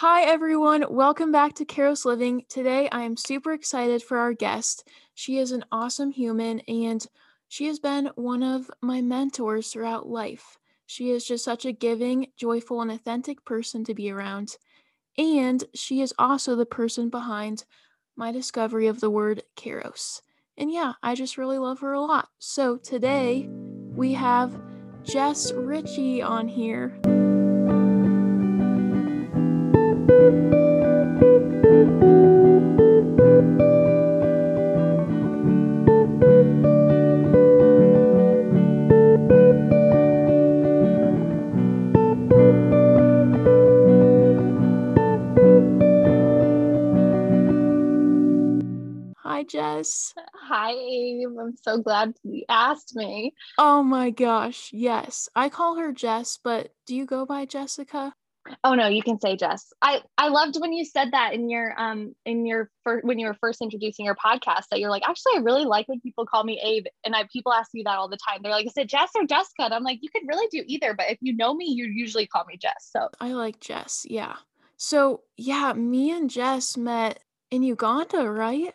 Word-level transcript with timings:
Hi, 0.00 0.24
everyone. 0.24 0.84
Welcome 0.90 1.32
back 1.32 1.54
to 1.54 1.64
Caros 1.64 2.04
Living. 2.04 2.44
Today, 2.50 2.86
I 2.92 3.04
am 3.04 3.16
super 3.16 3.54
excited 3.54 4.02
for 4.02 4.18
our 4.18 4.34
guest. 4.34 4.86
She 5.14 5.38
is 5.38 5.52
an 5.52 5.64
awesome 5.72 6.10
human 6.10 6.60
and 6.68 7.02
she 7.48 7.64
has 7.68 7.78
been 7.78 8.10
one 8.14 8.42
of 8.42 8.70
my 8.82 9.00
mentors 9.00 9.72
throughout 9.72 10.06
life. 10.06 10.58
She 10.84 11.08
is 11.08 11.26
just 11.26 11.46
such 11.46 11.64
a 11.64 11.72
giving, 11.72 12.26
joyful, 12.36 12.82
and 12.82 12.90
authentic 12.90 13.42
person 13.46 13.84
to 13.84 13.94
be 13.94 14.10
around. 14.10 14.58
And 15.16 15.64
she 15.72 16.02
is 16.02 16.12
also 16.18 16.56
the 16.56 16.66
person 16.66 17.08
behind 17.08 17.64
my 18.16 18.32
discovery 18.32 18.88
of 18.88 19.00
the 19.00 19.08
word 19.08 19.44
Caros. 19.56 20.20
And 20.58 20.70
yeah, 20.70 20.92
I 21.02 21.14
just 21.14 21.38
really 21.38 21.56
love 21.56 21.80
her 21.80 21.94
a 21.94 22.02
lot. 22.02 22.28
So 22.38 22.76
today, 22.76 23.48
we 23.48 24.12
have 24.12 24.60
Jess 25.04 25.52
Richie 25.52 26.20
on 26.20 26.48
here. 26.48 27.00
Hi, 30.08 30.12
Jess. 49.42 50.14
Hi, 50.34 50.70
Ave. 50.70 51.36
I'm 51.38 51.56
so 51.60 51.78
glad 51.78 52.14
you 52.22 52.44
asked 52.48 52.94
me. 52.94 53.34
Oh 53.58 53.82
my 53.82 54.10
gosh, 54.10 54.70
yes. 54.72 55.28
I 55.34 55.48
call 55.48 55.76
her 55.76 55.92
Jess, 55.92 56.38
but 56.42 56.70
do 56.86 56.94
you 56.94 57.04
go 57.06 57.26
by 57.26 57.44
Jessica? 57.44 58.14
Oh 58.64 58.74
no, 58.74 58.88
you 58.88 59.02
can 59.02 59.20
say 59.20 59.36
Jess. 59.36 59.72
I 59.82 60.02
I 60.18 60.28
loved 60.28 60.60
when 60.60 60.72
you 60.72 60.84
said 60.84 61.12
that 61.12 61.34
in 61.34 61.48
your 61.48 61.78
um 61.78 62.14
in 62.24 62.46
your 62.46 62.70
first 62.84 63.04
when 63.04 63.18
you 63.18 63.26
were 63.26 63.36
first 63.40 63.60
introducing 63.60 64.04
your 64.04 64.16
podcast 64.16 64.64
that 64.70 64.80
you're 64.80 64.90
like 64.90 65.08
actually 65.08 65.32
I 65.36 65.40
really 65.40 65.64
like 65.64 65.88
when 65.88 66.00
people 66.00 66.26
call 66.26 66.44
me 66.44 66.60
Ave 66.62 66.86
and 67.04 67.14
I 67.14 67.24
people 67.32 67.52
ask 67.52 67.70
you 67.72 67.84
that 67.84 67.98
all 67.98 68.08
the 68.08 68.18
time. 68.28 68.40
They're 68.42 68.52
like, 68.52 68.66
is 68.66 68.76
it 68.76 68.88
Jess 68.88 69.10
or 69.14 69.24
Jessica? 69.26 69.64
And 69.64 69.74
I'm 69.74 69.84
like, 69.84 69.98
you 70.02 70.10
could 70.10 70.22
really 70.28 70.46
do 70.50 70.62
either, 70.66 70.94
but 70.94 71.06
if 71.10 71.18
you 71.20 71.36
know 71.36 71.54
me, 71.54 71.66
you 71.66 71.86
usually 71.86 72.26
call 72.26 72.44
me 72.44 72.56
Jess. 72.56 72.88
So 72.90 73.08
I 73.20 73.32
like 73.32 73.60
Jess, 73.60 74.06
yeah. 74.08 74.36
So 74.76 75.22
yeah, 75.36 75.72
me 75.72 76.10
and 76.10 76.30
Jess 76.30 76.76
met 76.76 77.20
in 77.50 77.62
Uganda, 77.62 78.30
right? 78.30 78.74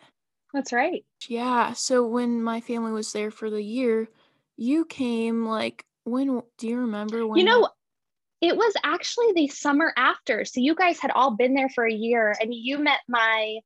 that's 0.52 0.72
right. 0.72 1.04
Yeah. 1.28 1.72
So 1.72 2.06
when 2.06 2.42
my 2.42 2.60
family 2.60 2.92
was 2.92 3.12
there 3.12 3.30
for 3.30 3.48
the 3.48 3.62
year, 3.62 4.08
you 4.56 4.84
came 4.84 5.46
like 5.46 5.86
when 6.04 6.42
do 6.58 6.68
you 6.68 6.78
remember 6.78 7.26
when 7.26 7.38
You 7.38 7.44
know, 7.46 7.68
it 8.42 8.56
was 8.56 8.74
actually 8.84 9.32
the 9.34 9.48
summer 9.48 9.94
after. 9.96 10.44
So 10.44 10.60
you 10.60 10.74
guys 10.74 10.98
had 10.98 11.12
all 11.12 11.36
been 11.36 11.54
there 11.54 11.68
for 11.68 11.86
a 11.86 11.92
year 11.92 12.34
and 12.40 12.52
you 12.52 12.76
met 12.76 12.98
my 13.08 13.60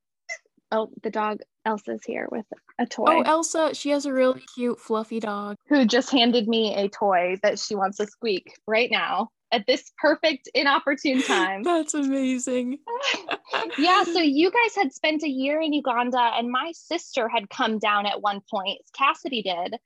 oh, 0.70 0.90
the 1.02 1.10
dog 1.10 1.40
Elsa's 1.64 2.04
here 2.04 2.28
with 2.30 2.44
a 2.78 2.86
toy. 2.86 3.06
Oh, 3.08 3.22
Elsa, 3.22 3.74
she 3.74 3.90
has 3.90 4.04
a 4.06 4.12
really 4.12 4.44
cute 4.54 4.78
fluffy 4.78 5.18
dog. 5.18 5.56
who 5.68 5.86
just 5.86 6.10
handed 6.12 6.46
me 6.46 6.74
a 6.74 6.88
toy 6.88 7.36
that 7.42 7.58
she 7.58 7.74
wants 7.74 7.96
to 7.96 8.06
squeak 8.06 8.52
right 8.68 8.90
now 8.90 9.30
at 9.50 9.66
this 9.66 9.90
perfect 9.98 10.48
inopportune 10.54 11.22
time. 11.22 11.62
That's 11.64 11.94
amazing. 11.94 12.78
yeah, 13.78 14.04
so 14.04 14.20
you 14.20 14.50
guys 14.50 14.76
had 14.76 14.92
spent 14.92 15.22
a 15.22 15.28
year 15.28 15.60
in 15.60 15.72
Uganda 15.72 16.32
and 16.34 16.50
my 16.50 16.70
sister 16.74 17.28
had 17.28 17.48
come 17.48 17.78
down 17.78 18.06
at 18.06 18.20
one 18.20 18.42
point. 18.50 18.80
Cassidy 18.96 19.42
did 19.42 19.76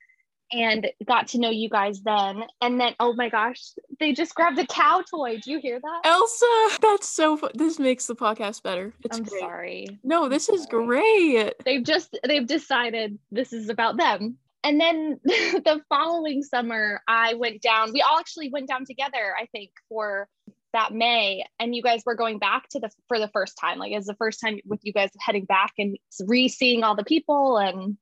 and 0.51 0.87
got 1.07 1.27
to 1.29 1.39
know 1.39 1.49
you 1.49 1.69
guys 1.69 2.01
then. 2.01 2.43
And 2.61 2.79
then 2.79 2.93
oh 2.99 3.13
my 3.13 3.29
gosh, 3.29 3.59
they 3.99 4.13
just 4.13 4.35
grabbed 4.35 4.59
a 4.59 4.65
cow 4.65 5.01
toy. 5.09 5.39
Do 5.39 5.51
you 5.51 5.59
hear 5.59 5.79
that? 5.79 6.01
Elsa, 6.03 6.77
that's 6.81 7.07
so 7.07 7.37
fu- 7.37 7.49
this 7.53 7.79
makes 7.79 8.07
the 8.07 8.15
podcast 8.15 8.63
better. 8.63 8.93
It's 9.03 9.17
I'm 9.17 9.23
great. 9.23 9.39
sorry. 9.39 9.99
No, 10.03 10.29
this 10.29 10.49
is 10.49 10.65
great. 10.65 11.53
they've 11.65 11.83
just 11.83 12.17
they've 12.25 12.47
decided 12.47 13.17
this 13.31 13.53
is 13.53 13.69
about 13.69 13.97
them 13.97 14.37
and 14.63 14.79
then 14.79 15.19
the 15.23 15.81
following 15.89 16.43
summer 16.43 17.01
i 17.07 17.33
went 17.33 17.61
down 17.61 17.91
we 17.93 18.01
all 18.01 18.19
actually 18.19 18.49
went 18.49 18.67
down 18.67 18.85
together 18.85 19.33
i 19.39 19.45
think 19.47 19.71
for 19.89 20.27
that 20.73 20.93
may 20.93 21.43
and 21.59 21.75
you 21.75 21.81
guys 21.81 22.03
were 22.05 22.15
going 22.15 22.39
back 22.39 22.67
to 22.69 22.79
the 22.79 22.89
for 23.07 23.19
the 23.19 23.27
first 23.29 23.57
time 23.59 23.79
like 23.79 23.91
it's 23.91 24.07
the 24.07 24.15
first 24.15 24.39
time 24.39 24.59
with 24.65 24.79
you 24.83 24.93
guys 24.93 25.09
heading 25.19 25.45
back 25.45 25.73
and 25.77 25.97
re-seeing 26.27 26.83
all 26.83 26.95
the 26.95 27.03
people 27.03 27.57
and 27.57 27.97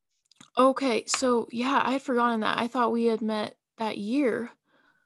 Okay, 0.58 1.06
so 1.06 1.48
yeah, 1.52 1.82
I 1.84 1.94
had 1.94 2.02
forgotten 2.02 2.42
that. 2.42 2.58
I 2.60 2.68
thought 2.68 2.92
we 2.92 3.06
had 3.06 3.22
met 3.22 3.58
that 3.78 3.98
year. 3.98 4.52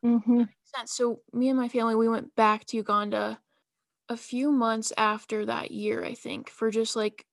Mm-hmm. 0.06 0.44
Sense. 0.64 0.92
So 0.94 1.22
me 1.32 1.50
and 1.50 1.58
my 1.58 1.68
family, 1.70 1.96
we 1.96 2.10
went 2.10 2.36
back 2.36 2.66
to 2.66 2.78
Uganda 2.78 3.40
a 4.10 4.18
few 4.18 4.52
months 4.52 4.94
after 4.98 5.46
that 5.46 5.72
year, 5.72 6.04
I 6.04 6.14
think, 6.16 6.50
for 6.50 6.72
just 6.72 6.96
like 6.96 7.26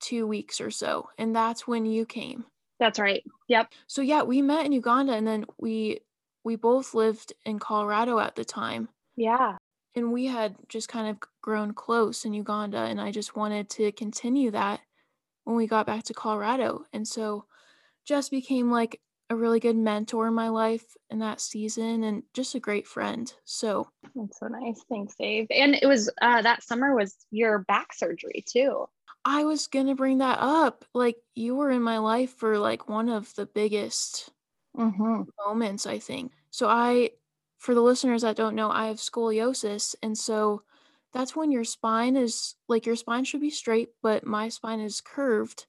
two 0.00 0.26
weeks 0.26 0.60
or 0.60 0.70
so. 0.70 1.10
And 1.18 1.34
that's 1.36 1.66
when 1.68 1.86
you 1.86 2.06
came. 2.06 2.46
that's 2.78 2.98
right 2.98 3.22
yep 3.48 3.72
So 3.86 4.02
yeah, 4.02 4.22
we 4.22 4.42
met 4.42 4.66
in 4.66 4.72
Uganda 4.72 5.12
and 5.14 5.26
then 5.26 5.46
we 5.58 6.00
we 6.44 6.56
both 6.56 6.92
lived 6.94 7.32
in 7.44 7.58
Colorado 7.58 8.18
at 8.18 8.36
the 8.36 8.44
time. 8.44 8.88
yeah 9.16 9.56
And 9.94 10.12
we 10.12 10.26
had 10.26 10.56
just 10.68 10.88
kind 10.88 11.08
of 11.08 11.18
grown 11.40 11.72
close 11.72 12.24
in 12.24 12.34
Uganda 12.34 12.78
and 12.78 13.00
I 13.00 13.10
just 13.10 13.36
wanted 13.36 13.70
to 13.70 13.92
continue 13.92 14.50
that 14.50 14.80
when 15.44 15.56
we 15.56 15.66
got 15.66 15.86
back 15.86 16.04
to 16.04 16.14
Colorado. 16.14 16.84
And 16.92 17.06
so 17.06 17.44
Jess 18.04 18.28
became 18.28 18.70
like 18.70 19.00
a 19.30 19.36
really 19.36 19.60
good 19.60 19.76
mentor 19.76 20.28
in 20.28 20.34
my 20.34 20.48
life 20.48 20.84
in 21.10 21.20
that 21.20 21.40
season 21.40 22.04
and 22.04 22.22
just 22.34 22.54
a 22.54 22.60
great 22.60 22.86
friend. 22.86 23.32
So 23.44 23.88
that's 24.14 24.38
so 24.38 24.48
nice 24.48 24.84
thanks 24.88 25.14
dave 25.18 25.46
and 25.50 25.74
it 25.74 25.86
was 25.86 26.10
uh 26.20 26.42
that 26.42 26.62
summer 26.62 26.94
was 26.94 27.16
your 27.30 27.60
back 27.60 27.94
surgery 27.94 28.44
too 28.46 28.86
I 29.24 29.44
was 29.44 29.66
going 29.68 29.86
to 29.86 29.94
bring 29.94 30.18
that 30.18 30.38
up. 30.40 30.84
Like 30.92 31.16
you 31.34 31.54
were 31.56 31.70
in 31.70 31.82
my 31.82 31.98
life 31.98 32.34
for 32.34 32.58
like 32.58 32.88
one 32.88 33.08
of 33.08 33.34
the 33.34 33.46
biggest 33.46 34.30
mm-hmm. 34.76 35.22
moments, 35.46 35.86
I 35.86 35.98
think. 35.98 36.32
So 36.50 36.68
I 36.68 37.10
for 37.58 37.74
the 37.74 37.80
listeners 37.80 38.22
that 38.22 38.36
don't 38.36 38.54
know, 38.54 38.70
I 38.70 38.88
have 38.88 38.98
scoliosis 38.98 39.94
and 40.02 40.16
so 40.16 40.62
that's 41.14 41.36
when 41.36 41.52
your 41.52 41.64
spine 41.64 42.16
is 42.16 42.56
like 42.68 42.86
your 42.86 42.96
spine 42.96 43.24
should 43.24 43.42
be 43.42 43.50
straight, 43.50 43.90
but 44.02 44.26
my 44.26 44.50
spine 44.50 44.80
is 44.80 45.02
curved. 45.02 45.68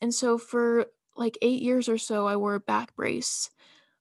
And 0.00 0.14
so 0.14 0.38
for 0.38 0.86
like 1.16 1.38
8 1.42 1.62
years 1.62 1.88
or 1.88 1.98
so 1.98 2.26
I 2.26 2.36
wore 2.36 2.54
a 2.56 2.60
back 2.60 2.96
brace. 2.96 3.50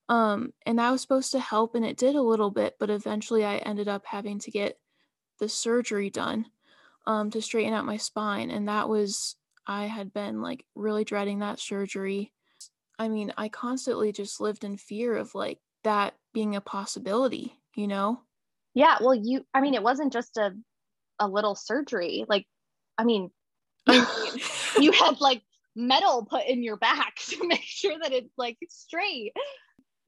Um 0.09 0.53
and 0.65 0.79
that 0.79 0.91
was 0.91 1.01
supposed 1.01 1.31
to 1.33 1.39
help 1.39 1.75
and 1.75 1.85
it 1.85 1.97
did 1.97 2.15
a 2.15 2.21
little 2.23 2.51
bit, 2.51 2.77
but 2.79 2.89
eventually 2.91 3.45
I 3.45 3.57
ended 3.57 3.87
up 3.87 4.05
having 4.05 4.39
to 4.39 4.51
get 4.51 4.79
the 5.39 5.49
surgery 5.49 6.09
done 6.11 6.47
um 7.07 7.31
to 7.31 7.41
straighten 7.41 7.73
out 7.73 7.85
my 7.85 7.97
spine 7.97 8.51
and 8.51 8.67
that 8.69 8.89
was 8.89 9.37
I 9.67 9.85
had 9.85 10.13
been 10.13 10.41
like 10.41 10.65
really 10.75 11.05
dreading 11.05 11.39
that 11.39 11.59
surgery. 11.59 12.33
I 12.99 13.09
mean, 13.09 13.33
I 13.37 13.49
constantly 13.49 14.11
just 14.11 14.41
lived 14.41 14.63
in 14.65 14.77
fear 14.77 15.15
of 15.17 15.35
like 15.35 15.61
that 15.83 16.17
being 16.33 16.55
a 16.55 16.61
possibility, 16.61 17.61
you 17.75 17.87
know? 17.87 18.23
yeah 18.73 18.97
well 19.01 19.15
you 19.15 19.45
i 19.53 19.61
mean 19.61 19.73
it 19.73 19.83
wasn't 19.83 20.11
just 20.11 20.37
a 20.37 20.51
a 21.19 21.27
little 21.27 21.55
surgery 21.55 22.25
like 22.27 22.45
i 22.97 23.03
mean 23.03 23.29
you 24.79 24.91
had 24.91 25.21
like 25.21 25.41
metal 25.75 26.25
put 26.25 26.45
in 26.47 26.63
your 26.63 26.77
back 26.77 27.15
to 27.27 27.47
make 27.47 27.63
sure 27.63 27.95
that 28.01 28.13
it's 28.13 28.33
like 28.37 28.57
straight. 28.69 29.33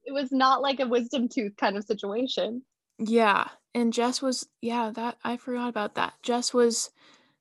It 0.04 0.12
was 0.12 0.32
not 0.32 0.62
like 0.62 0.80
a 0.80 0.88
wisdom 0.88 1.28
tooth 1.28 1.56
kind 1.56 1.76
of 1.76 1.84
situation. 1.84 2.62
yeah, 2.98 3.48
and 3.74 3.92
Jess 3.92 4.22
was 4.22 4.48
yeah, 4.62 4.90
that 4.94 5.18
I 5.22 5.36
forgot 5.36 5.68
about 5.68 5.94
that. 5.96 6.14
Jess 6.22 6.54
was 6.54 6.90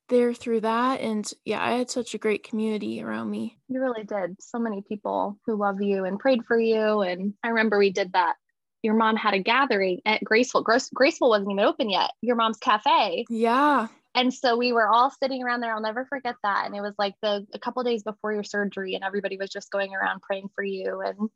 there 0.10 0.34
through 0.34 0.62
that 0.62 1.02
and 1.02 1.30
yeah, 1.44 1.62
I 1.62 1.74
had 1.74 1.90
such 1.90 2.14
a 2.14 2.18
great 2.18 2.44
community 2.44 3.02
around 3.02 3.30
me. 3.30 3.58
You 3.68 3.82
really 3.82 4.04
did. 4.04 4.42
So 4.42 4.58
many 4.58 4.82
people 4.88 5.38
who 5.46 5.58
love 5.58 5.82
you 5.82 6.06
and 6.06 6.20
prayed 6.20 6.46
for 6.46 6.58
you. 6.58 7.02
And 7.02 7.34
I 7.44 7.50
remember 7.50 7.78
we 7.78 7.92
did 7.92 8.14
that. 8.14 8.36
Your 8.84 8.94
mom 8.94 9.16
had 9.16 9.34
a 9.34 9.40
gathering 9.40 10.02
at 10.06 10.24
Graceful. 10.24 10.62
Grace, 10.62 10.90
Graceful 10.94 11.30
wasn't 11.30 11.52
even 11.52 11.64
open 11.64 11.90
yet. 11.90 12.12
Your 12.22 12.36
mom's 12.36 12.58
cafe. 12.58 13.26
Yeah. 13.30 13.88
And 14.16 14.34
so 14.34 14.58
we 14.58 14.74
were 14.74 14.88
all 14.88 15.12
sitting 15.12 15.44
around 15.44 15.62
there. 15.62 15.74
I'll 15.74 15.82
never 15.82 16.06
forget 16.06 16.36
that. 16.44 16.66
And 16.66 16.76
it 16.76 16.82
was 16.82 16.96
like 16.98 17.14
the 17.22 17.46
a 17.54 17.60
couple 17.60 17.84
days 17.84 18.04
before 18.04 18.34
your 18.34 18.44
surgery, 18.44 18.96
and 18.96 19.04
everybody 19.04 19.38
was 19.38 19.50
just 19.50 19.72
going 19.72 19.94
around 19.94 20.22
praying 20.22 20.50
for 20.56 20.64
you 20.64 21.02
and 21.02 21.30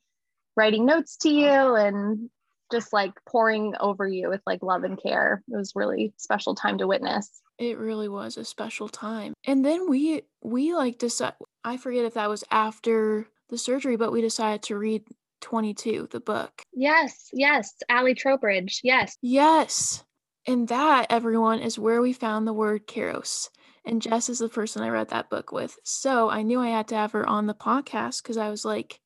writing 0.55 0.85
notes 0.85 1.17
to 1.17 1.29
you 1.29 1.75
and 1.75 2.29
just 2.71 2.93
like 2.93 3.13
pouring 3.27 3.73
over 3.79 4.07
you 4.07 4.29
with 4.29 4.41
like 4.47 4.63
love 4.63 4.83
and 4.83 5.01
care. 5.01 5.43
It 5.51 5.55
was 5.55 5.73
really 5.75 6.13
special 6.17 6.55
time 6.55 6.77
to 6.79 6.87
witness. 6.87 7.41
It 7.59 7.77
really 7.77 8.09
was 8.09 8.37
a 8.37 8.45
special 8.45 8.89
time. 8.89 9.33
And 9.45 9.63
then 9.63 9.89
we 9.89 10.23
we 10.41 10.73
like 10.73 10.97
decide 10.97 11.33
I 11.63 11.77
forget 11.77 12.05
if 12.05 12.15
that 12.15 12.29
was 12.29 12.43
after 12.49 13.27
the 13.49 13.57
surgery, 13.57 13.97
but 13.97 14.11
we 14.11 14.21
decided 14.21 14.63
to 14.63 14.77
read 14.77 15.03
22, 15.41 16.07
the 16.11 16.19
book. 16.19 16.63
Yes, 16.73 17.29
yes, 17.33 17.73
Allie 17.89 18.15
Trowbridge. 18.15 18.81
Yes. 18.83 19.17
Yes. 19.21 20.03
And 20.47 20.67
that, 20.69 21.07
everyone, 21.09 21.59
is 21.59 21.77
where 21.77 22.01
we 22.01 22.13
found 22.13 22.47
the 22.47 22.53
word 22.53 22.87
Caros. 22.87 23.49
And 23.85 24.01
Jess 24.01 24.29
is 24.29 24.39
the 24.39 24.49
person 24.49 24.83
I 24.83 24.89
read 24.89 25.09
that 25.09 25.29
book 25.29 25.51
with. 25.51 25.77
So 25.83 26.29
I 26.29 26.43
knew 26.43 26.59
I 26.59 26.69
had 26.69 26.87
to 26.89 26.95
have 26.95 27.11
her 27.13 27.27
on 27.27 27.47
the 27.47 27.53
podcast 27.53 28.21
because 28.21 28.37
I 28.37 28.49
was 28.49 28.63
like, 28.63 28.99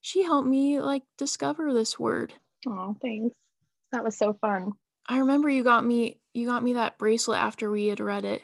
she 0.00 0.22
helped 0.22 0.48
me 0.48 0.80
like 0.80 1.02
discover 1.18 1.72
this 1.72 1.98
word. 1.98 2.32
Oh, 2.66 2.96
thanks. 3.02 3.34
That 3.92 4.04
was 4.04 4.16
so 4.16 4.34
fun. 4.40 4.72
I 5.08 5.18
remember 5.18 5.48
you 5.48 5.64
got 5.64 5.84
me 5.84 6.20
you 6.32 6.46
got 6.46 6.62
me 6.62 6.74
that 6.74 6.96
bracelet 6.98 7.40
after 7.40 7.70
we 7.70 7.86
had 7.88 8.00
read 8.00 8.24
it. 8.24 8.42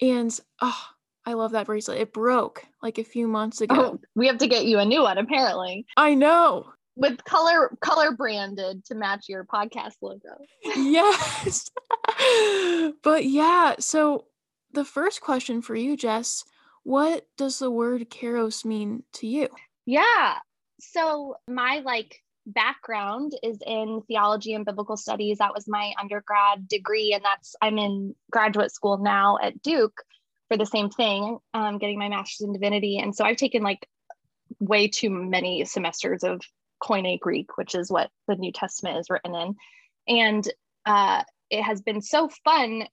And 0.00 0.38
oh, 0.60 0.86
I 1.26 1.32
love 1.32 1.50
that 1.52 1.66
bracelet. 1.66 1.98
It 1.98 2.12
broke 2.12 2.64
like 2.82 2.98
a 2.98 3.04
few 3.04 3.26
months 3.26 3.60
ago. 3.60 3.74
Oh, 3.76 4.00
we 4.14 4.28
have 4.28 4.38
to 4.38 4.46
get 4.46 4.64
you 4.64 4.78
a 4.78 4.84
new 4.84 5.02
one 5.02 5.18
apparently. 5.18 5.84
I 5.96 6.14
know. 6.14 6.66
With 6.94 7.22
color 7.24 7.76
color 7.80 8.12
branded 8.12 8.84
to 8.86 8.94
match 8.94 9.28
your 9.28 9.44
podcast 9.44 9.94
logo. 10.00 10.36
yes. 10.64 11.68
but 13.02 13.26
yeah, 13.26 13.74
so 13.80 14.26
the 14.72 14.84
first 14.84 15.20
question 15.20 15.60
for 15.62 15.74
you, 15.74 15.96
Jess, 15.96 16.44
what 16.84 17.26
does 17.36 17.58
the 17.58 17.70
word 17.70 18.08
kairos 18.08 18.64
mean 18.64 19.02
to 19.14 19.26
you? 19.26 19.48
Yeah. 19.84 20.36
So 20.78 21.36
my 21.48 21.80
like 21.84 22.22
background 22.46 23.32
is 23.42 23.58
in 23.66 24.02
theology 24.06 24.54
and 24.54 24.64
biblical 24.64 24.96
studies. 24.96 25.38
That 25.38 25.52
was 25.52 25.66
my 25.66 25.92
undergrad 26.00 26.68
degree, 26.68 27.12
and 27.12 27.24
that's 27.24 27.56
I'm 27.60 27.78
in 27.78 28.14
graduate 28.30 28.72
school 28.72 28.98
now 28.98 29.38
at 29.42 29.60
Duke 29.60 30.00
for 30.48 30.56
the 30.56 30.66
same 30.66 30.90
thing, 30.90 31.38
um, 31.54 31.78
getting 31.78 31.98
my 31.98 32.08
master's 32.08 32.46
in 32.46 32.52
divinity. 32.52 32.98
And 32.98 33.14
so 33.14 33.24
I've 33.24 33.36
taken 33.36 33.62
like 33.62 33.88
way 34.60 34.88
too 34.88 35.10
many 35.10 35.64
semesters 35.64 36.22
of 36.22 36.40
Koine 36.82 37.18
Greek, 37.18 37.56
which 37.56 37.74
is 37.74 37.90
what 37.90 38.10
the 38.28 38.36
New 38.36 38.52
Testament 38.52 38.98
is 38.98 39.10
written 39.10 39.34
in, 39.34 39.56
and 40.08 40.48
uh, 40.84 41.22
it 41.50 41.62
has 41.62 41.80
been 41.82 42.00
so 42.00 42.28
fun 42.44 42.86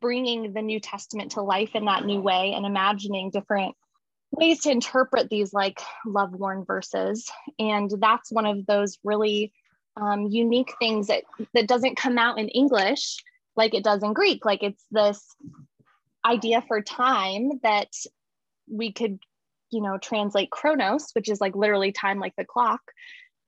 bringing 0.00 0.52
the 0.52 0.62
New 0.62 0.80
Testament 0.80 1.32
to 1.32 1.42
life 1.42 1.74
in 1.74 1.84
that 1.84 2.04
new 2.04 2.20
way 2.20 2.52
and 2.54 2.66
imagining 2.66 3.30
different 3.30 3.76
ways 4.30 4.60
to 4.62 4.70
interpret 4.70 5.30
these 5.30 5.52
like 5.52 5.80
love 6.04 6.32
worn 6.32 6.64
verses. 6.64 7.30
And 7.58 7.90
that's 7.98 8.32
one 8.32 8.46
of 8.46 8.66
those 8.66 8.98
really 9.04 9.52
um, 9.96 10.26
unique 10.26 10.72
things 10.78 11.06
that, 11.08 11.24
that 11.54 11.68
doesn't 11.68 11.96
come 11.96 12.18
out 12.18 12.38
in 12.38 12.48
English 12.48 13.16
like 13.56 13.74
it 13.74 13.84
does 13.84 14.02
in 14.02 14.12
Greek. 14.12 14.44
Like 14.44 14.62
it's 14.62 14.84
this 14.90 15.24
idea 16.24 16.62
for 16.66 16.82
time 16.82 17.60
that 17.62 17.92
we 18.70 18.92
could, 18.92 19.18
you 19.70 19.82
know, 19.82 19.98
translate 19.98 20.50
chronos, 20.50 21.10
which 21.12 21.28
is 21.28 21.40
like 21.40 21.56
literally 21.56 21.92
time 21.92 22.18
like 22.18 22.34
the 22.36 22.44
clock, 22.44 22.80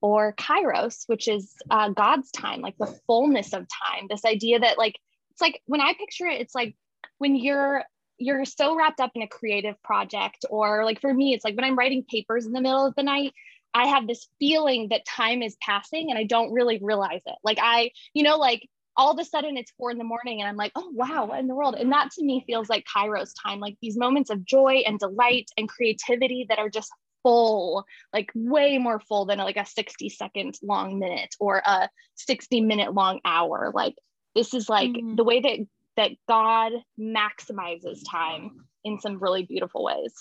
or 0.00 0.34
kairos, 0.34 1.04
which 1.06 1.28
is 1.28 1.54
uh, 1.70 1.90
God's 1.90 2.30
time, 2.30 2.60
like 2.60 2.78
the 2.78 2.98
fullness 3.06 3.52
of 3.52 3.66
time. 3.68 4.06
This 4.08 4.24
idea 4.24 4.58
that 4.60 4.78
like 4.78 4.96
it's 5.30 5.40
like 5.40 5.60
when 5.66 5.80
I 5.80 5.94
picture 5.94 6.26
it, 6.26 6.40
it's 6.40 6.54
like 6.54 6.74
when 7.18 7.36
you're 7.36 7.84
you're 8.20 8.44
so 8.44 8.76
wrapped 8.76 9.00
up 9.00 9.12
in 9.14 9.22
a 9.22 9.28
creative 9.28 9.82
project 9.82 10.44
or 10.50 10.84
like 10.84 11.00
for 11.00 11.12
me 11.12 11.32
it's 11.32 11.44
like 11.44 11.56
when 11.56 11.64
i'm 11.64 11.76
writing 11.76 12.04
papers 12.04 12.44
in 12.44 12.52
the 12.52 12.60
middle 12.60 12.86
of 12.86 12.94
the 12.94 13.02
night 13.02 13.32
i 13.72 13.86
have 13.86 14.06
this 14.06 14.28
feeling 14.38 14.88
that 14.90 15.06
time 15.06 15.42
is 15.42 15.56
passing 15.62 16.10
and 16.10 16.18
i 16.18 16.24
don't 16.24 16.52
really 16.52 16.78
realize 16.82 17.22
it 17.24 17.36
like 17.42 17.58
i 17.62 17.90
you 18.12 18.22
know 18.22 18.36
like 18.36 18.68
all 19.00 19.10
of 19.10 19.18
a 19.18 19.24
sudden 19.24 19.56
it's 19.56 19.72
four 19.78 19.90
in 19.90 19.98
the 19.98 20.04
morning 20.04 20.40
and 20.40 20.48
i'm 20.48 20.56
like 20.56 20.72
oh 20.76 20.90
wow 20.92 21.24
what 21.24 21.40
in 21.40 21.46
the 21.46 21.54
world 21.54 21.74
and 21.74 21.90
that 21.90 22.10
to 22.10 22.22
me 22.22 22.44
feels 22.46 22.68
like 22.68 22.84
kairos 22.84 23.30
time 23.42 23.58
like 23.58 23.76
these 23.80 23.96
moments 23.96 24.30
of 24.30 24.44
joy 24.44 24.82
and 24.86 24.98
delight 24.98 25.48
and 25.56 25.68
creativity 25.68 26.46
that 26.48 26.58
are 26.58 26.68
just 26.68 26.90
full 27.22 27.84
like 28.12 28.30
way 28.34 28.78
more 28.78 29.00
full 29.00 29.26
than 29.26 29.38
like 29.38 29.56
a 29.56 29.66
60 29.66 30.08
second 30.10 30.58
long 30.62 30.98
minute 30.98 31.34
or 31.40 31.62
a 31.64 31.88
60 32.16 32.60
minute 32.60 32.94
long 32.94 33.20
hour 33.24 33.72
like 33.74 33.94
this 34.34 34.54
is 34.54 34.68
like 34.68 34.90
mm-hmm. 34.90 35.16
the 35.16 35.24
way 35.24 35.40
that 35.40 35.58
that 35.96 36.12
God 36.28 36.72
maximizes 36.98 38.00
time 38.08 38.64
in 38.84 38.98
some 39.00 39.18
really 39.18 39.42
beautiful 39.42 39.84
ways. 39.84 40.14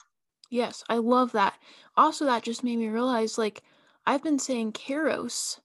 Yes, 0.49 0.83
I 0.89 0.97
love 0.97 1.31
that. 1.33 1.53
Also, 1.95 2.25
that 2.25 2.43
just 2.43 2.63
made 2.63 2.79
me 2.79 2.87
realize 2.87 3.37
like 3.37 3.61
I've 4.05 4.23
been 4.23 4.39
saying 4.39 4.73
kairos 4.73 5.59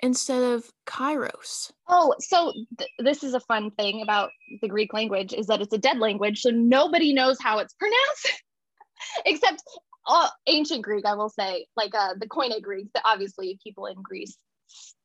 instead 0.00 0.42
of 0.42 0.70
kairos. 0.86 1.70
Oh, 1.88 2.14
so 2.20 2.52
th- 2.78 2.90
this 2.98 3.22
is 3.22 3.34
a 3.34 3.40
fun 3.40 3.70
thing 3.72 4.02
about 4.02 4.30
the 4.60 4.68
Greek 4.68 4.92
language 4.92 5.32
is 5.32 5.46
that 5.46 5.60
it's 5.60 5.72
a 5.72 5.78
dead 5.78 5.98
language, 5.98 6.40
so 6.40 6.50
nobody 6.50 7.12
knows 7.12 7.38
how 7.40 7.58
it's 7.58 7.74
pronounced, 7.74 8.42
except 9.26 9.62
uh, 10.06 10.28
ancient 10.46 10.82
Greek. 10.82 11.04
I 11.04 11.14
will 11.14 11.28
say, 11.28 11.66
like 11.76 11.94
uh, 11.94 12.14
the 12.18 12.28
Koine 12.28 12.60
Greek. 12.62 12.88
That 12.94 13.02
obviously 13.04 13.58
people 13.62 13.86
in 13.86 13.96
Greece 14.02 14.36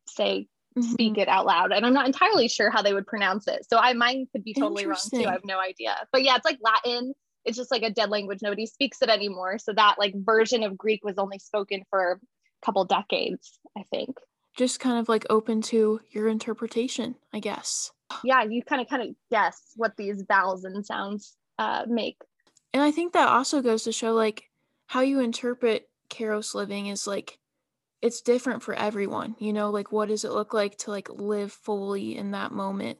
say 0.07 0.47
mm-hmm. 0.77 0.91
speak 0.91 1.17
it 1.17 1.27
out 1.27 1.45
loud. 1.45 1.71
And 1.71 1.85
I'm 1.85 1.93
not 1.93 2.07
entirely 2.07 2.47
sure 2.47 2.69
how 2.69 2.81
they 2.81 2.93
would 2.93 3.07
pronounce 3.07 3.47
it. 3.47 3.65
So 3.69 3.77
I 3.77 3.93
mine 3.93 4.27
could 4.31 4.43
be 4.43 4.53
totally 4.53 4.85
wrong 4.85 4.97
too. 5.09 5.25
I 5.25 5.31
have 5.31 5.45
no 5.45 5.59
idea. 5.59 5.95
But 6.11 6.23
yeah, 6.23 6.35
it's 6.35 6.45
like 6.45 6.59
Latin. 6.61 7.13
It's 7.45 7.57
just 7.57 7.71
like 7.71 7.83
a 7.83 7.89
dead 7.89 8.09
language. 8.09 8.39
Nobody 8.41 8.65
speaks 8.65 9.01
it 9.01 9.09
anymore. 9.09 9.59
So 9.59 9.73
that 9.73 9.95
like 9.99 10.13
version 10.15 10.63
of 10.63 10.77
Greek 10.77 11.03
was 11.03 11.17
only 11.17 11.39
spoken 11.39 11.83
for 11.89 12.13
a 12.13 12.65
couple 12.65 12.85
decades, 12.85 13.59
I 13.77 13.83
think. 13.91 14.17
Just 14.55 14.79
kind 14.79 14.99
of 14.99 15.09
like 15.09 15.25
open 15.29 15.61
to 15.63 15.99
your 16.11 16.27
interpretation, 16.27 17.15
I 17.33 17.39
guess. 17.39 17.91
Yeah, 18.23 18.43
you 18.43 18.63
kind 18.63 18.81
of 18.81 18.87
kind 18.87 19.01
of 19.01 19.15
guess 19.31 19.73
what 19.75 19.97
these 19.97 20.23
vowels 20.27 20.63
and 20.63 20.85
sounds 20.85 21.35
uh, 21.57 21.83
make. 21.87 22.17
And 22.73 22.83
I 22.83 22.91
think 22.91 23.13
that 23.13 23.27
also 23.27 23.61
goes 23.61 23.83
to 23.83 23.91
show 23.91 24.13
like 24.13 24.49
how 24.87 25.01
you 25.01 25.19
interpret 25.19 25.89
Kairos 26.09 26.53
living 26.53 26.87
is 26.87 27.07
like 27.07 27.39
it's 28.03 28.21
different 28.21 28.61
for 28.61 28.75
everyone 28.75 29.35
you 29.39 29.53
know 29.53 29.71
like 29.71 29.91
what 29.91 30.09
does 30.09 30.25
it 30.25 30.31
look 30.31 30.53
like 30.53 30.77
to 30.77 30.91
like 30.91 31.09
live 31.09 31.51
fully 31.51 32.15
in 32.17 32.31
that 32.31 32.51
moment 32.51 32.99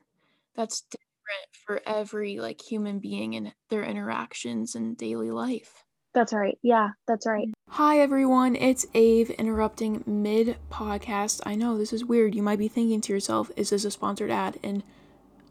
that's 0.56 0.82
different 0.82 1.50
for 1.66 1.82
every 1.86 2.40
like 2.40 2.62
human 2.62 3.00
being 3.00 3.36
and 3.36 3.54
their 3.70 3.84
interactions 3.84 4.76
in 4.76 4.96
daily 4.96 5.30
life 5.30 5.84
that's 6.14 6.34
right 6.34 6.58
yeah 6.64 6.90
that's 7.08 7.28
right 7.28 7.53
hi 7.78 7.98
everyone 7.98 8.56
it's 8.56 8.86
ave 8.94 9.34
interrupting 9.40 10.04
mid 10.06 10.56
podcast 10.70 11.42
i 11.44 11.56
know 11.56 11.76
this 11.76 11.92
is 11.92 12.06
weird 12.06 12.36
you 12.36 12.44
might 12.44 12.60
be 12.60 12.68
thinking 12.68 13.02
to 13.02 13.12
yourself 13.12 13.50
is 13.56 13.72
this 13.72 13.84
a 13.84 13.90
sponsored 13.90 14.30
ad 14.30 14.60
and 14.62 14.84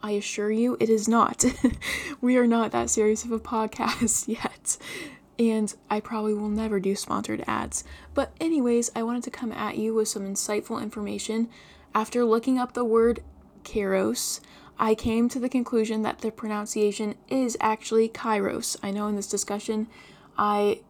I 0.05 0.13
assure 0.13 0.51
you 0.51 0.77
it 0.81 0.89
is 0.89 1.07
not. 1.07 1.45
we 2.21 2.37
are 2.37 2.47
not 2.47 2.73
that 2.73 2.91
serious 2.91 3.25
of 3.25 3.31
a 3.31 3.39
podcast 3.39 4.27
yet 4.43 4.77
and 5.39 5.73
I 5.91 6.01
probably 6.01 6.35
will 6.35 6.49
never 6.49 6.81
do 6.81 6.97
sponsored 6.97 7.45
ads. 7.47 7.85
But, 8.13 8.33
anyways, 8.41 8.91
I 8.97 9.05
wanted 9.05 9.23
to 9.25 9.31
come 9.31 9.53
at 9.53 9.79
you 9.79 9.95
with 9.95 10.09
some 10.09 10.27
insightful 10.27 10.83
information. 10.83 11.49
After 11.95 12.25
looking 12.25 12.59
up 12.59 12.73
the 12.73 12.85
word 12.85 13.23
kairos, 13.63 14.41
I 14.77 14.97
came 14.97 15.29
to 15.29 15.39
the 15.39 15.49
conclusion 15.49 16.03
that 16.03 16.19
the 16.19 16.33
pronunciation 16.33 17.15
is 17.29 17.57
actually 17.61 18.09
kairos. 18.09 18.77
I 18.83 18.91
know 18.91 19.07
in 19.07 19.15
this 19.15 19.29
discussion, 19.29 19.87
I 20.37 20.81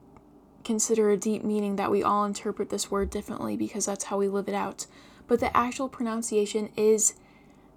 consider 0.64 1.10
a 1.10 1.16
deep 1.16 1.44
meaning 1.44 1.76
that 1.76 1.90
we 1.90 2.02
all 2.02 2.24
interpret 2.24 2.70
this 2.70 2.90
word 2.90 3.10
differently 3.10 3.56
because 3.56 3.86
that's 3.86 4.04
how 4.04 4.18
we 4.18 4.28
live 4.28 4.48
it 4.48 4.54
out. 4.54 4.86
But 5.26 5.40
the 5.40 5.56
actual 5.56 5.88
pronunciation 5.88 6.70
is 6.76 7.14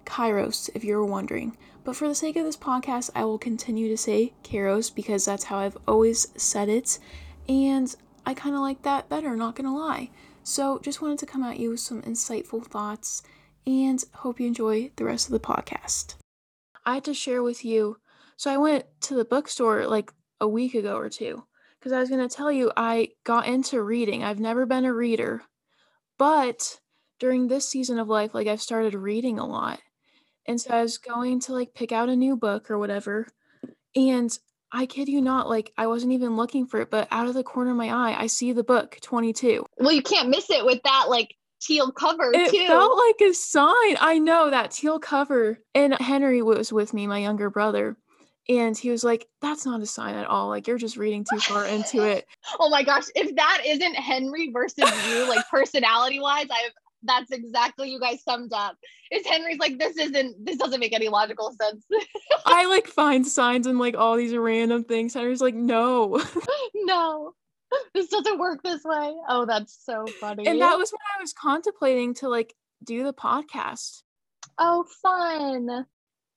kairos, 0.04 0.70
if 0.74 0.84
you're 0.84 1.04
wondering. 1.04 1.56
But 1.84 1.96
for 1.96 2.08
the 2.08 2.14
sake 2.14 2.36
of 2.36 2.44
this 2.44 2.56
podcast, 2.56 3.10
I 3.14 3.24
will 3.24 3.38
continue 3.38 3.88
to 3.88 3.96
say 3.96 4.32
Kairos 4.42 4.92
because 4.92 5.24
that's 5.24 5.44
how 5.44 5.58
I've 5.58 5.78
always 5.86 6.26
said 6.36 6.68
it. 6.68 6.98
And 7.48 7.94
I 8.24 8.34
kind 8.34 8.56
of 8.56 8.60
like 8.60 8.82
that 8.82 9.08
better, 9.08 9.36
not 9.36 9.54
gonna 9.54 9.76
lie. 9.76 10.10
So 10.42 10.80
just 10.80 11.00
wanted 11.00 11.20
to 11.20 11.26
come 11.26 11.44
at 11.44 11.60
you 11.60 11.70
with 11.70 11.80
some 11.80 12.02
insightful 12.02 12.64
thoughts 12.64 13.22
and 13.66 14.02
hope 14.14 14.40
you 14.40 14.46
enjoy 14.46 14.90
the 14.96 15.04
rest 15.04 15.26
of 15.26 15.32
the 15.32 15.40
podcast. 15.40 16.16
I 16.84 16.94
had 16.94 17.04
to 17.04 17.14
share 17.14 17.42
with 17.42 17.64
you. 17.64 17.98
So 18.36 18.50
I 18.50 18.56
went 18.56 18.86
to 19.02 19.14
the 19.14 19.24
bookstore 19.24 19.86
like 19.86 20.12
a 20.40 20.48
week 20.48 20.74
ago 20.74 20.96
or 20.96 21.08
two 21.08 21.44
because 21.78 21.92
I 21.92 22.00
was 22.00 22.08
going 22.08 22.26
to 22.26 22.34
tell 22.34 22.50
you 22.50 22.72
I 22.76 23.10
got 23.24 23.46
into 23.46 23.82
reading. 23.82 24.24
I've 24.24 24.40
never 24.40 24.66
been 24.66 24.84
a 24.84 24.92
reader, 24.92 25.42
but 26.18 26.80
during 27.18 27.48
this 27.48 27.68
season 27.68 27.98
of 27.98 28.08
life, 28.08 28.34
like 28.34 28.46
I've 28.46 28.60
started 28.60 28.94
reading 28.94 29.38
a 29.38 29.46
lot. 29.46 29.80
And 30.46 30.60
so 30.60 30.70
I 30.70 30.82
was 30.82 30.98
going 30.98 31.40
to 31.40 31.52
like 31.52 31.74
pick 31.74 31.92
out 31.92 32.08
a 32.08 32.16
new 32.16 32.36
book 32.36 32.70
or 32.70 32.78
whatever. 32.78 33.26
And 33.94 34.36
I 34.72 34.86
kid 34.86 35.08
you 35.08 35.20
not, 35.20 35.48
like 35.48 35.72
I 35.76 35.86
wasn't 35.86 36.12
even 36.12 36.36
looking 36.36 36.66
for 36.66 36.80
it, 36.80 36.90
but 36.90 37.08
out 37.10 37.28
of 37.28 37.34
the 37.34 37.42
corner 37.42 37.70
of 37.70 37.76
my 37.76 37.88
eye, 37.88 38.16
I 38.18 38.26
see 38.26 38.52
the 38.52 38.64
book 38.64 38.98
22. 39.02 39.64
Well, 39.78 39.92
you 39.92 40.02
can't 40.02 40.28
miss 40.28 40.50
it 40.50 40.64
with 40.64 40.82
that 40.84 41.06
like 41.08 41.34
teal 41.60 41.90
cover 41.90 42.30
it 42.34 42.50
too. 42.50 42.66
felt 42.66 42.96
like 42.96 43.28
a 43.28 43.34
sign. 43.34 43.96
I 44.00 44.18
know 44.18 44.50
that 44.50 44.72
teal 44.72 44.98
cover. 44.98 45.60
And 45.74 45.94
Henry 45.94 46.42
was 46.42 46.72
with 46.72 46.92
me, 46.92 47.06
my 47.06 47.18
younger 47.18 47.50
brother. 47.50 47.96
And 48.48 48.76
he 48.76 48.90
was 48.90 49.02
like, 49.02 49.26
That's 49.42 49.66
not 49.66 49.80
a 49.80 49.86
sign 49.86 50.14
at 50.14 50.26
all. 50.26 50.48
Like, 50.48 50.66
you're 50.66 50.78
just 50.78 50.96
reading 50.96 51.24
too 51.28 51.38
far 51.40 51.64
into 51.64 52.04
it. 52.04 52.26
oh 52.60 52.68
my 52.68 52.82
gosh. 52.82 53.04
If 53.14 53.34
that 53.36 53.62
isn't 53.66 53.94
Henry 53.94 54.50
versus 54.52 54.90
you, 55.08 55.28
like 55.28 55.44
personality 55.50 56.20
wise, 56.20 56.46
I've 56.50 56.72
that's 57.02 57.30
exactly 57.30 57.90
you 57.90 58.00
guys 58.00 58.22
summed 58.22 58.52
up. 58.52 58.76
Is 59.10 59.26
Henry's 59.26 59.58
like 59.58 59.78
this 59.78 59.96
isn't 59.96 60.44
this 60.44 60.56
doesn't 60.56 60.80
make 60.80 60.92
any 60.92 61.08
logical 61.08 61.54
sense. 61.60 61.84
I 62.46 62.66
like 62.66 62.86
find 62.86 63.26
signs 63.26 63.66
and 63.66 63.78
like 63.78 63.96
all 63.96 64.16
these 64.16 64.34
random 64.34 64.84
things. 64.84 65.14
Henry's 65.14 65.40
like, 65.40 65.54
no. 65.54 66.20
no. 66.74 67.32
This 67.94 68.08
doesn't 68.08 68.38
work 68.38 68.62
this 68.62 68.82
way. 68.84 69.14
Oh, 69.28 69.44
that's 69.44 69.78
so 69.84 70.06
funny. 70.20 70.46
And 70.46 70.60
that 70.60 70.78
was 70.78 70.90
when 70.92 71.00
I 71.16 71.20
was 71.20 71.32
contemplating 71.32 72.14
to 72.14 72.28
like 72.28 72.54
do 72.84 73.04
the 73.04 73.12
podcast. 73.12 74.02
Oh, 74.58 74.84
fun. 75.02 75.86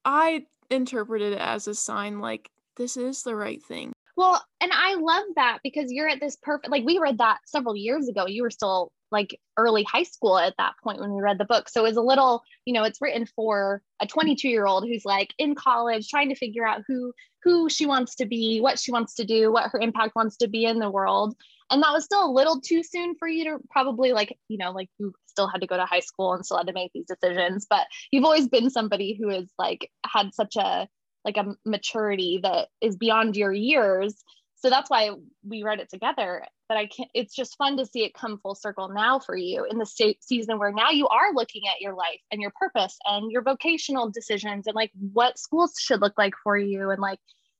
I 0.05 0.45
interpreted 0.69 1.37
as 1.37 1.67
a 1.67 1.75
sign 1.75 2.19
like 2.19 2.49
this 2.77 2.97
is 2.97 3.23
the 3.23 3.35
right 3.35 3.63
thing. 3.63 3.91
Well, 4.15 4.43
and 4.59 4.71
I 4.73 4.95
love 4.95 5.23
that 5.35 5.59
because 5.63 5.91
you're 5.91 6.09
at 6.09 6.19
this 6.19 6.37
perfect, 6.41 6.69
like 6.69 6.85
we 6.85 6.97
read 6.97 7.19
that 7.19 7.39
several 7.45 7.75
years 7.75 8.09
ago. 8.09 8.27
You 8.27 8.43
were 8.43 8.49
still 8.49 8.91
like 9.11 9.39
early 9.57 9.83
high 9.83 10.03
school 10.03 10.37
at 10.37 10.55
that 10.57 10.73
point 10.83 10.99
when 10.99 11.13
we 11.13 11.21
read 11.21 11.37
the 11.37 11.45
book. 11.45 11.69
So 11.69 11.85
it's 11.85 11.97
a 11.97 12.01
little, 12.01 12.43
you 12.65 12.73
know, 12.73 12.83
it's 12.83 13.01
written 13.01 13.25
for 13.25 13.81
a 14.01 14.07
22 14.07 14.49
year 14.49 14.65
old 14.65 14.85
who's 14.85 15.05
like 15.05 15.33
in 15.37 15.55
college 15.55 16.09
trying 16.09 16.29
to 16.29 16.35
figure 16.35 16.67
out 16.67 16.81
who 16.87 17.13
who 17.43 17.69
she 17.69 17.85
wants 17.85 18.15
to 18.15 18.25
be, 18.25 18.59
what 18.59 18.77
she 18.77 18.91
wants 18.91 19.15
to 19.15 19.25
do, 19.25 19.51
what 19.51 19.71
her 19.71 19.79
impact 19.79 20.15
wants 20.15 20.35
to 20.37 20.47
be 20.47 20.65
in 20.65 20.79
the 20.79 20.89
world. 20.89 21.35
And 21.71 21.81
that 21.81 21.93
was 21.93 22.03
still 22.03 22.25
a 22.25 22.31
little 22.31 22.59
too 22.59 22.83
soon 22.83 23.15
for 23.15 23.27
you 23.27 23.45
to 23.45 23.59
probably 23.69 24.11
like, 24.11 24.37
you 24.49 24.57
know, 24.57 24.71
like 24.71 24.89
you 24.97 25.13
still 25.39 25.47
had 25.47 25.61
to 25.61 25.67
go 25.67 25.77
to 25.77 25.85
high 25.85 26.01
school 26.01 26.33
and 26.33 26.45
still 26.45 26.57
had 26.57 26.67
to 26.67 26.73
make 26.73 26.91
these 26.93 27.07
decisions, 27.07 27.65
but 27.69 27.87
you've 28.11 28.25
always 28.25 28.47
been 28.47 28.69
somebody 28.69 29.17
who 29.19 29.29
has 29.29 29.49
like 29.57 29.89
had 30.05 30.33
such 30.33 30.55
a 30.55 30.87
like 31.25 31.37
a 31.37 31.55
maturity 31.65 32.39
that 32.43 32.67
is 32.81 32.97
beyond 32.97 33.35
your 33.35 33.53
years. 33.53 34.23
So 34.55 34.69
that's 34.69 34.89
why 34.89 35.11
we 35.43 35.63
read 35.63 35.79
it 35.79 35.89
together 35.89 36.43
but 36.67 36.77
i 36.77 36.85
can't 36.85 37.09
it's 37.15 37.33
just 37.33 37.57
fun 37.57 37.77
to 37.77 37.85
see 37.85 38.03
it 38.03 38.13
come 38.13 38.37
full 38.37 38.53
circle 38.53 38.89
now 38.89 39.17
for 39.17 39.35
you 39.35 39.65
in 39.71 39.79
the 39.79 39.85
state 39.85 40.23
season 40.23 40.59
where 40.59 40.71
now 40.71 40.91
you 40.91 41.07
are 41.07 41.33
looking 41.33 41.63
at 41.67 41.81
your 41.81 41.95
life 41.95 42.19
and 42.31 42.41
your 42.41 42.51
purpose 42.59 42.95
and 43.05 43.31
your 43.31 43.41
vocational 43.41 44.11
decisions 44.11 44.67
and 44.67 44.75
like 44.75 44.91
what 45.13 45.39
schools 45.39 45.73
should 45.79 46.01
look 46.01 46.13
like 46.17 46.33
for 46.43 46.57
you 46.57 46.91
and 46.91 47.01
like 47.01 47.19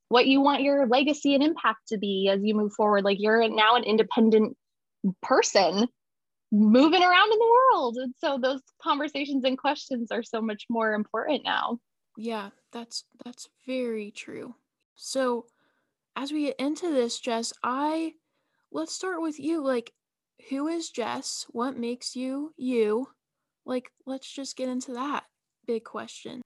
what 0.10 0.28
you 0.28 0.42
want 0.42 0.62
your 0.62 0.88
legacy 0.88 1.34
and 1.34 1.44
impact 1.44 1.88
to 1.88 1.98
be 1.98 2.30
as 2.32 2.44
you 2.44 2.56
move 2.56 2.74
forward. 2.74 3.04
Like 3.04 3.20
you're 3.20 3.48
now 3.48 3.76
an 3.76 3.84
independent 3.84 4.58
person 5.22 5.88
moving 6.52 7.04
around 7.04 7.32
in 7.32 7.40
the 7.40 7.60
world 7.74 7.98
and 7.98 8.14
so 8.18 8.38
those 8.42 8.62
conversations 8.82 9.44
and 9.44 9.58
questions 9.58 10.12
are 10.12 10.24
so 10.24 10.42
much 10.42 10.66
more 10.70 10.94
important 10.94 11.44
now 11.44 11.80
yeah, 12.20 12.50
that's 12.74 13.06
that's 13.24 13.48
very 13.66 14.12
true. 14.12 14.54
So, 14.96 15.46
as 16.18 16.34
we 16.34 16.48
get 16.48 16.60
into 16.60 16.92
this, 16.92 17.18
Jess, 17.18 17.54
I 17.64 18.12
let's 18.74 18.94
start 18.94 19.22
with 19.22 19.40
you. 19.40 19.64
Like, 19.64 19.94
who 20.50 20.68
is 20.68 20.90
Jess? 20.90 21.46
What 21.52 21.78
makes 21.78 22.18
you 22.18 22.54
you? 22.58 23.08
Like, 23.66 23.90
let's 24.06 24.30
just 24.30 24.58
get 24.58 24.68
into 24.68 24.96
that 24.96 25.24
big 25.66 25.86
question. 25.86 26.42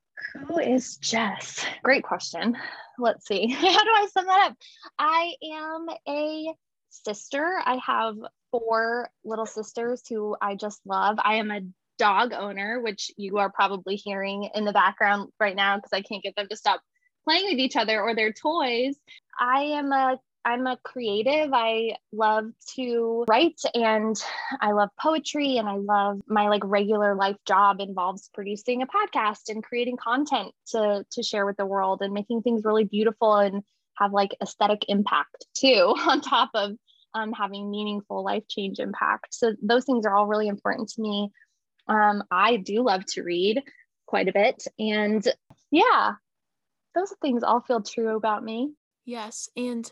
Who 0.48 0.60
is 0.60 0.98
Jess? 0.98 1.66
Great 1.84 2.04
question. 2.04 2.56
Let's 3.00 3.26
see. 3.28 3.48
How 3.52 3.84
do 3.84 3.90
I 3.96 4.08
sum 4.14 4.28
that 4.28 4.52
up? 4.52 4.58
I 5.00 5.34
am 5.56 5.88
a 6.08 6.54
sister. 6.92 7.60
I 7.66 7.80
have 7.84 8.16
four 8.54 9.10
little 9.26 9.48
sisters 9.48 10.04
who 10.08 10.36
I 10.40 10.56
just 10.56 10.80
love. 10.86 11.18
I 11.22 11.36
am 11.36 11.50
a 11.50 11.62
dog 11.98 12.34
owner, 12.34 12.80
which 12.82 13.12
you 13.18 13.40
are 13.40 13.52
probably 13.52 13.96
hearing 13.96 14.50
in 14.54 14.64
the 14.64 14.72
background 14.72 15.32
right 15.40 15.56
now 15.56 15.78
because 15.78 15.92
I 15.92 16.02
can't 16.02 16.24
get 16.24 16.36
them 16.36 16.48
to 16.50 16.56
stop 16.56 16.82
playing 17.26 17.46
with 17.46 17.60
each 17.60 17.76
other 17.76 18.00
or 18.00 18.16
their 18.16 18.32
toys. 18.32 18.96
I 19.40 19.62
am 19.78 19.92
a 19.92 20.20
I'm 20.46 20.68
a 20.68 20.78
creative. 20.84 21.52
I 21.54 21.96
love 22.12 22.52
to 22.76 23.24
write 23.30 23.62
and 23.74 24.22
I 24.60 24.74
love 24.74 24.90
poetry 25.00 25.58
and 25.58 25.70
I 25.70 25.76
love 25.78 26.20
my 26.28 26.50
like 26.50 26.64
regular 26.66 27.16
life 27.16 27.38
job 27.48 27.80
involves 27.80 28.30
producing 28.34 28.82
a 28.82 28.88
podcast 28.88 29.50
and 29.50 29.64
creating 29.64 29.98
content 29.98 30.52
to 30.72 31.06
to 31.12 31.24
share 31.24 31.46
with 31.46 31.58
the 31.58 31.66
world 31.66 32.02
and 32.02 32.14
making 32.14 32.42
things 32.42 32.66
really 32.66 32.84
beautiful 32.84 33.36
and 33.36 33.64
have 33.96 34.12
like 34.12 34.36
aesthetic 34.42 34.86
impact 34.90 35.46
too 35.56 35.96
on 36.08 36.20
top 36.20 36.50
of 36.54 36.72
um, 37.14 37.32
having 37.32 37.72
meaningful 37.72 38.24
life 38.24 38.44
change 38.48 38.80
impact. 38.80 39.34
So 39.34 39.54
those 39.62 39.86
things 39.86 40.06
are 40.06 40.16
all 40.16 40.28
really 40.28 40.48
important 40.48 40.90
to 40.90 41.02
me. 41.02 41.32
Um, 41.88 42.24
I 42.32 42.58
do 42.58 42.84
love 42.84 43.06
to 43.08 43.24
read 43.24 43.62
quite 44.06 44.28
a 44.28 44.34
bit. 44.34 44.66
And 44.80 45.26
yeah, 45.72 46.14
those 46.96 47.14
things 47.22 47.44
all 47.44 47.62
feel 47.62 47.82
true 47.82 48.16
about 48.16 48.44
me. 48.44 48.74
Yes. 49.06 49.50
And 49.58 49.92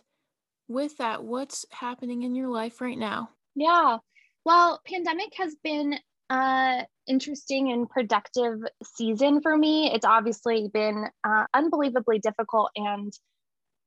with 0.68 0.98
that, 0.98 1.24
what's 1.24 1.66
happening 1.72 2.24
in 2.24 2.36
your 2.36 2.48
life 2.48 2.82
right 2.82 2.98
now? 2.98 3.30
Yeah. 3.56 3.98
Well, 4.46 4.82
pandemic 4.86 5.34
has 5.38 5.56
been 5.63 5.96
a 6.30 6.86
interesting 7.08 7.72
and 7.72 7.90
productive 7.90 8.60
season 8.96 9.42
for 9.42 9.56
me. 9.56 9.92
It's 9.94 10.06
obviously 10.06 10.70
been 10.74 11.08
uh, 11.24 11.46
unbelievably 11.54 12.20
difficult 12.20 12.72
and 12.75 13.12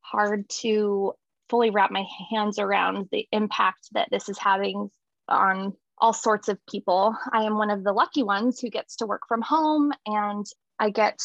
hard 0.03 0.49
to 0.61 1.15
fully 1.49 1.71
wrap 1.71 1.91
my 1.91 2.05
hands 2.31 2.59
around 2.59 3.09
the 3.11 3.27
impact 3.33 3.89
that 3.93 4.09
this 4.11 4.29
is 4.29 4.39
having 4.39 4.91
on 5.29 5.75
all 5.99 6.13
sorts 6.13 6.49
of 6.49 6.59
people. 6.67 7.17
I 7.33 7.45
am 7.45 7.57
one 7.57 7.71
of 7.71 7.85
the 7.85 7.93
lucky 7.93 8.23
ones 8.23 8.61
who 8.61 8.71
gets 8.71 8.97
to 8.97 9.07
work 9.07 9.23
from 9.29 9.43
home 9.43 9.93
and 10.07 10.45
I 10.79 10.91
get 10.91 11.21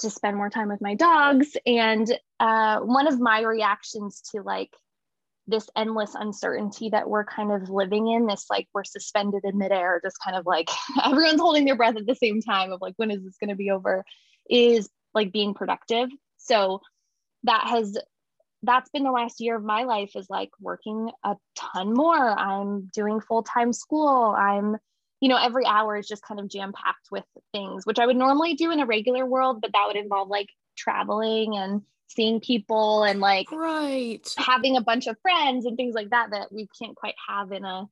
to 0.00 0.10
spend 0.10 0.36
more 0.36 0.50
time 0.50 0.68
with 0.68 0.80
my 0.80 0.94
dogs. 0.94 1.56
And 1.66 2.06
uh, 2.40 2.80
one 2.80 3.06
of 3.06 3.20
my 3.20 3.40
reactions 3.42 4.22
to 4.32 4.42
like 4.42 4.70
this 5.46 5.68
endless 5.76 6.14
uncertainty 6.14 6.88
that 6.88 7.08
we're 7.08 7.24
kind 7.24 7.52
of 7.52 7.68
living 7.68 8.08
in, 8.08 8.26
this 8.26 8.46
like 8.50 8.66
we're 8.74 8.84
suspended 8.84 9.42
in 9.44 9.58
midair, 9.58 10.00
just 10.02 10.16
kind 10.24 10.36
of 10.36 10.46
like 10.46 10.70
everyone's 11.04 11.40
holding 11.40 11.64
their 11.64 11.76
breath 11.76 11.96
at 11.96 12.06
the 12.06 12.14
same 12.14 12.40
time 12.40 12.72
of 12.72 12.80
like, 12.80 12.94
when 12.96 13.10
is 13.10 13.22
this 13.22 13.36
going 13.38 13.50
to 13.50 13.56
be 13.56 13.70
over? 13.70 14.04
Is 14.50 14.88
like 15.14 15.32
being 15.32 15.54
productive. 15.54 16.08
So 16.38 16.80
that 17.44 17.68
has 17.68 17.96
that's 18.64 18.90
been 18.90 19.04
the 19.04 19.10
last 19.10 19.40
year 19.40 19.56
of 19.56 19.64
my 19.64 19.84
life 19.84 20.12
is 20.14 20.28
like 20.28 20.50
working 20.60 21.10
a 21.24 21.36
ton 21.56 21.94
more. 21.94 22.38
I'm 22.38 22.90
doing 22.92 23.20
full 23.20 23.42
time 23.42 23.72
school. 23.72 24.34
I'm, 24.36 24.76
you 25.20 25.28
know, 25.28 25.38
every 25.38 25.66
hour 25.66 25.96
is 25.96 26.06
just 26.06 26.22
kind 26.22 26.40
of 26.40 26.48
jam 26.48 26.72
packed 26.72 27.08
with 27.10 27.24
things, 27.52 27.86
which 27.86 27.98
I 27.98 28.06
would 28.06 28.16
normally 28.16 28.54
do 28.54 28.70
in 28.70 28.80
a 28.80 28.86
regular 28.86 29.26
world, 29.26 29.60
but 29.60 29.72
that 29.72 29.84
would 29.86 29.96
involve 29.96 30.28
like 30.28 30.48
traveling 30.76 31.56
and 31.56 31.82
seeing 32.08 32.40
people 32.40 33.02
and 33.02 33.20
like 33.20 33.50
right 33.50 34.28
having 34.36 34.76
a 34.76 34.80
bunch 34.80 35.06
of 35.06 35.16
friends 35.20 35.64
and 35.64 35.76
things 35.76 35.94
like 35.94 36.10
that 36.10 36.30
that 36.30 36.52
we 36.52 36.68
can't 36.78 36.94
quite 36.94 37.14
have 37.28 37.50
in 37.50 37.64
a 37.64 37.88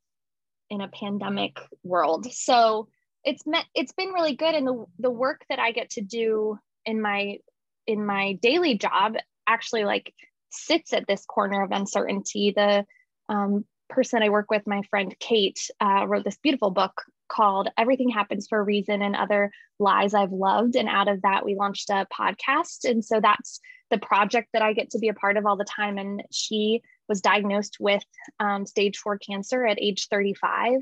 in 0.70 0.80
a 0.80 0.88
pandemic 0.88 1.58
world. 1.82 2.32
So 2.32 2.88
it's 3.24 3.46
met 3.46 3.64
it's 3.74 3.92
been 3.92 4.10
really 4.10 4.34
good 4.34 4.54
and 4.54 4.66
the 4.66 4.84
the 4.98 5.10
work 5.10 5.44
that 5.48 5.58
I 5.58 5.72
get 5.72 5.90
to 5.90 6.00
do 6.00 6.58
in 6.84 7.00
my 7.00 7.38
in 7.86 8.04
my 8.04 8.34
daily 8.42 8.76
job 8.76 9.14
actually 9.46 9.84
like 9.84 10.12
sits 10.52 10.92
at 10.92 11.06
this 11.06 11.25
corner 11.25 11.62
of 11.62 11.73
uncertainty. 11.73 12.52
The 12.54 12.85
um, 13.28 13.64
person 13.88 14.23
I 14.23 14.30
work 14.30 14.50
with, 14.50 14.66
my 14.66 14.82
friend 14.90 15.14
Kate, 15.21 15.61
uh, 15.80 16.06
wrote 16.06 16.25
this 16.25 16.38
beautiful 16.42 16.71
book 16.71 17.02
called 17.28 17.68
Everything 17.78 18.09
Happens 18.09 18.47
for 18.49 18.59
a 18.59 18.62
Reason 18.62 19.00
and 19.02 19.16
Other 19.16 19.50
Lies 19.78 20.14
I've 20.14 20.32
Loved. 20.32 20.76
And 20.76 20.88
out 20.88 21.09
of 21.09 21.23
that, 21.23 21.44
we 21.44 21.54
launched 21.54 21.90
a 21.90 22.06
podcast. 22.12 22.85
And 22.85 23.04
so 23.04 23.21
that's 23.21 23.61
the 23.90 23.99
project 23.99 24.49
that 24.52 24.62
I 24.62 24.73
get 24.73 24.90
to 24.90 24.99
be 24.99 25.09
a 25.09 25.14
part 25.14 25.37
of 25.37 25.47
all 25.47 25.56
the 25.56 25.64
time. 25.64 25.99
And 25.99 26.23
she 26.30 26.82
was 27.09 27.21
diagnosed 27.21 27.78
with 27.80 28.04
um, 28.40 28.66
stage 28.66 28.99
four 28.99 29.18
cancer 29.18 29.66
at 29.66 29.80
age 29.80 30.09
35 30.09 30.78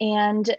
and 0.00 0.56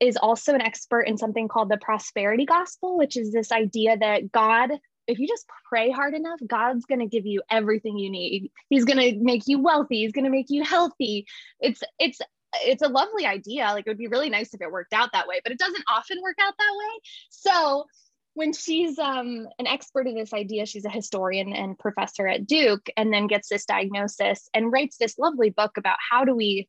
is 0.00 0.16
also 0.16 0.54
an 0.54 0.62
expert 0.62 1.02
in 1.02 1.16
something 1.16 1.48
called 1.48 1.68
the 1.68 1.76
prosperity 1.76 2.44
gospel, 2.44 2.96
which 2.96 3.16
is 3.16 3.32
this 3.32 3.52
idea 3.52 3.96
that 3.96 4.32
God 4.32 4.70
if 5.06 5.18
you 5.18 5.26
just 5.26 5.46
pray 5.68 5.90
hard 5.90 6.14
enough, 6.14 6.40
God's 6.46 6.86
going 6.86 7.00
to 7.00 7.06
give 7.06 7.26
you 7.26 7.42
everything 7.50 7.98
you 7.98 8.10
need. 8.10 8.50
He's 8.68 8.84
going 8.84 8.98
to 8.98 9.18
make 9.22 9.42
you 9.46 9.60
wealthy. 9.60 10.02
He's 10.02 10.12
going 10.12 10.24
to 10.24 10.30
make 10.30 10.46
you 10.48 10.64
healthy. 10.64 11.26
It's 11.60 11.82
it's 11.98 12.20
it's 12.54 12.82
a 12.82 12.88
lovely 12.88 13.26
idea. 13.26 13.64
Like 13.66 13.86
it 13.86 13.90
would 13.90 13.98
be 13.98 14.08
really 14.08 14.30
nice 14.30 14.52
if 14.54 14.60
it 14.60 14.70
worked 14.70 14.92
out 14.92 15.10
that 15.12 15.26
way, 15.26 15.40
but 15.42 15.52
it 15.52 15.58
doesn't 15.58 15.84
often 15.88 16.20
work 16.22 16.36
out 16.40 16.54
that 16.58 16.72
way. 16.78 17.00
So 17.30 17.86
when 18.34 18.52
she's 18.52 18.98
um, 18.98 19.46
an 19.58 19.66
expert 19.66 20.06
in 20.06 20.14
this 20.14 20.32
idea, 20.32 20.66
she's 20.66 20.84
a 20.84 20.90
historian 20.90 21.52
and 21.52 21.78
professor 21.78 22.26
at 22.26 22.46
Duke, 22.46 22.88
and 22.96 23.12
then 23.12 23.26
gets 23.26 23.48
this 23.48 23.66
diagnosis 23.66 24.48
and 24.54 24.72
writes 24.72 24.96
this 24.96 25.18
lovely 25.18 25.50
book 25.50 25.72
about 25.76 25.96
how 26.10 26.24
do 26.24 26.34
we 26.34 26.68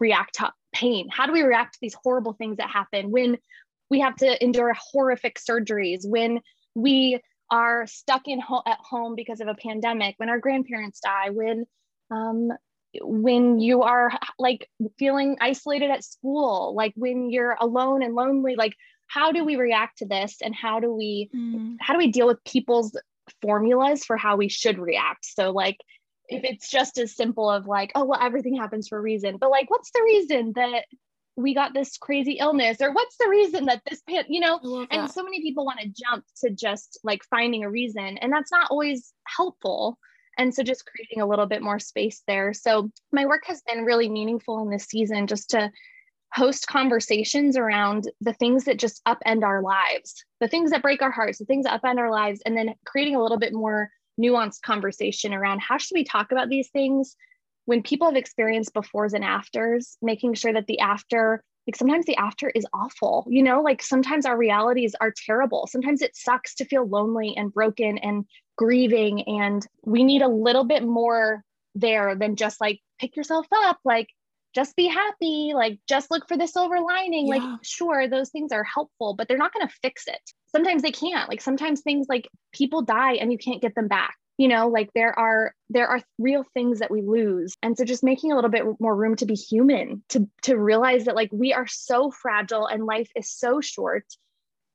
react 0.00 0.36
to 0.36 0.52
pain? 0.72 1.08
How 1.10 1.26
do 1.26 1.32
we 1.32 1.42
react 1.42 1.74
to 1.74 1.78
these 1.80 1.94
horrible 2.02 2.32
things 2.32 2.56
that 2.56 2.70
happen 2.70 3.10
when 3.10 3.38
we 3.90 4.00
have 4.00 4.16
to 4.16 4.42
endure 4.42 4.74
horrific 4.92 5.38
surgeries, 5.38 6.00
when 6.04 6.40
we 6.74 7.20
are 7.50 7.86
stuck 7.86 8.26
in 8.26 8.40
ho- 8.40 8.62
at 8.66 8.78
home 8.78 9.14
because 9.14 9.40
of 9.40 9.48
a 9.48 9.54
pandemic, 9.54 10.14
when 10.18 10.28
our 10.28 10.38
grandparents 10.38 11.00
die, 11.00 11.30
when 11.30 11.66
um, 12.10 12.50
when 13.00 13.58
you 13.60 13.82
are 13.82 14.12
like 14.38 14.68
feeling 14.98 15.36
isolated 15.40 15.90
at 15.90 16.04
school, 16.04 16.74
like 16.74 16.92
when 16.96 17.30
you're 17.30 17.56
alone 17.60 18.02
and 18.02 18.14
lonely, 18.14 18.56
like 18.56 18.74
how 19.06 19.32
do 19.32 19.44
we 19.44 19.56
react 19.56 19.98
to 19.98 20.06
this 20.06 20.36
and 20.42 20.54
how 20.54 20.80
do 20.80 20.92
we 20.92 21.30
mm. 21.34 21.76
how 21.80 21.94
do 21.94 21.98
we 21.98 22.10
deal 22.10 22.26
with 22.26 22.42
people's 22.44 22.96
formulas 23.42 24.04
for 24.04 24.16
how 24.16 24.36
we 24.36 24.48
should 24.48 24.78
react? 24.78 25.24
So 25.24 25.50
like 25.50 25.78
if 26.28 26.42
it's 26.44 26.70
just 26.70 26.98
as 26.98 27.14
simple 27.14 27.50
of 27.50 27.66
like, 27.66 27.92
oh 27.94 28.04
well, 28.04 28.20
everything 28.20 28.56
happens 28.56 28.88
for 28.88 28.98
a 28.98 29.02
reason, 29.02 29.36
but 29.38 29.50
like 29.50 29.70
what's 29.70 29.90
the 29.90 30.02
reason 30.02 30.52
that 30.56 30.84
we 31.36 31.54
got 31.54 31.74
this 31.74 31.96
crazy 31.98 32.38
illness 32.40 32.80
or 32.80 32.92
what's 32.92 33.16
the 33.18 33.28
reason 33.28 33.64
that 33.66 33.82
this 33.88 34.02
pan 34.08 34.24
you 34.28 34.40
know? 34.40 34.86
And 34.90 35.10
so 35.10 35.22
many 35.22 35.40
people 35.40 35.64
want 35.64 35.80
to 35.80 35.88
jump 35.88 36.24
to 36.42 36.50
just 36.50 36.98
like 37.02 37.24
finding 37.24 37.64
a 37.64 37.70
reason 37.70 38.18
and 38.18 38.32
that's 38.32 38.52
not 38.52 38.70
always 38.70 39.12
helpful. 39.26 39.98
And 40.38 40.54
so 40.54 40.62
just 40.62 40.86
creating 40.86 41.20
a 41.20 41.26
little 41.26 41.46
bit 41.46 41.62
more 41.62 41.78
space 41.78 42.22
there. 42.26 42.52
So 42.52 42.90
my 43.12 43.26
work 43.26 43.44
has 43.46 43.62
been 43.62 43.84
really 43.84 44.08
meaningful 44.08 44.62
in 44.62 44.70
this 44.70 44.84
season 44.84 45.26
just 45.26 45.50
to 45.50 45.70
host 46.34 46.66
conversations 46.66 47.56
around 47.56 48.10
the 48.20 48.32
things 48.32 48.64
that 48.64 48.78
just 48.78 49.00
upend 49.06 49.44
our 49.44 49.62
lives 49.62 50.24
the 50.40 50.48
things 50.48 50.72
that 50.72 50.82
break 50.82 51.00
our 51.00 51.10
hearts 51.10 51.38
the 51.38 51.44
things 51.44 51.64
that 51.64 51.80
upend 51.80 51.98
our 51.98 52.10
lives 52.10 52.42
and 52.44 52.56
then 52.56 52.74
creating 52.84 53.14
a 53.14 53.22
little 53.22 53.38
bit 53.38 53.52
more 53.52 53.88
nuanced 54.20 54.60
conversation 54.62 55.32
around 55.32 55.60
how 55.60 55.78
should 55.78 55.94
we 55.94 56.02
talk 56.02 56.32
about 56.32 56.48
these 56.48 56.68
things 56.70 57.14
when 57.66 57.82
people 57.82 58.06
have 58.06 58.16
experienced 58.16 58.74
befores 58.74 59.12
and 59.12 59.24
afters, 59.24 59.96
making 60.02 60.34
sure 60.34 60.52
that 60.52 60.66
the 60.66 60.78
after 60.80 61.42
like 61.66 61.76
sometimes 61.76 62.04
the 62.04 62.16
after 62.16 62.50
is 62.50 62.66
awful 62.74 63.26
you 63.28 63.42
know? 63.42 63.62
Like 63.62 63.82
sometimes 63.82 64.26
our 64.26 64.36
realities 64.36 64.94
are 65.00 65.14
terrible. 65.26 65.66
Sometimes 65.66 66.02
it 66.02 66.16
sucks 66.16 66.54
to 66.56 66.64
feel 66.66 66.86
lonely 66.86 67.34
and 67.36 67.52
broken 67.52 67.98
and 67.98 68.26
grieving 68.56 69.22
and 69.22 69.66
we 69.84 70.04
need 70.04 70.22
a 70.22 70.28
little 70.28 70.64
bit 70.64 70.84
more 70.84 71.42
there 71.74 72.14
than 72.14 72.36
just 72.36 72.60
like 72.60 72.80
pick 73.00 73.16
yourself 73.16 73.46
up 73.52 73.78
like 73.84 74.08
just 74.54 74.76
be 74.76 74.86
happy 74.86 75.50
like 75.54 75.80
just 75.88 76.08
look 76.10 76.28
for 76.28 76.36
the 76.36 76.46
silver 76.46 76.78
lining 76.80 77.26
yeah. 77.26 77.34
like 77.34 77.58
sure 77.64 78.06
those 78.06 78.30
things 78.30 78.52
are 78.52 78.62
helpful 78.62 79.14
but 79.14 79.26
they're 79.26 79.36
not 79.36 79.52
going 79.52 79.66
to 79.66 79.74
fix 79.82 80.06
it. 80.06 80.20
Sometimes 80.46 80.82
they 80.82 80.92
can't. 80.92 81.28
Like 81.28 81.40
sometimes 81.40 81.80
things 81.80 82.06
like 82.08 82.28
people 82.52 82.82
die 82.82 83.14
and 83.14 83.32
you 83.32 83.38
can't 83.38 83.60
get 83.60 83.74
them 83.74 83.88
back 83.88 84.14
you 84.36 84.48
know 84.48 84.68
like 84.68 84.90
there 84.94 85.16
are 85.18 85.54
there 85.70 85.86
are 85.88 86.00
real 86.18 86.44
things 86.54 86.80
that 86.80 86.90
we 86.90 87.02
lose. 87.02 87.56
And 87.62 87.76
so 87.76 87.84
just 87.84 88.04
making 88.04 88.32
a 88.32 88.34
little 88.34 88.50
bit 88.50 88.64
more 88.80 88.94
room 88.94 89.16
to 89.16 89.26
be 89.26 89.34
human 89.34 90.02
to 90.10 90.28
to 90.42 90.56
realize 90.56 91.04
that 91.04 91.16
like 91.16 91.30
we 91.32 91.52
are 91.52 91.66
so 91.66 92.10
fragile 92.10 92.66
and 92.66 92.84
life 92.84 93.10
is 93.16 93.30
so 93.30 93.60
short. 93.60 94.04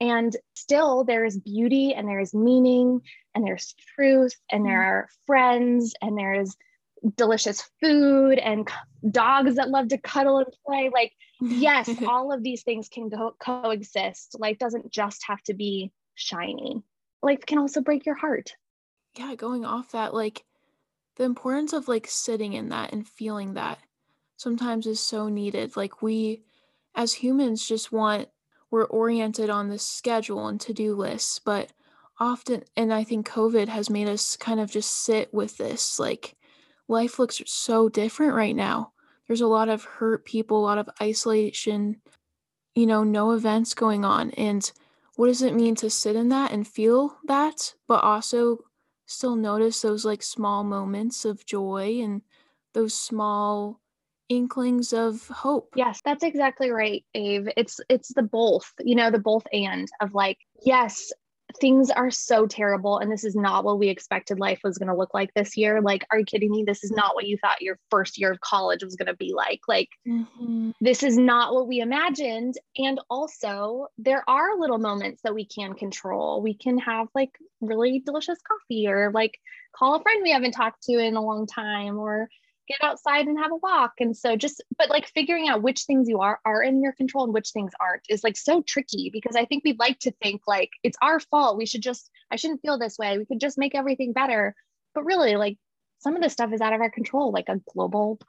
And 0.01 0.35
still 0.55 1.03
there 1.03 1.25
is 1.25 1.37
beauty 1.37 1.93
and 1.93 2.07
there 2.07 2.21
is 2.21 2.33
meaning 2.33 3.01
and 3.35 3.45
there's 3.45 3.75
truth 3.95 4.33
and 4.49 4.65
there 4.65 4.81
are 4.81 5.09
friends 5.25 5.93
and 6.01 6.17
there 6.17 6.39
is 6.39 6.55
delicious 7.15 7.69
food 7.81 8.39
and 8.39 8.69
dogs 9.09 9.55
that 9.55 9.69
love 9.69 9.89
to 9.89 9.97
cuddle 9.97 10.37
and 10.37 10.47
play. 10.65 10.89
Like 10.93 11.11
yes 11.41 11.89
all 12.07 12.31
of 12.31 12.43
these 12.43 12.63
things 12.63 12.87
can 12.89 13.09
co- 13.09 13.35
coexist. 13.43 14.37
Life 14.39 14.57
doesn't 14.57 14.91
just 14.91 15.23
have 15.27 15.41
to 15.43 15.53
be 15.53 15.91
shiny. 16.15 16.81
Life 17.21 17.45
can 17.45 17.57
also 17.57 17.81
break 17.81 18.05
your 18.05 18.15
heart 18.15 18.53
yeah, 19.17 19.35
going 19.35 19.65
off 19.65 19.91
that, 19.91 20.13
like 20.13 20.43
the 21.15 21.23
importance 21.23 21.73
of 21.73 21.87
like 21.87 22.07
sitting 22.07 22.53
in 22.53 22.69
that 22.69 22.93
and 22.93 23.07
feeling 23.07 23.53
that 23.53 23.79
sometimes 24.37 24.87
is 24.87 24.99
so 24.99 25.27
needed. 25.27 25.75
Like 25.75 26.01
we 26.01 26.43
as 26.95 27.13
humans 27.13 27.67
just 27.67 27.91
want 27.91 28.29
we're 28.71 28.85
oriented 28.85 29.49
on 29.49 29.67
this 29.67 29.83
schedule 29.83 30.47
and 30.47 30.61
to-do 30.61 30.95
lists, 30.95 31.39
but 31.39 31.71
often 32.19 32.63
and 32.75 32.93
I 32.93 33.03
think 33.03 33.27
COVID 33.27 33.67
has 33.67 33.89
made 33.89 34.07
us 34.07 34.37
kind 34.37 34.59
of 34.59 34.71
just 34.71 35.03
sit 35.03 35.33
with 35.33 35.57
this. 35.57 35.99
Like 35.99 36.37
life 36.87 37.19
looks 37.19 37.41
so 37.45 37.89
different 37.89 38.33
right 38.33 38.55
now. 38.55 38.93
There's 39.27 39.41
a 39.41 39.47
lot 39.47 39.69
of 39.69 39.83
hurt 39.83 40.25
people, 40.25 40.59
a 40.59 40.65
lot 40.65 40.77
of 40.77 40.89
isolation, 41.01 42.01
you 42.75 42.85
know, 42.85 43.03
no 43.03 43.31
events 43.31 43.73
going 43.73 44.05
on. 44.05 44.31
And 44.31 44.71
what 45.15 45.27
does 45.27 45.41
it 45.41 45.53
mean 45.53 45.75
to 45.75 45.89
sit 45.89 46.15
in 46.15 46.29
that 46.29 46.51
and 46.51 46.67
feel 46.67 47.17
that, 47.25 47.73
but 47.87 48.03
also 48.03 48.59
still 49.09 49.35
notice 49.35 49.81
those 49.81 50.05
like 50.05 50.21
small 50.21 50.63
moments 50.63 51.25
of 51.25 51.45
joy 51.45 51.99
and 52.01 52.21
those 52.73 52.93
small 52.93 53.79
inklings 54.29 54.93
of 54.93 55.27
hope. 55.27 55.73
Yes, 55.75 55.99
that's 56.05 56.23
exactly 56.23 56.69
right, 56.69 57.03
Ave. 57.15 57.51
It's 57.57 57.79
it's 57.89 58.13
the 58.13 58.21
both, 58.21 58.71
you 58.79 58.95
know, 58.95 59.09
the 59.09 59.19
both 59.19 59.45
and 59.51 59.87
of 59.99 60.13
like, 60.13 60.37
yes, 60.63 61.11
things 61.59 61.89
are 61.89 62.11
so 62.11 62.45
terrible 62.45 62.99
and 62.99 63.11
this 63.11 63.23
is 63.23 63.35
not 63.35 63.63
what 63.63 63.79
we 63.79 63.89
expected 63.89 64.39
life 64.39 64.59
was 64.63 64.77
going 64.77 64.87
to 64.87 64.95
look 64.95 65.13
like 65.13 65.33
this 65.33 65.57
year. 65.57 65.81
Like 65.81 66.05
are 66.11 66.19
you 66.19 66.25
kidding 66.25 66.51
me? 66.51 66.63
This 66.65 66.83
is 66.83 66.91
not 66.91 67.15
what 67.15 67.27
you 67.27 67.37
thought 67.37 67.61
your 67.61 67.79
first 67.89 68.19
year 68.19 68.31
of 68.31 68.39
college 68.41 68.83
was 68.83 68.95
going 68.95 69.07
to 69.07 69.15
be 69.15 69.33
like. 69.33 69.61
Like 69.67 69.89
mm-hmm. 70.07 70.71
this 70.79 71.03
is 71.03 71.17
not 71.17 71.53
what 71.53 71.67
we 71.67 71.79
imagined. 71.79 72.55
And 72.77 72.99
also 73.09 73.87
there 73.97 74.23
are 74.27 74.59
little 74.59 74.77
moments 74.77 75.21
that 75.23 75.33
we 75.33 75.45
can 75.45 75.73
control. 75.73 76.41
We 76.41 76.53
can 76.53 76.77
have 76.79 77.07
like 77.15 77.31
really 77.61 78.01
delicious 78.05 78.39
coffee 78.47 78.87
or 78.87 79.11
like 79.11 79.37
call 79.75 79.95
a 79.95 80.01
friend 80.01 80.21
we 80.23 80.31
haven't 80.31 80.51
talked 80.51 80.83
to 80.83 80.97
in 80.97 81.15
a 81.15 81.21
long 81.21 81.47
time 81.47 81.97
or 81.97 82.29
get 82.69 82.83
outside 82.83 83.27
and 83.27 83.37
have 83.37 83.51
a 83.51 83.57
walk. 83.57 83.93
And 83.99 84.15
so 84.15 84.35
just 84.35 84.63
but 84.77 84.89
like 84.89 85.07
figuring 85.07 85.49
out 85.49 85.61
which 85.61 85.83
things 85.83 86.07
you 86.07 86.19
are 86.19 86.39
are 86.45 86.63
in 86.63 86.81
your 86.81 86.93
control 86.93 87.25
and 87.25 87.33
which 87.33 87.49
things 87.49 87.71
aren't 87.81 88.03
is 88.09 88.23
like 88.23 88.37
so 88.37 88.61
tricky 88.67 89.09
because 89.11 89.35
i 89.35 89.45
think 89.45 89.63
we'd 89.63 89.79
like 89.79 89.99
to 89.99 90.11
think 90.23 90.41
like 90.47 90.69
it's 90.83 90.97
our 91.01 91.19
fault. 91.19 91.57
We 91.57 91.65
should 91.65 91.81
just 91.81 92.09
i 92.31 92.35
shouldn't 92.35 92.61
feel 92.61 92.79
this 92.79 92.97
way. 92.97 93.17
We 93.17 93.25
could 93.25 93.41
just 93.41 93.57
make 93.57 93.75
everything 93.75 94.13
better. 94.13 94.55
But 94.93 95.05
really 95.05 95.35
like 95.35 95.57
some 95.99 96.15
of 96.15 96.21
this 96.21 96.33
stuff 96.33 96.53
is 96.53 96.61
out 96.61 96.73
of 96.73 96.81
our 96.81 96.91
control 96.91 97.31
like 97.31 97.49
a 97.49 97.61
global 97.73 98.19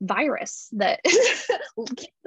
virus 0.00 0.68
that 0.72 1.00
is 1.04 1.46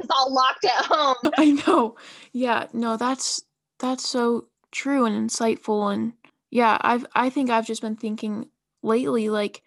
all 0.10 0.34
locked 0.34 0.63
at 0.65 0.86
home. 0.86 1.17
I 1.38 1.51
know. 1.67 1.97
Yeah. 2.32 2.67
No 2.73 2.95
that's 2.95 3.43
that's 3.80 4.08
so 4.08 4.45
true 4.71 5.06
and 5.06 5.30
insightful. 5.30 5.93
And 5.93 6.13
yeah 6.56 6.78
i've 6.82 7.06
i 7.13 7.30
think 7.30 7.49
i've 7.49 7.67
just 7.67 7.82
been 7.82 7.97
thinking 7.97 8.47
lately 8.82 9.28
like 9.28 9.62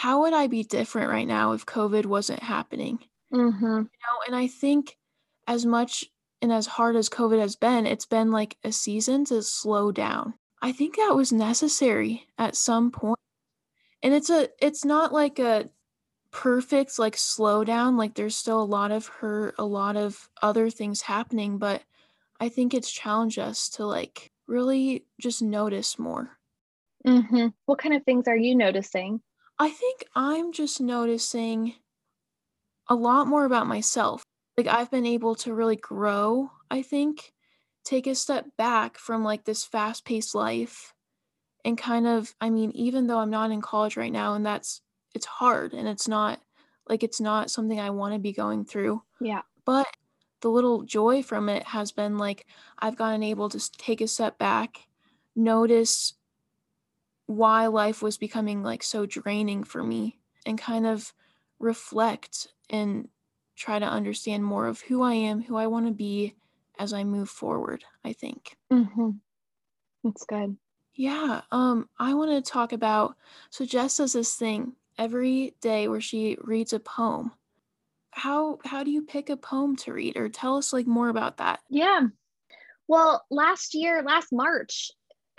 how 0.00 0.22
would 0.22 0.32
I 0.32 0.46
be 0.46 0.62
different 0.62 1.10
right 1.10 1.28
now 1.28 1.52
if 1.52 1.66
COVID 1.66 2.06
wasn't 2.06 2.42
happening? 2.42 3.00
Mm-hmm. 3.34 3.66
You 3.66 3.80
know, 3.82 4.16
and 4.26 4.34
I 4.34 4.46
think 4.46 4.96
as 5.46 5.66
much 5.66 6.06
and 6.40 6.50
as 6.50 6.66
hard 6.66 6.96
as 6.96 7.10
COVID 7.10 7.38
has 7.38 7.54
been, 7.54 7.84
it's 7.84 8.06
been 8.06 8.30
like 8.30 8.56
a 8.64 8.72
season 8.72 9.26
to 9.26 9.42
slow 9.42 9.92
down. 9.92 10.32
I 10.62 10.72
think 10.72 10.96
that 10.96 11.14
was 11.14 11.34
necessary 11.34 12.26
at 12.38 12.56
some 12.56 12.90
point. 12.90 13.18
And 14.02 14.14
it's 14.14 14.30
a 14.30 14.48
it's 14.58 14.86
not 14.86 15.12
like 15.12 15.38
a 15.38 15.68
perfect 16.30 16.98
like 16.98 17.16
slowdown. 17.16 17.98
Like 17.98 18.14
there's 18.14 18.36
still 18.36 18.62
a 18.62 18.64
lot 18.64 18.92
of 18.92 19.06
hurt, 19.06 19.56
a 19.58 19.66
lot 19.66 19.98
of 19.98 20.30
other 20.40 20.70
things 20.70 21.02
happening, 21.02 21.58
but 21.58 21.82
I 22.40 22.48
think 22.48 22.72
it's 22.72 22.90
challenged 22.90 23.38
us 23.38 23.68
to 23.70 23.84
like 23.84 24.32
really 24.46 25.04
just 25.20 25.42
notice 25.42 25.98
more. 25.98 26.38
Mm-hmm. 27.06 27.48
What 27.66 27.78
kind 27.78 27.94
of 27.94 28.02
things 28.04 28.28
are 28.28 28.36
you 28.36 28.54
noticing? 28.54 29.20
I 29.60 29.68
think 29.68 30.06
I'm 30.14 30.52
just 30.52 30.80
noticing 30.80 31.74
a 32.88 32.94
lot 32.94 33.26
more 33.26 33.44
about 33.44 33.66
myself. 33.66 34.22
Like 34.56 34.66
I've 34.66 34.90
been 34.90 35.04
able 35.04 35.34
to 35.36 35.52
really 35.52 35.76
grow, 35.76 36.50
I 36.70 36.80
think, 36.80 37.34
take 37.84 38.06
a 38.06 38.14
step 38.14 38.46
back 38.56 38.96
from 38.96 39.22
like 39.22 39.44
this 39.44 39.62
fast-paced 39.64 40.34
life 40.34 40.94
and 41.62 41.76
kind 41.76 42.06
of 42.06 42.34
I 42.40 42.48
mean, 42.48 42.70
even 42.70 43.06
though 43.06 43.18
I'm 43.18 43.28
not 43.28 43.50
in 43.50 43.60
college 43.60 43.98
right 43.98 44.10
now 44.10 44.32
and 44.32 44.46
that's 44.46 44.80
it's 45.14 45.26
hard 45.26 45.74
and 45.74 45.86
it's 45.86 46.08
not 46.08 46.40
like 46.88 47.02
it's 47.02 47.20
not 47.20 47.50
something 47.50 47.78
I 47.78 47.90
want 47.90 48.14
to 48.14 48.18
be 48.18 48.32
going 48.32 48.64
through. 48.64 49.02
Yeah. 49.20 49.42
But 49.66 49.88
the 50.40 50.48
little 50.48 50.84
joy 50.84 51.22
from 51.22 51.50
it 51.50 51.64
has 51.64 51.92
been 51.92 52.16
like 52.16 52.46
I've 52.78 52.96
gotten 52.96 53.22
able 53.22 53.50
to 53.50 53.72
take 53.72 54.00
a 54.00 54.08
step 54.08 54.38
back, 54.38 54.88
notice 55.36 56.14
why 57.30 57.68
life 57.68 58.02
was 58.02 58.18
becoming 58.18 58.62
like 58.62 58.82
so 58.82 59.06
draining 59.06 59.62
for 59.62 59.84
me 59.84 60.18
and 60.44 60.58
kind 60.58 60.84
of 60.84 61.12
reflect 61.60 62.48
and 62.68 63.08
try 63.54 63.78
to 63.78 63.86
understand 63.86 64.44
more 64.44 64.66
of 64.66 64.80
who 64.80 65.02
I 65.02 65.14
am, 65.14 65.40
who 65.40 65.56
I 65.56 65.68
want 65.68 65.86
to 65.86 65.92
be 65.92 66.34
as 66.76 66.92
I 66.92 67.04
move 67.04 67.28
forward, 67.28 67.84
I 68.04 68.14
think. 68.14 68.56
Mm-hmm. 68.72 69.10
That's 70.02 70.24
good. 70.24 70.56
Yeah. 70.94 71.42
Um, 71.52 71.88
I 71.98 72.14
want 72.14 72.44
to 72.44 72.50
talk 72.50 72.72
about 72.72 73.16
so 73.50 73.64
Jess 73.64 73.98
does 73.98 74.12
this 74.12 74.34
thing 74.34 74.72
every 74.98 75.54
day 75.60 75.86
where 75.86 76.00
she 76.00 76.36
reads 76.40 76.72
a 76.72 76.80
poem. 76.80 77.30
How 78.10 78.58
how 78.64 78.82
do 78.82 78.90
you 78.90 79.02
pick 79.02 79.30
a 79.30 79.36
poem 79.36 79.76
to 79.76 79.92
read 79.92 80.16
or 80.16 80.28
tell 80.28 80.56
us 80.56 80.72
like 80.72 80.88
more 80.88 81.10
about 81.10 81.36
that? 81.36 81.60
Yeah. 81.68 82.08
Well, 82.88 83.24
last 83.30 83.74
year, 83.74 84.02
last 84.02 84.32
March, 84.32 84.90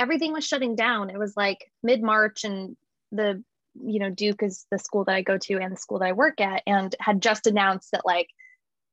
everything 0.02 0.34
was 0.34 0.46
shutting 0.46 0.76
down. 0.76 1.12
It 1.12 1.20
was 1.20 1.38
like 1.38 1.72
mid 1.84 2.02
March, 2.02 2.44
and 2.44 2.76
the 3.12 3.44
you 3.76 4.00
know 4.00 4.10
Duke 4.10 4.44
is 4.44 4.66
the 4.72 4.80
school 4.80 5.06
that 5.06 5.16
I 5.16 5.22
go 5.22 5.38
to 5.38 5.54
and 5.60 5.72
the 5.72 5.80
school 5.80 6.00
that 6.00 6.08
I 6.08 6.14
work 6.14 6.42
at, 6.42 6.64
and 6.66 6.94
had 7.00 7.22
just 7.22 7.46
announced 7.48 7.92
that 7.92 8.06
like 8.06 8.28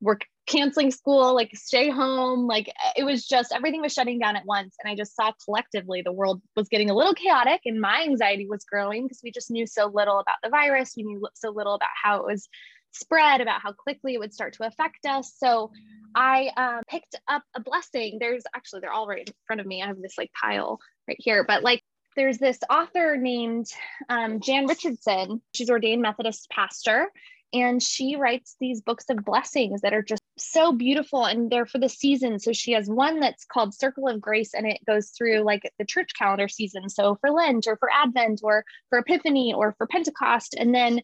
we're 0.00 0.18
canceling 0.46 0.90
school, 0.90 1.34
like 1.34 1.50
stay 1.54 1.90
home. 1.90 2.46
Like 2.46 2.70
it 2.94 3.04
was 3.04 3.26
just 3.26 3.52
everything 3.52 3.80
was 3.80 3.92
shutting 3.92 4.18
down 4.18 4.36
at 4.36 4.44
once, 4.44 4.76
and 4.82 4.90
I 4.90 4.94
just 4.94 5.16
saw 5.16 5.32
collectively 5.44 6.02
the 6.02 6.12
world 6.12 6.42
was 6.54 6.68
getting 6.68 6.90
a 6.90 6.94
little 6.94 7.14
chaotic, 7.14 7.62
and 7.64 7.80
my 7.80 8.02
anxiety 8.02 8.46
was 8.46 8.64
growing 8.64 9.04
because 9.04 9.20
we 9.24 9.32
just 9.32 9.50
knew 9.50 9.66
so 9.66 9.86
little 9.86 10.18
about 10.18 10.36
the 10.42 10.50
virus. 10.50 10.92
We 10.96 11.04
knew 11.04 11.26
so 11.34 11.50
little 11.50 11.74
about 11.74 11.88
how 12.02 12.20
it 12.20 12.26
was 12.26 12.48
spread, 12.92 13.40
about 13.40 13.62
how 13.62 13.72
quickly 13.72 14.14
it 14.14 14.18
would 14.18 14.34
start 14.34 14.54
to 14.54 14.66
affect 14.66 15.04
us. 15.06 15.34
So 15.36 15.70
I 16.14 16.50
um, 16.56 16.82
picked 16.88 17.16
up 17.28 17.42
a 17.54 17.60
blessing. 17.60 18.18
There's 18.20 18.44
actually, 18.54 18.80
they're 18.80 18.92
all 18.92 19.06
right 19.06 19.26
in 19.26 19.34
front 19.46 19.60
of 19.60 19.66
me. 19.66 19.82
I 19.82 19.86
have 19.86 20.00
this 20.00 20.18
like 20.18 20.30
pile 20.32 20.78
right 21.06 21.16
here, 21.18 21.44
but 21.44 21.62
like 21.62 21.82
there's 22.16 22.38
this 22.38 22.58
author 22.68 23.16
named 23.16 23.66
um, 24.08 24.40
Jan 24.40 24.66
Richardson. 24.66 25.40
She's 25.54 25.70
ordained 25.70 26.02
Methodist 26.02 26.50
pastor, 26.50 27.12
and 27.52 27.82
she 27.82 28.16
writes 28.16 28.56
these 28.60 28.80
books 28.80 29.04
of 29.08 29.24
blessings 29.24 29.82
that 29.82 29.94
are 29.94 30.02
just 30.02 30.22
so 30.36 30.72
beautiful 30.72 31.24
and 31.24 31.50
they're 31.50 31.66
for 31.66 31.78
the 31.78 31.88
season. 31.88 32.38
So 32.38 32.52
she 32.52 32.72
has 32.72 32.88
one 32.88 33.20
that's 33.20 33.44
called 33.44 33.74
Circle 33.74 34.08
of 34.08 34.20
Grace, 34.20 34.52
and 34.54 34.66
it 34.66 34.84
goes 34.86 35.10
through 35.10 35.40
like 35.40 35.70
the 35.78 35.84
church 35.84 36.10
calendar 36.18 36.48
season. 36.48 36.88
So 36.88 37.16
for 37.20 37.30
Lent 37.30 37.66
or 37.66 37.76
for 37.76 37.88
Advent 37.90 38.40
or 38.42 38.64
for 38.88 38.98
Epiphany 38.98 39.54
or 39.54 39.74
for 39.78 39.86
Pentecost. 39.86 40.54
And 40.58 40.74
then 40.74 41.00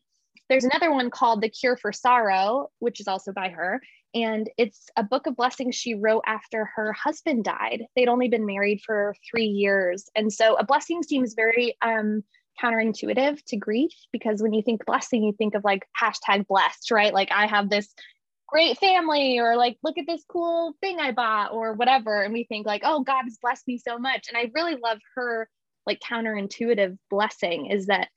there's 0.48 0.64
another 0.64 0.92
one 0.92 1.10
called 1.10 1.40
The 1.40 1.48
Cure 1.48 1.76
for 1.76 1.92
Sorrow, 1.92 2.68
which 2.78 3.00
is 3.00 3.08
also 3.08 3.32
by 3.32 3.48
her. 3.48 3.80
And 4.14 4.48
it's 4.56 4.86
a 4.96 5.02
book 5.02 5.26
of 5.26 5.36
blessings 5.36 5.74
she 5.74 5.94
wrote 5.94 6.22
after 6.26 6.70
her 6.76 6.92
husband 6.92 7.44
died. 7.44 7.84
They'd 7.96 8.08
only 8.08 8.28
been 8.28 8.46
married 8.46 8.80
for 8.86 9.14
three 9.28 9.46
years. 9.46 10.08
And 10.14 10.32
so 10.32 10.54
a 10.54 10.64
blessing 10.64 11.02
seems 11.02 11.34
very 11.34 11.76
um, 11.82 12.22
counterintuitive 12.62 13.42
to 13.46 13.56
grief 13.56 13.92
because 14.12 14.40
when 14.40 14.52
you 14.52 14.62
think 14.62 14.86
blessing, 14.86 15.24
you 15.24 15.32
think 15.32 15.54
of 15.54 15.64
like 15.64 15.86
hashtag 16.00 16.46
blessed, 16.46 16.90
right? 16.90 17.12
Like 17.12 17.32
I 17.32 17.46
have 17.46 17.70
this 17.70 17.92
great 18.46 18.78
family 18.78 19.40
or 19.40 19.56
like 19.56 19.78
look 19.82 19.98
at 19.98 20.06
this 20.06 20.24
cool 20.28 20.74
thing 20.80 21.00
I 21.00 21.10
bought 21.10 21.52
or 21.52 21.72
whatever. 21.72 22.22
And 22.22 22.32
we 22.32 22.44
think 22.44 22.66
like, 22.66 22.82
oh, 22.84 23.02
God 23.02 23.24
has 23.24 23.38
blessed 23.42 23.66
me 23.66 23.78
so 23.78 23.98
much. 23.98 24.28
And 24.28 24.36
I 24.36 24.52
really 24.54 24.76
love 24.76 24.98
her 25.16 25.48
like 25.86 26.00
counterintuitive 26.00 26.96
blessing 27.10 27.66
is 27.66 27.86
that 27.86 28.08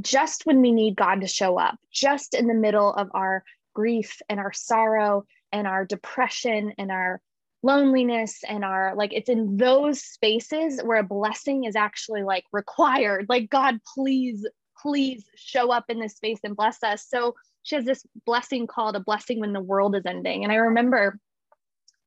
just 0.00 0.46
when 0.46 0.60
we 0.60 0.72
need 0.72 0.96
God 0.96 1.20
to 1.20 1.26
show 1.26 1.58
up, 1.58 1.78
just 1.92 2.34
in 2.34 2.46
the 2.46 2.54
middle 2.54 2.92
of 2.92 3.10
our 3.14 3.44
grief 3.74 4.20
and 4.28 4.40
our 4.40 4.52
sorrow 4.52 5.24
and 5.52 5.66
our 5.66 5.84
depression 5.84 6.72
and 6.78 6.90
our 6.90 7.20
loneliness 7.62 8.40
and 8.48 8.64
our 8.64 8.94
like 8.96 9.12
it's 9.12 9.28
in 9.28 9.58
those 9.58 10.02
spaces 10.02 10.80
where 10.82 10.98
a 10.98 11.04
blessing 11.04 11.64
is 11.64 11.76
actually 11.76 12.22
like 12.22 12.44
required. 12.52 13.26
Like 13.28 13.50
god 13.50 13.78
please 13.94 14.46
please 14.80 15.24
show 15.36 15.70
up 15.70 15.84
in 15.88 16.00
this 16.00 16.16
space 16.16 16.40
and 16.42 16.56
bless 16.56 16.82
us. 16.82 17.06
So 17.06 17.34
she 17.62 17.76
has 17.76 17.84
this 17.84 18.04
blessing 18.24 18.66
called 18.66 18.96
a 18.96 19.00
blessing 19.00 19.40
when 19.40 19.52
the 19.52 19.60
world 19.60 19.94
is 19.94 20.06
ending. 20.06 20.42
And 20.42 20.52
i 20.52 20.56
remember 20.56 21.18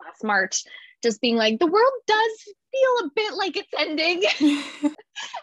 last 0.03 0.23
march 0.23 0.63
just 1.03 1.21
being 1.21 1.35
like 1.35 1.59
the 1.59 1.67
world 1.67 1.93
does 2.07 2.43
feel 2.71 3.07
a 3.07 3.11
bit 3.15 3.33
like 3.35 3.57
it's 3.57 3.73
ending. 3.77 4.23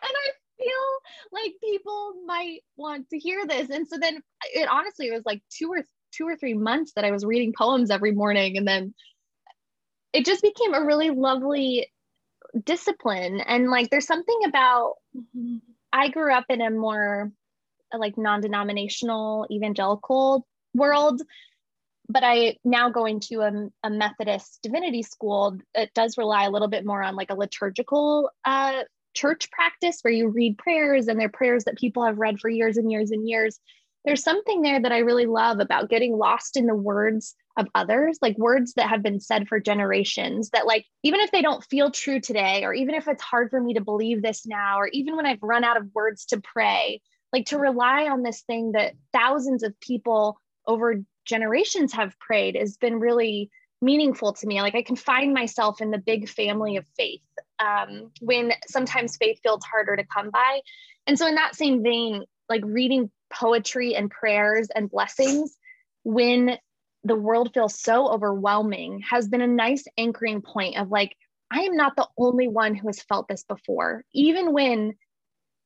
And 0.03 0.13
i 0.13 0.31
feel 0.61 1.33
like 1.33 1.55
people 1.63 2.15
might 2.27 2.61
want 2.77 3.09
to 3.11 3.19
hear 3.19 3.47
this. 3.47 3.71
And 3.71 3.89
so 3.89 3.97
then 3.99 4.23
it 4.55 4.69
honestly 4.71 5.09
it 5.09 5.13
was 5.13 5.25
like 5.25 5.43
two 5.51 5.69
or 5.69 5.85
two 6.13 6.27
or 6.27 6.37
three 6.37 6.55
months 6.55 6.93
that 6.97 7.05
i 7.05 7.13
was 7.13 7.25
reading 7.25 7.53
poems 7.57 7.91
every 7.91 8.13
morning. 8.13 8.57
And 8.57 8.67
then 8.67 8.95
it 10.13 10.25
just 10.25 10.43
became 10.43 10.75
a 10.75 10.85
really 10.85 11.11
lovely 11.11 11.89
discipline. 12.65 13.41
And 13.41 13.71
like 13.71 13.91
there's 13.91 14.07
something 14.07 14.41
about 14.47 14.95
i 15.93 16.09
grew 16.09 16.33
up 16.33 16.45
in 16.49 16.61
a 16.61 16.71
more 16.71 17.33
like 17.93 18.17
non-denominational 18.17 19.47
evangelical 19.51 20.47
world 20.75 21.21
but 22.09 22.23
i 22.25 22.57
now 22.65 22.91
going 22.91 23.21
to 23.21 23.41
a, 23.41 23.69
a 23.83 23.91
methodist 23.91 24.61
divinity 24.63 25.03
school 25.03 25.59
it 25.75 25.93
does 25.95 26.17
rely 26.17 26.45
a 26.45 26.51
little 26.51 26.69
bit 26.69 26.87
more 26.87 27.03
on 27.03 27.17
like 27.17 27.31
a 27.31 27.35
liturgical 27.35 28.31
uh, 28.45 28.83
church 29.15 29.51
practice 29.51 29.99
where 30.03 30.13
you 30.13 30.29
read 30.29 30.59
prayers 30.59 31.09
and 31.09 31.19
they're 31.19 31.29
prayers 31.29 31.65
that 31.65 31.79
people 31.79 32.05
have 32.05 32.19
read 32.19 32.41
for 32.41 32.49
years 32.49 32.77
and 32.77 32.91
years 32.91 33.11
and 33.11 33.29
years 33.29 33.61
there's 34.05 34.23
something 34.23 34.63
there 34.63 34.81
that 34.81 34.93
I 34.93 34.99
really 34.99 35.27
love 35.27 35.61
about 35.61 35.91
getting 35.91 36.17
lost 36.17 36.57
in 36.57 36.67
the 36.67 36.75
words 36.75 37.35
of 37.59 37.67
others, 37.75 38.19
like 38.23 38.39
words 38.39 38.75
that 38.75 38.89
have 38.89 39.03
been 39.03 39.21
said 39.21 39.47
for 39.47 39.61
generations 39.61 40.51
that, 40.51 40.67
like, 40.67 40.87
even 41.03 41.21
if 41.21 41.31
they 41.31 41.43
don't 41.43 41.65
feel 41.65 41.91
true 41.91 42.21
today, 42.21 42.65
or 42.65 42.73
even 42.73 42.95
if 42.95 43.09
it's 43.09 43.23
hard 43.23 43.51
for 43.51 43.61
me 43.61 43.75
to 43.75 43.83
believe 43.83 44.23
this 44.23 44.47
now, 44.47 44.79
or 44.79 44.89
even 44.89 45.17
when 45.17 45.27
I've 45.27 45.43
run 45.43 45.65
out 45.65 45.77
of 45.77 45.95
words 45.95 46.25
to 46.27 46.41
pray, 46.41 47.03
like 47.33 47.47
to 47.47 47.59
rely 47.59 48.09
on 48.09 48.23
this 48.23 48.41
thing 48.43 48.73
that 48.73 48.95
thousands 49.13 49.63
of 49.63 49.79
people 49.81 50.41
over 50.67 51.03
generations 51.27 51.93
have 51.93 52.19
prayed 52.19 52.57
has 52.57 52.77
been 52.77 53.01
really 53.01 53.51
meaningful 53.83 54.33
to 54.33 54.47
me. 54.47 54.63
Like 54.63 54.75
I 54.75 54.83
can 54.83 54.97
find 54.97 55.35
myself 55.35 55.81
in 55.81 55.91
the 55.91 55.99
big 55.99 56.29
family 56.29 56.77
of 56.77 56.87
faith 56.97 57.23
um, 57.65 58.11
when 58.21 58.53
sometimes 58.67 59.17
faith 59.17 59.39
feels 59.43 59.65
harder 59.65 59.97
to 59.97 60.05
come 60.05 60.31
by. 60.31 60.61
And 61.07 61.19
so, 61.19 61.27
in 61.27 61.35
that 61.37 61.57
same 61.57 61.83
vein, 61.83 62.25
like 62.49 62.63
reading 62.65 63.11
poetry 63.33 63.95
and 63.95 64.11
prayers 64.11 64.69
and 64.75 64.91
blessings 64.91 65.57
when 66.03 66.59
the 67.05 67.15
world 67.15 67.51
feels 67.55 67.79
so 67.79 68.09
overwhelming 68.09 69.03
has 69.09 69.29
been 69.29 69.41
a 69.41 69.47
nice 69.47 69.85
anchoring 69.97 70.43
point 70.43 70.77
of 70.77 70.91
like, 70.91 71.17
I 71.51 71.61
am 71.61 71.77
not 71.77 71.97
the 71.97 72.09
only 72.19 72.49
one 72.49 72.75
who 72.75 72.89
has 72.89 73.01
felt 73.03 73.29
this 73.29 73.45
before. 73.45 74.05
Even 74.13 74.53
when 74.53 74.95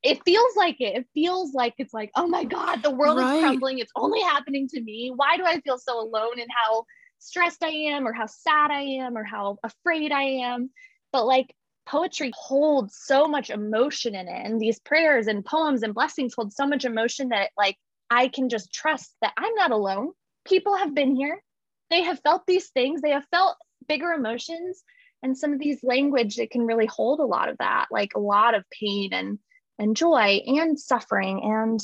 it 0.02 0.22
feels 0.24 0.54
like 0.56 0.80
it, 0.80 0.96
it 0.96 1.06
feels 1.14 1.54
like 1.54 1.74
it's 1.78 1.94
like, 1.94 2.10
oh 2.14 2.26
my 2.26 2.44
God, 2.44 2.82
the 2.82 2.90
world 2.90 3.18
right. 3.18 3.36
is 3.36 3.40
crumbling. 3.40 3.78
It's 3.78 3.92
only 3.96 4.20
happening 4.20 4.68
to 4.68 4.80
me. 4.80 5.12
Why 5.14 5.36
do 5.36 5.44
I 5.44 5.60
feel 5.60 5.78
so 5.78 5.98
alone 6.00 6.38
and 6.38 6.48
how 6.54 6.84
stressed 7.18 7.64
I 7.64 7.70
am, 7.70 8.06
or 8.06 8.12
how 8.12 8.26
sad 8.26 8.70
I 8.70 8.82
am, 8.82 9.16
or 9.16 9.24
how 9.24 9.58
afraid 9.64 10.12
I 10.12 10.22
am? 10.22 10.70
But 11.10 11.26
like, 11.26 11.54
poetry 11.86 12.32
holds 12.36 12.96
so 12.96 13.26
much 13.26 13.50
emotion 13.50 14.14
in 14.14 14.26
it 14.28 14.46
and 14.46 14.60
these 14.60 14.80
prayers 14.80 15.26
and 15.26 15.44
poems 15.44 15.82
and 15.82 15.94
blessings 15.94 16.34
hold 16.34 16.52
so 16.52 16.66
much 16.66 16.84
emotion 16.84 17.28
that 17.28 17.50
like 17.56 17.76
i 18.10 18.28
can 18.28 18.48
just 18.48 18.72
trust 18.72 19.14
that 19.20 19.32
i'm 19.36 19.54
not 19.54 19.70
alone. 19.70 20.10
People 20.44 20.76
have 20.76 20.94
been 20.94 21.16
here. 21.16 21.42
They 21.90 22.02
have 22.02 22.20
felt 22.20 22.46
these 22.46 22.68
things. 22.68 23.00
They 23.00 23.10
have 23.10 23.26
felt 23.30 23.56
bigger 23.88 24.12
emotions 24.12 24.82
and 25.22 25.36
some 25.36 25.52
of 25.52 25.58
these 25.58 25.82
language 25.82 26.36
that 26.36 26.50
can 26.50 26.66
really 26.66 26.86
hold 26.86 27.18
a 27.20 27.24
lot 27.24 27.48
of 27.48 27.58
that 27.58 27.86
like 27.90 28.12
a 28.14 28.20
lot 28.20 28.54
of 28.54 28.64
pain 28.70 29.12
and 29.12 29.38
and 29.78 29.96
joy 29.96 30.40
and 30.46 30.78
suffering 30.78 31.40
and 31.42 31.80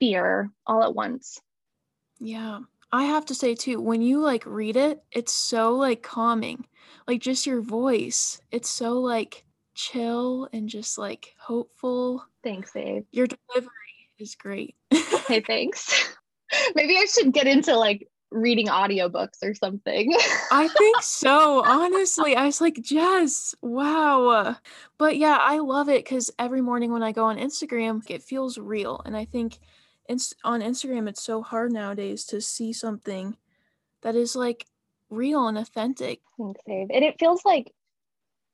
fear 0.00 0.50
all 0.66 0.82
at 0.82 0.94
once. 0.94 1.40
Yeah. 2.18 2.60
I 2.90 3.04
have 3.04 3.26
to 3.26 3.34
say 3.34 3.54
too 3.54 3.80
when 3.80 4.00
you 4.00 4.20
like 4.20 4.46
read 4.46 4.76
it 4.76 5.02
it's 5.12 5.32
so 5.32 5.74
like 5.74 6.02
calming. 6.02 6.66
Like 7.06 7.20
just 7.20 7.46
your 7.46 7.60
voice 7.60 8.40
it's 8.50 8.70
so 8.70 9.00
like 9.00 9.43
chill 9.74 10.48
and 10.52 10.68
just 10.68 10.98
like 10.98 11.34
hopeful. 11.38 12.24
Thanks 12.42 12.72
babe. 12.72 13.04
Your 13.12 13.26
delivery 13.26 13.70
is 14.18 14.34
great. 14.34 14.76
Hey 14.90 15.40
thanks. 15.46 16.16
Maybe 16.74 16.96
i 16.96 17.04
should 17.06 17.32
get 17.32 17.46
into 17.46 17.76
like 17.76 18.08
reading 18.30 18.66
audiobooks 18.66 19.42
or 19.42 19.54
something. 19.54 20.14
I 20.50 20.68
think 20.68 20.96
so 21.02 21.64
honestly. 21.64 22.36
I 22.36 22.46
was 22.46 22.60
like 22.60 22.80
jess 22.80 23.54
wow. 23.62 24.56
But 24.98 25.16
yeah 25.16 25.38
i 25.40 25.58
love 25.58 25.88
it 25.88 26.04
because 26.04 26.30
every 26.38 26.60
morning 26.60 26.92
when 26.92 27.02
i 27.02 27.12
go 27.12 27.24
on 27.24 27.38
instagram 27.38 28.02
it 28.08 28.22
feels 28.22 28.58
real. 28.58 29.00
And 29.04 29.16
i 29.16 29.24
think 29.24 29.58
on 30.44 30.60
instagram 30.60 31.08
it's 31.08 31.22
so 31.22 31.42
hard 31.42 31.72
nowadays 31.72 32.24
to 32.26 32.40
see 32.40 32.74
something 32.74 33.36
that 34.02 34.14
is 34.14 34.36
like 34.36 34.66
real 35.10 35.48
and 35.48 35.58
authentic. 35.58 36.20
Thanks, 36.38 36.60
Dave. 36.66 36.88
And 36.92 37.04
it 37.04 37.18
feels 37.18 37.44
like 37.44 37.72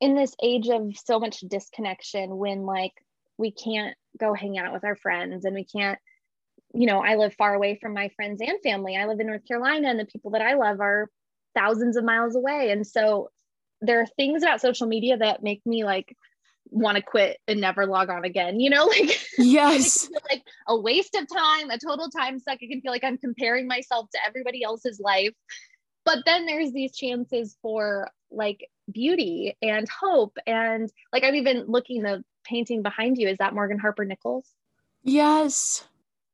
in 0.01 0.15
this 0.15 0.35
age 0.43 0.69
of 0.69 0.97
so 0.97 1.21
much 1.21 1.41
disconnection 1.41 2.37
when 2.37 2.65
like 2.65 2.93
we 3.39 3.51
can't 3.51 3.97
go 4.19 4.35
hang 4.35 4.59
out 4.59 4.73
with 4.73 4.85
our 4.85 4.97
friends 4.97 5.45
and 5.45 5.55
we 5.55 5.65
can't 5.65 5.99
you 6.75 6.87
know 6.87 7.03
i 7.03 7.17
live 7.17 7.35
far 7.35 7.55
away 7.55 7.79
from 7.81 7.95
my 7.95 8.09
friends 8.17 8.41
and 8.41 8.59
family. 8.63 8.97
I 8.97 9.07
live 9.07 9.21
in 9.21 9.27
north 9.27 9.47
carolina 9.47 9.89
and 9.89 9.99
the 9.99 10.07
people 10.07 10.33
that 10.33 10.43
i 10.43 10.55
love 10.55 10.81
are 10.81 11.09
thousands 11.55 11.97
of 11.97 12.05
miles 12.05 12.37
away. 12.37 12.71
And 12.71 12.87
so 12.87 13.31
there 13.81 14.01
are 14.01 14.07
things 14.07 14.43
about 14.43 14.61
social 14.61 14.87
media 14.87 15.17
that 15.17 15.43
make 15.43 15.65
me 15.65 15.85
like 15.85 16.17
want 16.67 16.97
to 16.97 17.03
quit 17.03 17.39
and 17.49 17.61
never 17.61 17.87
log 17.87 18.11
on 18.11 18.25
again 18.25 18.61
you 18.61 18.71
know? 18.71 18.87
Like 19.01 19.21
yes. 19.39 20.09
like 20.31 20.43
a 20.69 20.79
waste 20.79 21.15
of 21.15 21.27
time 21.35 21.71
a 21.71 21.79
total 21.79 22.09
time 22.11 22.39
suck. 22.39 22.59
It 22.61 22.69
can 22.69 22.81
feel 22.81 22.93
like 22.93 23.05
i'm 23.05 23.19
comparing 23.19 23.67
myself 23.67 24.09
to 24.13 24.19
everybody 24.27 24.63
else's 24.63 25.01
life. 25.01 25.35
But 26.05 26.21
then 26.25 26.47
there's 26.47 26.73
these 26.73 26.97
chances 26.97 27.57
for 27.63 28.11
like 28.31 28.67
beauty 28.93 29.57
and 29.63 29.89
hope 29.89 30.37
and 30.47 30.91
like 31.13 31.25
i'm 31.25 31.35
even 31.35 31.65
looking 31.67 32.03
the 32.03 32.25
painting 32.45 32.83
behind 32.83 33.19
you. 33.19 33.29
Is 33.29 33.39
that 33.39 33.55
morgan 33.55 33.79
harper 33.79 34.05
nichols? 34.05 34.47
Yes. 35.03 35.87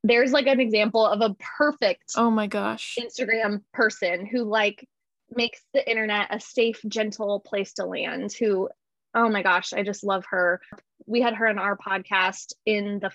There's 0.04 0.32
like 0.32 0.46
an 0.46 0.60
example 0.60 1.04
of 1.04 1.20
a 1.20 1.34
perfect 1.58 2.12
oh 2.16 2.30
my 2.30 2.46
gosh. 2.46 2.96
Instagram 3.00 3.62
person 3.72 4.26
who 4.26 4.44
like 4.44 4.88
makes 5.34 5.60
the 5.74 5.88
internet 5.88 6.28
a 6.30 6.40
safe 6.40 6.80
gentle 6.86 7.40
place 7.40 7.74
to 7.74 7.84
land 7.84 8.32
who 8.32 8.68
oh 9.14 9.28
my 9.28 9.42
gosh 9.42 9.72
i 9.72 9.82
just 9.82 10.04
love 10.04 10.24
her. 10.30 10.60
We 11.06 11.20
had 11.20 11.34
her 11.34 11.48
on 11.48 11.58
our 11.58 11.76
podcast 11.76 12.52
in 12.64 13.00
the 13.00 13.10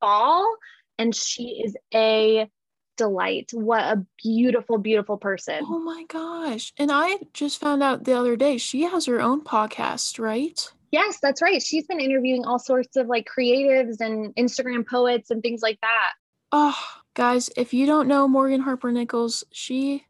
fall 0.00 0.54
and 0.98 1.14
she 1.14 1.62
is 1.64 1.76
a 1.92 2.48
delight. 2.96 3.50
What 3.52 3.82
a 3.82 4.04
beautiful, 4.22 4.78
beautiful 4.78 5.16
person. 5.16 5.64
Oh 5.66 5.78
my 5.78 6.04
gosh. 6.08 6.72
And 6.78 6.90
I 6.92 7.18
just 7.32 7.60
found 7.60 7.82
out 7.82 8.04
the 8.04 8.18
other 8.18 8.36
day 8.36 8.58
she 8.58 8.82
has 8.82 9.06
her 9.06 9.20
own 9.20 9.42
podcast, 9.42 10.18
right? 10.18 10.72
Yes, 10.90 11.18
that's 11.20 11.42
right. 11.42 11.62
She's 11.62 11.86
been 11.86 12.00
interviewing 12.00 12.44
all 12.44 12.58
sorts 12.58 12.96
of 12.96 13.08
like 13.08 13.26
creatives 13.26 14.00
and 14.00 14.34
Instagram 14.36 14.86
poets 14.86 15.30
and 15.30 15.42
things 15.42 15.62
like 15.62 15.80
that. 15.80 16.12
Oh, 16.52 16.78
guys, 17.14 17.50
if 17.56 17.74
you 17.74 17.86
don't 17.86 18.08
know 18.08 18.28
Morgan 18.28 18.60
Harper 18.60 18.92
Nichols, 18.92 19.42
she 19.50 20.04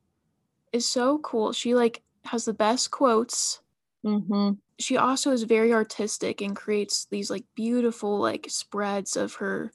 is 0.72 0.86
so 0.86 1.18
cool. 1.18 1.52
She 1.52 1.74
like 1.74 2.02
has 2.24 2.44
the 2.44 2.52
best 2.52 2.90
quotes. 2.90 3.60
Mm-hmm. 4.04 4.52
She 4.78 4.96
also 4.96 5.30
is 5.30 5.44
very 5.44 5.72
artistic 5.72 6.42
and 6.42 6.54
creates 6.54 7.06
these 7.06 7.30
like 7.30 7.44
beautiful 7.54 8.18
like 8.18 8.46
spreads 8.50 9.16
of 9.16 9.34
her 9.34 9.72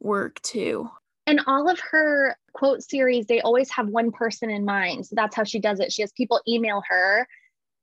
work 0.00 0.40
too 0.42 0.90
and 1.26 1.40
all 1.46 1.68
of 1.68 1.78
her 1.90 2.36
quote 2.52 2.82
series 2.82 3.26
they 3.26 3.40
always 3.40 3.70
have 3.70 3.88
one 3.88 4.10
person 4.10 4.50
in 4.50 4.64
mind. 4.64 5.06
So 5.06 5.14
that's 5.14 5.36
how 5.36 5.44
she 5.44 5.60
does 5.60 5.80
it. 5.80 5.92
She 5.92 6.02
has 6.02 6.12
people 6.12 6.40
email 6.48 6.82
her 6.88 7.26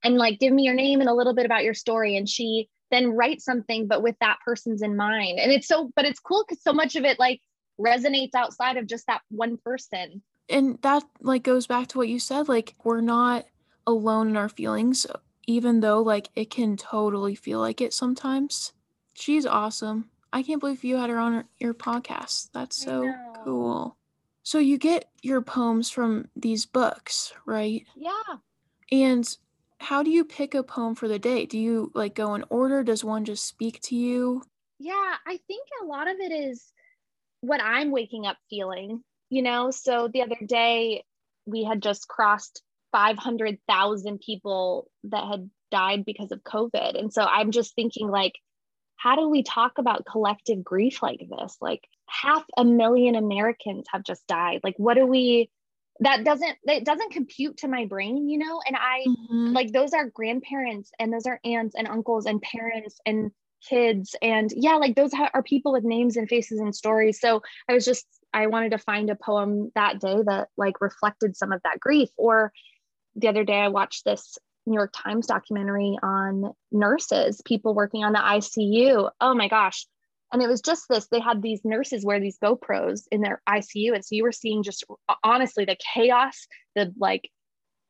and 0.04 0.16
like 0.16 0.38
give 0.38 0.52
me 0.52 0.64
your 0.64 0.74
name 0.74 1.00
and 1.00 1.08
a 1.08 1.14
little 1.14 1.34
bit 1.34 1.46
about 1.46 1.64
your 1.64 1.74
story. 1.74 2.16
And 2.16 2.28
she 2.28 2.68
then 2.90 3.12
writes 3.12 3.44
something 3.44 3.86
but 3.86 4.02
with 4.02 4.16
that 4.20 4.38
person's 4.44 4.82
in 4.82 4.96
mind. 4.96 5.38
And 5.38 5.52
it's 5.52 5.68
so 5.68 5.90
but 5.96 6.04
it's 6.04 6.20
cool 6.20 6.44
because 6.46 6.62
so 6.62 6.72
much 6.72 6.96
of 6.96 7.04
it 7.04 7.18
like 7.18 7.40
resonates 7.80 8.34
outside 8.34 8.76
of 8.76 8.86
just 8.86 9.06
that 9.06 9.22
one 9.30 9.56
person. 9.56 10.22
And 10.48 10.78
that 10.82 11.04
like 11.20 11.42
goes 11.42 11.66
back 11.66 11.88
to 11.88 11.98
what 11.98 12.08
you 12.08 12.18
said 12.18 12.48
like 12.48 12.74
we're 12.84 13.00
not 13.00 13.46
alone 13.86 14.28
in 14.28 14.36
our 14.36 14.48
feelings 14.48 15.06
even 15.46 15.80
though 15.80 16.02
like 16.02 16.28
it 16.36 16.50
can 16.50 16.76
totally 16.76 17.34
feel 17.34 17.60
like 17.60 17.80
it 17.80 17.94
sometimes. 17.94 18.72
She's 19.14 19.46
awesome 19.46 20.09
I 20.32 20.42
can't 20.42 20.60
believe 20.60 20.84
you 20.84 20.96
had 20.96 21.10
her 21.10 21.18
on 21.18 21.44
your 21.58 21.74
podcast. 21.74 22.50
That's 22.52 22.76
so 22.76 23.12
cool. 23.44 23.96
So 24.42 24.58
you 24.58 24.78
get 24.78 25.10
your 25.22 25.42
poems 25.42 25.90
from 25.90 26.28
these 26.36 26.66
books, 26.66 27.32
right? 27.46 27.84
Yeah. 27.96 28.10
And 28.90 29.28
how 29.78 30.02
do 30.02 30.10
you 30.10 30.24
pick 30.24 30.54
a 30.54 30.62
poem 30.62 30.94
for 30.94 31.08
the 31.08 31.18
day? 31.18 31.46
Do 31.46 31.58
you 31.58 31.90
like 31.94 32.14
go 32.14 32.34
in 32.34 32.44
order? 32.50 32.82
Does 32.82 33.04
one 33.04 33.24
just 33.24 33.46
speak 33.46 33.80
to 33.82 33.96
you? 33.96 34.42
Yeah, 34.78 35.14
I 35.26 35.38
think 35.46 35.66
a 35.82 35.86
lot 35.86 36.08
of 36.08 36.16
it 36.20 36.32
is 36.32 36.72
what 37.40 37.60
I'm 37.62 37.90
waking 37.90 38.26
up 38.26 38.36
feeling, 38.48 39.02
you 39.28 39.42
know? 39.42 39.70
So 39.70 40.08
the 40.12 40.22
other 40.22 40.38
day 40.46 41.04
we 41.46 41.64
had 41.64 41.82
just 41.82 42.08
crossed 42.08 42.62
500,000 42.92 44.20
people 44.20 44.90
that 45.04 45.24
had 45.26 45.50
died 45.70 46.04
because 46.04 46.32
of 46.32 46.42
COVID. 46.42 46.98
And 46.98 47.12
so 47.12 47.22
I'm 47.22 47.50
just 47.50 47.74
thinking 47.74 48.08
like 48.08 48.34
how 49.00 49.16
do 49.16 49.30
we 49.30 49.42
talk 49.42 49.78
about 49.78 50.04
collective 50.04 50.62
grief 50.62 51.02
like 51.02 51.26
this? 51.26 51.56
Like 51.58 51.88
half 52.06 52.44
a 52.58 52.64
million 52.64 53.14
Americans 53.14 53.86
have 53.90 54.04
just 54.04 54.26
died. 54.26 54.60
Like 54.62 54.74
what 54.76 54.94
do 54.94 55.06
we 55.06 55.50
that 56.00 56.22
doesn't 56.22 56.56
it 56.64 56.84
doesn't 56.84 57.12
compute 57.12 57.56
to 57.58 57.68
my 57.68 57.86
brain, 57.86 58.28
you 58.28 58.36
know? 58.36 58.60
And 58.66 58.76
I 58.76 59.06
mm-hmm. 59.08 59.54
like 59.54 59.72
those 59.72 59.94
are 59.94 60.10
grandparents 60.10 60.90
and 60.98 61.10
those 61.10 61.24
are 61.24 61.40
aunts 61.44 61.74
and 61.76 61.88
uncles 61.88 62.26
and 62.26 62.42
parents 62.42 63.00
and 63.06 63.30
kids 63.66 64.14
and 64.20 64.50
yeah, 64.54 64.74
like 64.74 64.96
those 64.96 65.12
are 65.14 65.42
people 65.42 65.72
with 65.72 65.84
names 65.84 66.18
and 66.18 66.28
faces 66.28 66.60
and 66.60 66.74
stories. 66.74 67.20
So 67.20 67.42
I 67.70 67.72
was 67.72 67.86
just 67.86 68.06
I 68.34 68.48
wanted 68.48 68.72
to 68.72 68.78
find 68.78 69.08
a 69.08 69.16
poem 69.16 69.72
that 69.74 69.98
day 69.98 70.18
that 70.26 70.48
like 70.58 70.82
reflected 70.82 71.38
some 71.38 71.52
of 71.52 71.62
that 71.64 71.80
grief 71.80 72.10
or 72.18 72.52
the 73.16 73.28
other 73.28 73.44
day 73.44 73.60
I 73.60 73.68
watched 73.68 74.04
this 74.04 74.36
New 74.66 74.74
York 74.74 74.92
Times 74.94 75.26
documentary 75.26 75.98
on 76.02 76.52
nurses, 76.70 77.40
people 77.44 77.74
working 77.74 78.04
on 78.04 78.12
the 78.12 78.18
ICU. 78.18 79.10
Oh 79.20 79.34
my 79.34 79.48
gosh. 79.48 79.86
And 80.32 80.42
it 80.42 80.48
was 80.48 80.60
just 80.60 80.84
this 80.88 81.08
they 81.08 81.20
had 81.20 81.42
these 81.42 81.60
nurses 81.64 82.04
wear 82.04 82.20
these 82.20 82.38
GoPros 82.38 83.02
in 83.10 83.20
their 83.20 83.42
ICU. 83.48 83.94
And 83.94 84.04
so 84.04 84.14
you 84.14 84.22
were 84.22 84.32
seeing 84.32 84.62
just 84.62 84.84
honestly 85.24 85.64
the 85.64 85.76
chaos, 85.94 86.46
the 86.76 86.92
like, 86.98 87.30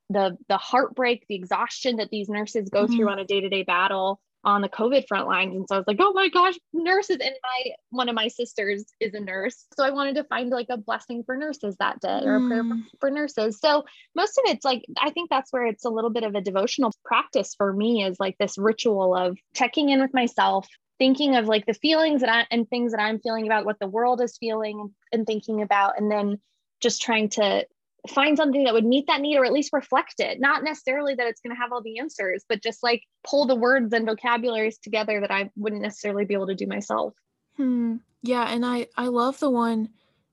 the 0.09 0.37
the 0.49 0.57
heartbreak, 0.57 1.27
the 1.29 1.37
exhaustion 1.37 1.97
that 1.97 2.11
these 2.11 2.29
nurses 2.29 2.69
go 2.69 2.85
mm-hmm. 2.85 2.97
through 2.97 3.11
on 3.11 3.19
a 3.19 3.25
day-to-day 3.25 3.63
battle 3.63 4.21
on 4.45 4.63
the 4.63 4.69
COVID 4.69 5.07
front 5.07 5.27
lines. 5.27 5.55
And 5.55 5.67
so 5.69 5.75
I 5.75 5.79
was 5.79 5.87
like, 5.87 5.99
oh 6.01 6.13
my 6.13 6.29
gosh, 6.29 6.55
nurses. 6.73 7.19
And 7.21 7.35
my 7.43 7.73
one 7.91 8.09
of 8.09 8.15
my 8.15 8.29
sisters 8.29 8.85
is 8.99 9.15
a 9.15 9.21
nurse. 9.21 9.67
So 9.77 9.85
I 9.85 9.91
wanted 9.91 10.15
to 10.17 10.25
find 10.25 10.51
like 10.51 10.69
a 10.71 10.77
blessing 10.77 11.23
for 11.25 11.37
nurses 11.37 11.77
that 11.79 12.01
day 12.01 12.21
or 12.25 12.37
a 12.37 12.47
prayer 12.47 12.65
for, 12.65 12.75
mm. 12.75 12.83
for 13.01 13.11
nurses. 13.11 13.59
So 13.61 13.85
most 14.15 14.39
of 14.39 14.51
it's 14.51 14.65
like, 14.65 14.85
I 14.99 15.11
think 15.11 15.31
that's 15.31 15.53
where 15.53 15.67
it's 15.67 15.85
a 15.85 15.91
little 15.91 16.11
bit 16.11 16.25
of 16.25 16.35
a 16.35 16.41
devotional 16.41 16.93
practice 17.05 17.55
for 17.55 17.73
me 17.73 18.05
is 18.05 18.19
like 18.19 18.37
this 18.39 18.57
ritual 18.57 19.15
of 19.15 19.37
checking 19.55 19.91
in 19.91 20.01
with 20.01 20.15
myself, 20.15 20.67
thinking 20.99 21.37
of 21.37 21.47
like 21.47 21.67
the 21.67 21.75
feelings 21.75 22.21
that 22.23 22.31
I 22.31 22.47
and 22.51 22.69
things 22.69 22.93
that 22.93 23.01
I'm 23.01 23.21
feeling 23.21 23.47
about 23.47 23.65
what 23.67 23.79
the 23.79 23.89
world 23.89 24.23
is 24.23 24.39
feeling 24.39 24.95
and 25.13 25.27
thinking 25.27 25.61
about, 25.63 25.99
and 25.99 26.11
then 26.11 26.39
just 26.81 27.03
trying 27.03 27.29
to 27.31 27.67
find 28.09 28.37
something 28.37 28.65
that 28.65 28.75
would 28.75 28.85
meet 28.85 29.07
that 29.07 29.21
need 29.21 29.37
or 29.37 29.45
at 29.45 29.53
least 29.53 29.73
reflect 29.73 30.15
it. 30.19 30.41
Not 30.41 30.65
necessarily 30.65 31.15
that 31.15 31.27
it's 31.27 31.41
going 31.41 31.55
to 31.55 31.61
have 31.61 31.73
all 31.73 31.83
the 31.83 31.99
answers, 31.99 32.45
but 32.49 32.63
just 32.63 32.83
like 32.83 33.03
pull 33.25 33.47
the 33.47 33.55
words 33.55 33.93
and 33.93 34.07
vocabularies 34.07 34.79
together 34.79 35.21
that 35.21 35.31
I 35.31 35.51
wouldn't 35.57 35.83
necessarily 35.83 36.25
be 36.25 36.35
able 36.35 36.47
to 36.49 36.55
do 36.55 36.67
myself. 36.67 37.15
Hmm. 37.57 37.97
Yeah, 38.23 38.45
and 38.45 38.65
I 38.65 38.89
I 38.97 39.07
love 39.07 39.39
the 39.39 39.51
one 39.51 39.91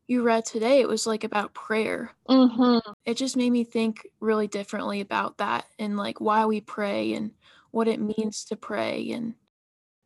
you 0.07 0.23
read 0.23 0.45
today. 0.45 0.79
It 0.79 0.87
was 0.87 1.05
like 1.05 1.23
about 1.23 1.53
prayer. 1.53 2.11
Mm-hmm. 2.29 2.91
It 3.05 3.15
just 3.15 3.37
made 3.37 3.49
me 3.49 3.63
think 3.63 4.07
really 4.19 4.47
differently 4.47 5.01
about 5.01 5.37
that 5.37 5.65
and 5.77 5.97
like 5.97 6.21
why 6.21 6.45
we 6.45 6.61
pray 6.61 7.13
and 7.13 7.31
what 7.71 7.87
it 7.87 7.99
means 7.99 8.45
to 8.45 8.55
pray 8.55 9.11
and 9.11 9.35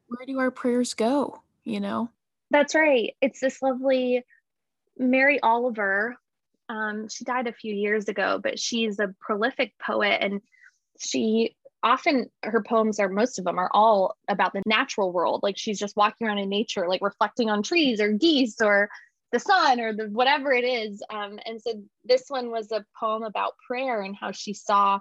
where 0.08 0.26
do 0.26 0.39
our 0.39 0.52
prayers 0.52 0.93
go, 0.93 1.41
you 1.63 1.80
know? 1.80 2.10
That's 2.50 2.76
right. 2.76 3.15
It's 3.21 3.39
this 3.39 3.62
lovely 3.62 4.24
Mary 4.97 5.39
Oliver 5.41 6.17
um, 6.69 7.08
she 7.10 7.24
died 7.24 7.47
a 7.47 7.54
few 7.54 7.74
years 7.74 8.08
ago, 8.08 8.39
but 8.41 8.60
she's 8.60 9.00
a 9.00 9.13
prolific 9.19 9.74
poet 9.80 10.19
and 10.21 10.41
she 11.00 11.56
often 11.84 12.30
her 12.43 12.62
poems 12.62 13.00
are 13.00 13.10
most 13.10 13.39
of 13.39 13.45
them 13.45 13.58
are 13.58 13.69
all 13.74 14.15
about 14.28 14.54
the 14.54 14.62
natural 14.65 15.12
world. 15.12 15.41
Like 15.43 15.58
she's 15.58 15.80
just 15.80 15.95
walking 15.95 16.28
around 16.28 16.38
in 16.38 16.50
nature 16.50 16.88
like 16.88 17.02
reflecting 17.02 17.50
on 17.50 17.63
trees 17.63 18.00
or 18.00 18.12
geese 18.12 18.62
or 18.62 18.89
the 19.32 19.39
sun 19.39 19.80
or 19.80 19.93
the 19.93 20.06
whatever 20.06 20.52
it 20.52 20.63
is. 20.63 21.02
Um, 21.10 21.39
and 21.45 21.62
so 21.62 21.74
this 22.04 22.26
one 22.28 22.52
was 22.52 22.71
a 22.71 22.86
poem 23.00 23.24
about 23.24 23.56
prayer 23.67 24.02
and 24.02 24.15
how 24.15 24.32
she 24.32 24.54
saw 24.54 25.00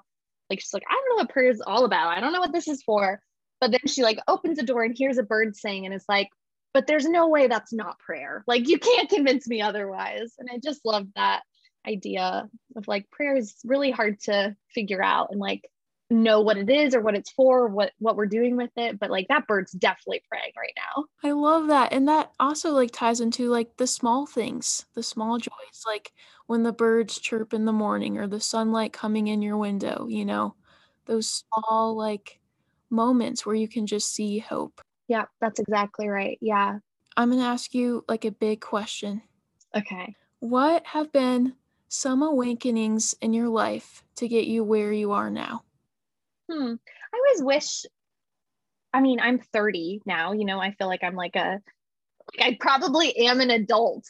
like 0.49 0.61
she's 0.61 0.75
like 0.75 0.85
i 0.88 0.92
don't 0.92 1.09
know 1.11 1.23
what 1.23 1.31
prayer 1.31 1.51
is 1.51 1.62
all 1.64 1.85
about. 1.85 2.16
I 2.16 2.20
don't 2.20 2.33
know 2.33 2.40
what 2.40 2.53
this 2.53 2.68
is 2.68 2.83
for. 2.83 3.20
But 3.61 3.73
then 3.73 3.81
she 3.87 4.03
like 4.03 4.18
opens 4.27 4.59
a 4.59 4.62
door 4.62 4.83
and 4.85 4.96
hears 4.96 5.18
a 5.18 5.23
bird 5.23 5.55
sing 5.55 5.85
and 5.85 5.94
it's 5.94 6.09
like 6.09 6.29
but 6.73 6.87
there's 6.87 7.07
no 7.07 7.29
way 7.29 7.49
that's 7.49 7.73
not 7.73 7.99
prayer. 7.99 8.44
Like 8.46 8.68
you 8.68 8.79
can't 8.79 9.09
convince 9.11 9.46
me 9.46 9.61
otherwise. 9.61 10.33
And 10.38 10.49
i 10.51 10.59
just 10.59 10.81
love 10.85 11.07
that 11.14 11.42
idea 11.87 12.49
of 12.77 12.88
like 12.88 13.11
prayer 13.11 13.37
is 13.37 13.57
really 13.64 13.90
hard 13.90 14.21
to 14.21 14.57
figure 14.75 15.03
out 15.03 15.29
and 15.31 15.40
like 15.40 15.69
know 16.12 16.40
what 16.40 16.57
it 16.57 16.69
is 16.69 16.95
or 16.95 17.01
what 17.01 17.14
it's 17.14 17.31
for 17.31 17.69
what 17.69 17.93
what 17.99 18.16
we're 18.16 18.27
doing 18.27 18.57
with 18.57 18.71
it 18.77 18.99
but 18.99 19.11
like 19.11 19.29
that 19.29 19.47
bird's 19.47 19.71
definitely 19.73 20.21
praying 20.29 20.53
right 20.59 20.75
now. 20.77 21.05
I 21.23 21.33
love 21.33 21.69
that 21.69 21.93
and 21.93 22.09
that 22.09 22.33
also 22.40 22.73
like 22.73 22.90
ties 22.90 23.21
into 23.21 23.49
like 23.49 23.77
the 23.77 23.87
small 23.87 24.27
things 24.27 24.87
the 24.95 25.05
small 25.05 25.38
joys 25.38 25.85
like 25.87 26.12
when 26.47 26.64
the 26.64 26.73
birds 26.73 27.19
chirp 27.19 27.55
in 27.55 27.64
the 27.64 27.73
morning 27.73 28.19
or 28.19 28.27
the 28.27 28.40
sunlight 28.40 28.93
coming 28.93 29.29
in 29.29 29.40
your 29.40 29.57
window 29.57 30.07
you 30.09 30.25
know? 30.25 30.55
Those 31.07 31.45
small 31.55 31.97
like 31.97 32.40
moments 32.90 33.47
where 33.47 33.55
you 33.55 33.69
can 33.69 33.87
just 33.87 34.12
see 34.12 34.38
hope. 34.38 34.81
Yeah 35.07 35.27
that's 35.40 35.61
exactly 35.61 36.09
right 36.09 36.38
yeah. 36.40 36.79
I'm 37.16 37.31
going 37.31 37.40
to 37.40 37.47
ask 37.47 37.75
you 37.75 38.05
like 38.09 38.25
a 38.25 38.31
big 38.31 38.61
question. 38.61 39.23
Okay. 39.77 40.14
What 40.38 40.87
have 40.87 41.12
been 41.12 41.55
some 41.90 42.22
awakenings 42.22 43.16
in 43.20 43.33
your 43.33 43.48
life 43.48 44.05
to 44.14 44.29
get 44.29 44.46
you 44.46 44.62
where 44.62 44.92
you 44.92 45.11
are 45.12 45.29
now? 45.29 45.64
Hmm. 46.50 46.74
I 47.12 47.18
always 47.18 47.42
wish, 47.42 47.85
I 48.94 49.00
mean, 49.00 49.18
I'm 49.20 49.40
30 49.40 50.03
now, 50.07 50.33
you 50.33 50.44
know, 50.44 50.61
I 50.61 50.70
feel 50.70 50.87
like 50.87 51.03
I'm 51.03 51.16
like 51.16 51.35
a, 51.35 51.61
like 52.38 52.46
I 52.46 52.57
probably 52.61 53.14
am 53.26 53.40
an 53.40 53.50
adult 53.50 54.05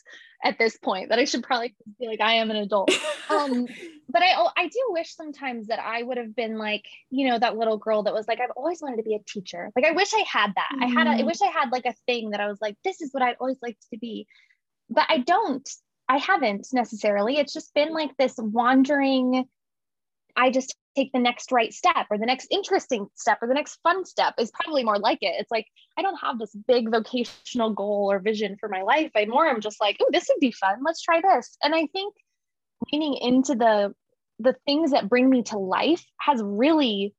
at 0.44 0.58
this 0.58 0.76
point, 0.76 1.08
but 1.08 1.18
I 1.18 1.24
should 1.24 1.42
probably 1.42 1.74
be 1.98 2.06
like, 2.06 2.20
I 2.20 2.34
am 2.34 2.50
an 2.50 2.58
adult. 2.58 2.90
um, 3.30 3.66
but 4.10 4.22
I, 4.22 4.46
I 4.58 4.68
do 4.68 4.80
wish 4.88 5.14
sometimes 5.14 5.68
that 5.68 5.78
I 5.78 6.02
would 6.02 6.18
have 6.18 6.36
been 6.36 6.58
like, 6.58 6.84
you 7.08 7.28
know, 7.28 7.38
that 7.38 7.56
little 7.56 7.78
girl 7.78 8.02
that 8.02 8.14
was 8.14 8.28
like, 8.28 8.40
I've 8.40 8.52
always 8.56 8.82
wanted 8.82 8.96
to 8.96 9.02
be 9.02 9.14
a 9.14 9.24
teacher. 9.26 9.70
Like, 9.74 9.86
I 9.86 9.92
wish 9.92 10.12
I 10.12 10.24
had 10.30 10.52
that. 10.54 10.68
Mm-hmm. 10.74 10.82
I 10.82 10.86
had, 10.86 11.06
a, 11.06 11.10
I 11.10 11.16
mm-hmm. 11.16 11.26
wish 11.26 11.40
I 11.40 11.46
had 11.46 11.72
like 11.72 11.86
a 11.86 11.94
thing 12.06 12.30
that 12.30 12.40
I 12.40 12.48
was 12.48 12.60
like, 12.60 12.76
this 12.84 13.00
is 13.00 13.08
what 13.12 13.22
I'd 13.22 13.36
always 13.40 13.58
liked 13.62 13.86
to 13.92 13.98
be, 13.98 14.26
but 14.90 15.06
I 15.08 15.18
don't. 15.18 15.66
I 16.10 16.16
haven't 16.16 16.66
necessarily. 16.72 17.36
It's 17.36 17.52
just 17.52 17.72
been 17.72 17.92
like 17.92 18.16
this 18.16 18.34
wandering, 18.36 19.44
I 20.34 20.50
just 20.50 20.74
take 20.96 21.12
the 21.12 21.20
next 21.20 21.52
right 21.52 21.72
step 21.72 22.08
or 22.10 22.18
the 22.18 22.26
next 22.26 22.48
interesting 22.50 23.06
step 23.14 23.38
or 23.40 23.46
the 23.46 23.54
next 23.54 23.78
fun 23.84 24.04
step 24.04 24.34
is 24.36 24.50
probably 24.50 24.82
more 24.82 24.98
like 24.98 25.18
it. 25.20 25.36
It's 25.38 25.52
like 25.52 25.66
I 25.96 26.02
don't 26.02 26.16
have 26.16 26.40
this 26.40 26.52
big 26.66 26.90
vocational 26.90 27.72
goal 27.74 28.10
or 28.10 28.18
vision 28.18 28.56
for 28.58 28.68
my 28.68 28.82
life. 28.82 29.12
I 29.14 29.26
more 29.26 29.46
I'm 29.46 29.60
just 29.60 29.80
like, 29.80 29.98
oh, 30.00 30.08
this 30.10 30.26
would 30.28 30.40
be 30.40 30.50
fun. 30.50 30.80
Let's 30.84 31.00
try 31.00 31.20
this. 31.20 31.56
And 31.62 31.76
I 31.76 31.86
think 31.92 32.12
leaning 32.90 33.14
into 33.14 33.54
the 33.54 33.94
the 34.40 34.56
things 34.66 34.90
that 34.90 35.08
bring 35.08 35.30
me 35.30 35.44
to 35.44 35.58
life 35.58 36.04
has 36.18 36.42
really 36.42 37.14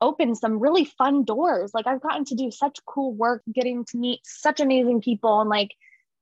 opened 0.00 0.38
some 0.38 0.60
really 0.60 0.84
fun 0.84 1.24
doors. 1.24 1.72
Like 1.74 1.88
I've 1.88 2.02
gotten 2.02 2.24
to 2.26 2.36
do 2.36 2.52
such 2.52 2.78
cool 2.86 3.12
work, 3.14 3.42
getting 3.52 3.84
to 3.86 3.98
meet 3.98 4.20
such 4.22 4.60
amazing 4.60 5.00
people 5.00 5.40
and 5.40 5.50
like 5.50 5.70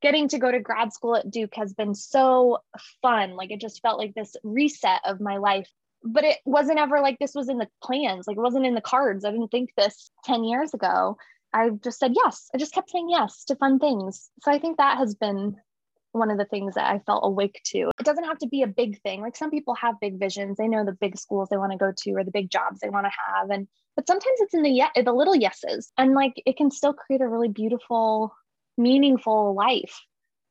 getting 0.00 0.28
to 0.28 0.38
go 0.38 0.50
to 0.50 0.61
grad 0.61 0.92
school 0.92 1.16
at 1.16 1.30
Duke 1.30 1.54
has 1.54 1.72
been 1.72 1.94
so 1.94 2.58
fun. 3.02 3.34
Like 3.37 3.50
it 3.50 3.61
just 3.61 3.82
felt 3.82 3.98
like 3.98 4.14
this 4.14 4.37
reset 4.42 5.00
of 5.04 5.20
my 5.20 5.37
life. 5.38 5.68
But 6.04 6.24
it 6.24 6.38
wasn't 6.44 6.78
ever 6.78 7.00
like 7.00 7.18
this 7.18 7.34
was 7.34 7.48
in 7.48 7.58
the 7.58 7.68
plans. 7.82 8.26
Like 8.26 8.37
it 8.37 8.40
wasn't 8.40 8.66
in 8.66 8.74
the 8.74 8.80
cards. 8.80 9.24
I 9.24 9.30
didn't 9.30 9.48
think 9.48 9.70
this 9.76 10.11
10 10.24 10.44
years 10.44 10.72
ago. 10.72 11.16
I 11.52 11.70
just 11.82 11.98
said 11.98 12.12
yes. 12.14 12.48
I 12.54 12.58
just 12.58 12.74
kept 12.74 12.90
saying 12.90 13.11
yes 13.11 13.44
to 13.44 13.56
fun 13.56 13.78
things. 13.78 14.30
So 14.42 14.52
I 14.52 14.58
think 14.58 14.76
that 14.76 14.98
has 14.98 15.14
been 15.14 15.56
one 16.12 16.30
of 16.30 16.38
the 16.38 16.44
things 16.44 16.74
that 16.74 16.90
I 16.90 17.00
felt 17.00 17.24
awake 17.24 17.61
to. 17.66 17.90
It 17.98 18.04
doesn't 18.04 18.24
have 18.24 18.38
to 18.38 18.48
be 18.48 18.62
a 18.62 18.66
big 18.66 19.00
thing. 19.02 19.20
Like 19.20 19.37
some 19.37 19.50
people 19.50 19.74
have 19.74 20.00
big 20.00 20.18
visions. 20.18 20.56
They 20.56 20.68
know 20.68 20.84
the 20.84 20.92
big 20.92 21.18
schools 21.18 21.48
they 21.48 21.56
want 21.56 21.72
to 21.72 21.78
go 21.78 21.92
to 21.96 22.11
or 22.12 22.24
the 22.24 22.30
big 22.30 22.50
jobs 22.50 22.80
they 22.80 22.90
want 22.90 23.06
to 23.06 23.12
have. 23.26 23.50
And 23.50 23.66
but 23.96 24.06
sometimes 24.06 24.40
it's 24.40 24.54
in 24.54 24.62
the 24.62 24.70
ye- 24.70 25.02
the 25.02 25.12
little 25.12 25.34
yeses. 25.34 25.92
And 25.98 26.14
like 26.14 26.34
it 26.46 26.56
can 26.56 26.70
still 26.70 26.92
create 26.92 27.20
a 27.20 27.28
really 27.28 27.48
beautiful 27.48 28.34
meaningful 28.79 29.55
life 29.55 30.01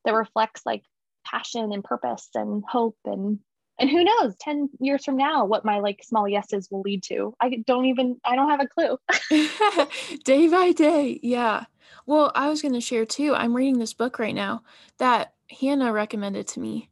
that 0.05 0.13
reflects 0.13 0.61
like 0.65 0.83
passion 1.25 1.71
and 1.71 1.83
purpose 1.83 2.29
and 2.35 2.63
hope 2.69 2.97
and 3.05 3.39
and 3.79 3.91
who 3.91 4.03
knows 4.03 4.35
10 4.39 4.69
years 4.79 5.05
from 5.05 5.17
now 5.17 5.45
what 5.45 5.63
my 5.63 5.79
like 5.79 6.03
small 6.03 6.27
yeses 6.27 6.67
will 6.71 6.81
lead 6.81 7.03
to. 7.03 7.35
I 7.39 7.63
don't 7.67 7.85
even 7.85 8.19
i 8.25 8.35
don't 8.35 8.49
have 8.49 8.61
a 8.61 8.67
clue. 8.67 8.97
Day 10.23 10.47
by 10.47 10.71
day 10.71 11.19
yeah. 11.21 11.65
Well 12.05 12.31
i 12.35 12.49
was 12.49 12.61
going 12.61 12.73
to 12.73 12.81
share 12.81 13.05
too 13.05 13.33
i'm 13.35 13.55
reading 13.55 13.79
this 13.79 13.93
book 13.93 14.19
right 14.19 14.35
now 14.35 14.63
that 14.97 15.33
hannah 15.61 15.91
recommended 15.91 16.47
to 16.49 16.59
me. 16.59 16.89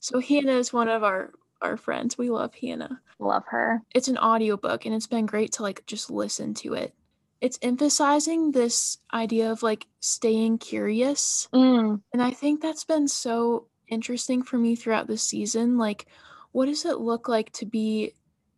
So 0.00 0.20
hannah 0.20 0.52
is 0.52 0.72
one 0.72 0.88
of 0.88 1.02
our 1.02 1.32
our 1.60 1.76
friends. 1.76 2.18
We 2.18 2.30
love 2.30 2.54
hannah. 2.54 3.00
Love 3.20 3.44
her. 3.48 3.82
It's 3.94 4.08
an 4.08 4.18
audiobook 4.18 4.84
and 4.84 4.94
it's 4.94 5.06
been 5.06 5.26
great 5.26 5.52
to 5.52 5.62
like 5.62 5.84
just 5.86 6.10
listen 6.10 6.54
to 6.54 6.74
it 6.74 6.94
it's 7.42 7.58
emphasizing 7.60 8.52
this 8.52 8.98
idea 9.12 9.50
of 9.50 9.64
like 9.64 9.88
staying 9.98 10.58
curious. 10.58 11.48
Mm, 11.52 12.00
And 12.12 12.22
I 12.22 12.30
think 12.30 12.62
that's 12.62 12.84
been 12.84 13.08
so 13.08 13.66
interesting 13.88 14.44
for 14.44 14.56
me 14.58 14.76
throughout 14.76 15.08
the 15.08 15.18
season. 15.18 15.76
Like, 15.76 16.06
what 16.52 16.66
does 16.66 16.84
it 16.84 16.98
look 17.00 17.28
like 17.28 17.50
to 17.54 17.66
be 17.66 18.14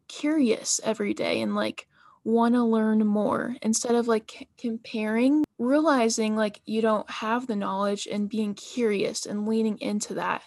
curious 0.06 0.82
every 0.84 1.14
day 1.14 1.40
and 1.40 1.54
like 1.56 1.88
want 2.24 2.54
to 2.54 2.62
learn 2.62 3.06
more 3.06 3.56
instead 3.62 3.94
of 3.94 4.06
like 4.06 4.30
c- 4.38 4.48
comparing, 4.58 5.44
realizing 5.58 6.36
like 6.36 6.60
you 6.66 6.82
don't 6.82 7.08
have 7.10 7.46
the 7.46 7.56
knowledge 7.56 8.06
and 8.06 8.28
being 8.28 8.52
curious 8.54 9.24
and 9.24 9.48
leaning 9.48 9.78
into 9.78 10.14
that. 10.14 10.42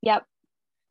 yep. 0.00 0.24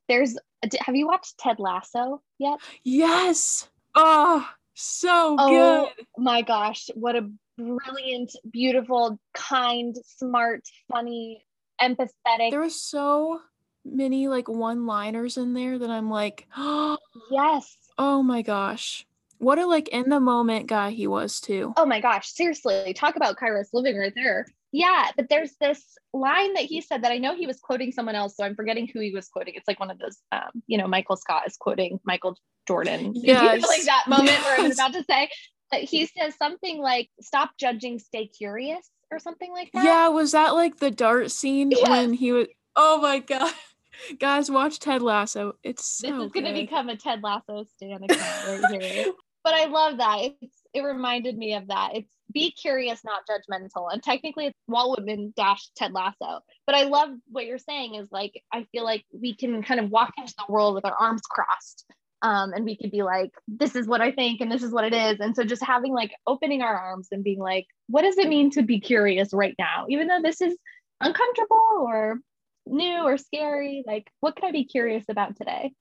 There's 0.10 0.38
have 0.82 0.96
you 0.96 1.08
watched 1.08 1.38
Ted 1.38 1.60
Lasso 1.60 2.22
yet? 2.40 2.60
Yes. 2.84 3.70
Oh, 3.96 4.46
so 4.74 5.38
Oh 5.40 5.90
good. 5.96 6.06
my 6.18 6.42
gosh, 6.42 6.90
what 6.96 7.16
a 7.16 7.30
brilliant, 7.58 8.36
beautiful, 8.52 9.20
kind, 9.34 9.96
smart, 10.06 10.62
funny, 10.92 11.46
empathetic. 11.82 12.52
There 12.52 12.60
were 12.60 12.70
so 12.70 13.42
many 13.86 14.28
like 14.28 14.48
one-liners 14.48 15.38
in 15.38 15.54
there 15.54 15.78
that 15.78 15.90
I'm 15.90 16.10
like, 16.10 16.48
oh 16.56 16.98
yes. 17.32 17.76
Oh 17.98 18.24
my 18.24 18.42
gosh. 18.42 19.06
What 19.38 19.60
a 19.60 19.66
like 19.66 19.90
in 19.90 20.10
the 20.10 20.20
moment 20.20 20.68
guy 20.68 20.92
he 20.92 21.06
was 21.08 21.42
too. 21.42 21.74
Oh 21.76 21.86
my 21.86 22.00
gosh, 22.00 22.30
seriously, 22.30 22.94
talk 22.94 23.16
about 23.16 23.38
Kairos 23.38 23.68
living 23.74 23.98
right 23.98 24.14
there. 24.16 24.46
Yeah, 24.74 25.12
but 25.16 25.30
there's 25.30 25.56
this 25.62 25.82
line 26.14 26.56
that 26.56 26.64
he 26.64 26.82
said 26.82 27.04
that 27.04 27.12
I 27.12 27.20
know 27.20 27.36
he 27.36 27.46
was 27.46 27.60
quoting 27.60 27.92
someone 27.92 28.16
else, 28.16 28.36
so 28.36 28.44
I'm 28.44 28.56
forgetting 28.56 28.90
who 28.92 29.00
he 29.00 29.12
was 29.12 29.30
quoting. 29.30 29.54
It's 29.56 29.68
like 29.68 29.80
one 29.80 29.92
of 29.92 30.00
those, 30.00 30.18
um, 30.32 30.50
you 30.66 30.80
know, 30.80 30.88
Michael 30.88 31.16
Scott 31.16 31.44
is 31.46 31.56
quoting 31.58 32.00
Michael 32.04 32.36
Jordan. 32.68 33.14
You 33.16 33.34
know, 33.36 33.44
Yes. 33.44 33.68
like 33.68 33.84
that 33.84 34.06
moment 34.08 34.44
where 34.44 34.60
I 34.60 34.64
was 34.64 34.74
about 34.74 34.94
to 34.94 35.04
say. 35.04 35.30
But 35.70 35.82
he 35.82 36.08
says 36.08 36.36
something 36.38 36.80
like, 36.80 37.10
"Stop 37.22 37.52
judging, 37.60 38.00
stay 38.00 38.28
curious," 38.28 38.90
or 39.12 39.20
something 39.20 39.52
like 39.52 39.72
that. 39.74 39.84
Yeah, 39.84 40.08
was 40.10 40.32
that 40.32 40.56
like 40.56 40.78
the 40.78 40.92
dart 40.92 41.32
scene 41.32 41.72
Yes. 41.72 41.88
when 41.88 42.14
he 42.14 42.32
was 42.32 42.48
Oh 42.76 43.00
my 43.00 43.20
god. 43.20 43.54
Guys, 44.20 44.50
watch 44.50 44.80
Ted 44.80 45.04
Lasso. 45.04 45.54
It's 45.64 45.86
so 45.86 46.08
this 46.08 46.26
is 46.26 46.32
going 46.32 46.46
to 46.48 46.54
become 46.54 46.90
a 46.90 46.98
Ted 46.98 47.22
Lasso 47.22 47.64
stand 47.76 48.04
account 48.10 48.64
right 48.72 48.82
here. 48.82 49.06
But 49.44 49.56
I 49.56 49.66
love 49.66 49.98
that. 49.98 50.20
It's 50.42 50.63
it 50.74 50.82
reminded 50.82 51.38
me 51.38 51.54
of 51.54 51.68
that. 51.68 51.92
It's 51.96 52.12
be 52.32 52.52
curious, 52.52 53.02
not 53.04 53.24
judgmental. 53.28 53.92
And 53.92 54.02
technically 54.02 54.48
it's 54.48 54.58
Walt 54.68 54.98
Whitman 54.98 55.34
dash 55.36 55.70
Ted 55.76 55.94
Lasso. 55.94 56.40
But 56.66 56.76
I 56.76 56.84
love 56.84 57.10
what 57.30 57.46
you're 57.46 57.60
saying 57.60 57.96
is 57.96 58.08
like 58.12 58.42
I 58.52 58.66
feel 58.72 58.84
like 58.84 59.06
we 59.12 59.36
can 59.36 59.62
kind 59.64 59.80
of 59.80 59.92
walk 59.92 60.14
into 60.18 60.34
the 60.38 60.52
world 60.52 60.76
with 60.76 60.86
our 60.86 60.96
arms 60.96 61.22
crossed. 61.30 61.86
Um, 62.24 62.54
and 62.54 62.64
we 62.64 62.78
could 62.78 62.92
be 62.92 63.04
like, 63.04 63.32
this 63.50 63.76
is 63.76 63.86
what 63.86 64.00
I 64.00 64.12
think 64.12 64.40
and 64.40 64.50
this 64.50 64.64
is 64.64 64.72
what 64.72 64.86
it 64.86 64.94
is. 64.94 65.20
And 65.20 65.36
so 65.36 65.44
just 65.44 65.62
having 65.62 65.94
like 65.94 66.12
opening 66.26 66.62
our 66.62 66.76
arms 66.76 67.10
and 67.12 67.24
being 67.24 67.40
like, 67.40 67.68
what 67.88 68.04
does 68.04 68.18
it 68.18 68.30
mean 68.30 68.50
to 68.52 68.64
be 68.64 68.80
curious 68.80 69.34
right 69.34 69.56
now? 69.60 69.86
Even 69.90 70.08
though 70.08 70.22
this 70.22 70.40
is 70.40 70.56
uncomfortable 71.02 71.86
or 71.86 72.20
new 72.66 73.04
or 73.04 73.18
scary, 73.18 73.84
like 73.86 74.10
what 74.22 74.38
can 74.38 74.46
I 74.46 74.52
be 74.52 74.64
curious 74.64 75.04
about 75.10 75.36
today? 75.36 75.74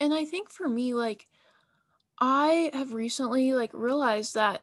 And 0.00 0.12
I 0.12 0.24
think 0.24 0.50
for 0.50 0.68
me, 0.68 0.94
like, 0.94 1.26
I 2.18 2.70
have 2.72 2.92
recently 2.92 3.52
like 3.54 3.70
realized 3.72 4.34
that 4.34 4.62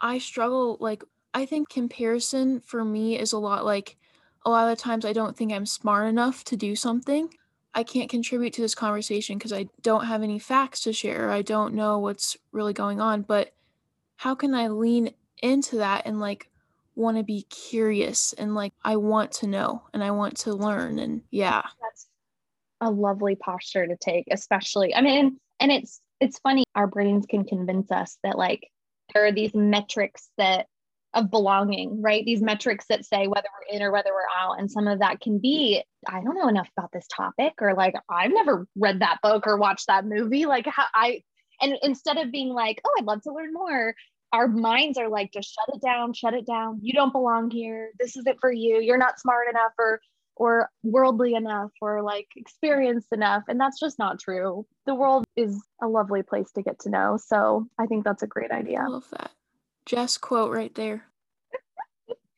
I 0.00 0.18
struggle 0.18 0.76
like 0.80 1.02
I 1.34 1.46
think 1.46 1.68
comparison 1.68 2.60
for 2.60 2.84
me 2.84 3.18
is 3.18 3.32
a 3.32 3.38
lot 3.38 3.64
like 3.64 3.96
a 4.44 4.50
lot 4.50 4.70
of 4.70 4.78
times 4.78 5.04
I 5.04 5.12
don't 5.12 5.36
think 5.36 5.52
I'm 5.52 5.66
smart 5.66 6.08
enough 6.08 6.44
to 6.44 6.56
do 6.56 6.74
something. 6.76 7.32
I 7.74 7.84
can't 7.84 8.10
contribute 8.10 8.52
to 8.54 8.60
this 8.60 8.74
conversation 8.74 9.38
because 9.38 9.52
I 9.52 9.68
don't 9.82 10.06
have 10.06 10.22
any 10.22 10.38
facts 10.38 10.80
to 10.82 10.92
share. 10.92 11.30
I 11.30 11.42
don't 11.42 11.74
know 11.74 11.98
what's 11.98 12.36
really 12.50 12.74
going 12.74 13.00
on, 13.00 13.22
but 13.22 13.52
how 14.16 14.34
can 14.34 14.54
I 14.54 14.68
lean 14.68 15.14
into 15.42 15.76
that 15.76 16.02
and 16.04 16.20
like 16.20 16.50
want 16.94 17.16
to 17.16 17.22
be 17.22 17.42
curious 17.48 18.34
and 18.34 18.54
like 18.54 18.74
I 18.84 18.96
want 18.96 19.32
to 19.32 19.46
know 19.46 19.82
and 19.94 20.04
I 20.04 20.10
want 20.10 20.36
to 20.38 20.52
learn 20.52 20.98
and 20.98 21.22
yeah. 21.30 21.62
that's 21.80 22.08
a 22.82 22.90
lovely 22.90 23.36
posture 23.36 23.86
to 23.86 23.96
take 23.96 24.24
especially 24.30 24.92
i 24.94 25.00
mean 25.00 25.38
and 25.60 25.70
it's 25.70 26.00
it's 26.22 26.38
funny 26.38 26.62
our 26.76 26.86
brains 26.86 27.26
can 27.26 27.44
convince 27.44 27.90
us 27.90 28.16
that 28.22 28.38
like 28.38 28.70
there 29.12 29.26
are 29.26 29.32
these 29.32 29.54
metrics 29.54 30.30
that 30.38 30.66
of 31.14 31.30
belonging 31.30 32.00
right? 32.00 32.24
These 32.24 32.40
metrics 32.40 32.86
that 32.88 33.04
say 33.04 33.26
whether 33.26 33.48
we're 33.52 33.76
in 33.76 33.82
or 33.82 33.92
whether 33.92 34.10
we're 34.14 34.22
out. 34.40 34.58
And 34.58 34.70
some 34.70 34.88
of 34.88 35.00
that 35.00 35.20
can 35.20 35.38
be 35.38 35.82
i 36.08 36.22
don't 36.22 36.36
know 36.36 36.48
enough 36.48 36.68
about 36.76 36.90
this 36.92 37.06
topic 37.14 37.54
or 37.60 37.74
like 37.74 37.94
i've 38.08 38.32
never 38.32 38.66
read 38.76 39.00
that 39.00 39.18
book 39.22 39.46
or 39.46 39.58
watched 39.58 39.88
that 39.88 40.06
movie. 40.06 40.46
Like 40.46 40.66
how 40.66 40.84
i 40.94 41.22
and 41.60 41.76
instead 41.82 42.16
of 42.16 42.32
being 42.32 42.48
like 42.50 42.80
oh 42.86 42.94
i'd 42.98 43.04
love 43.04 43.22
to 43.22 43.32
learn 43.32 43.52
more 43.52 43.94
our 44.32 44.48
minds 44.48 44.96
are 44.96 45.08
like 45.08 45.32
just 45.32 45.52
shut 45.52 45.74
it 45.74 45.82
down 45.82 46.12
shut 46.12 46.34
it 46.34 46.46
down. 46.46 46.78
You 46.82 46.92
don't 46.92 47.12
belong 47.12 47.50
here. 47.50 47.90
This 47.98 48.16
isn't 48.16 48.40
for 48.40 48.52
you. 48.52 48.80
You're 48.80 48.96
not 48.96 49.20
smart 49.20 49.48
enough 49.50 49.72
or 49.78 50.00
or 50.36 50.68
worldly 50.82 51.34
enough 51.34 51.70
or 51.80 52.02
like 52.02 52.26
experienced 52.36 53.08
enough 53.12 53.42
and 53.48 53.60
that's 53.60 53.78
just 53.78 53.98
not 53.98 54.18
true 54.18 54.66
the 54.86 54.94
world 54.94 55.24
is 55.36 55.62
a 55.82 55.86
lovely 55.86 56.22
place 56.22 56.50
to 56.52 56.62
get 56.62 56.78
to 56.78 56.88
know 56.90 57.16
so 57.22 57.66
i 57.78 57.86
think 57.86 58.04
that's 58.04 58.22
a 58.22 58.26
great 58.26 58.50
idea. 58.50 58.80
I 58.80 58.86
love 58.88 59.08
that. 59.10 59.30
Jess 59.84 60.16
quote 60.16 60.52
right 60.52 60.74
there. 60.74 61.04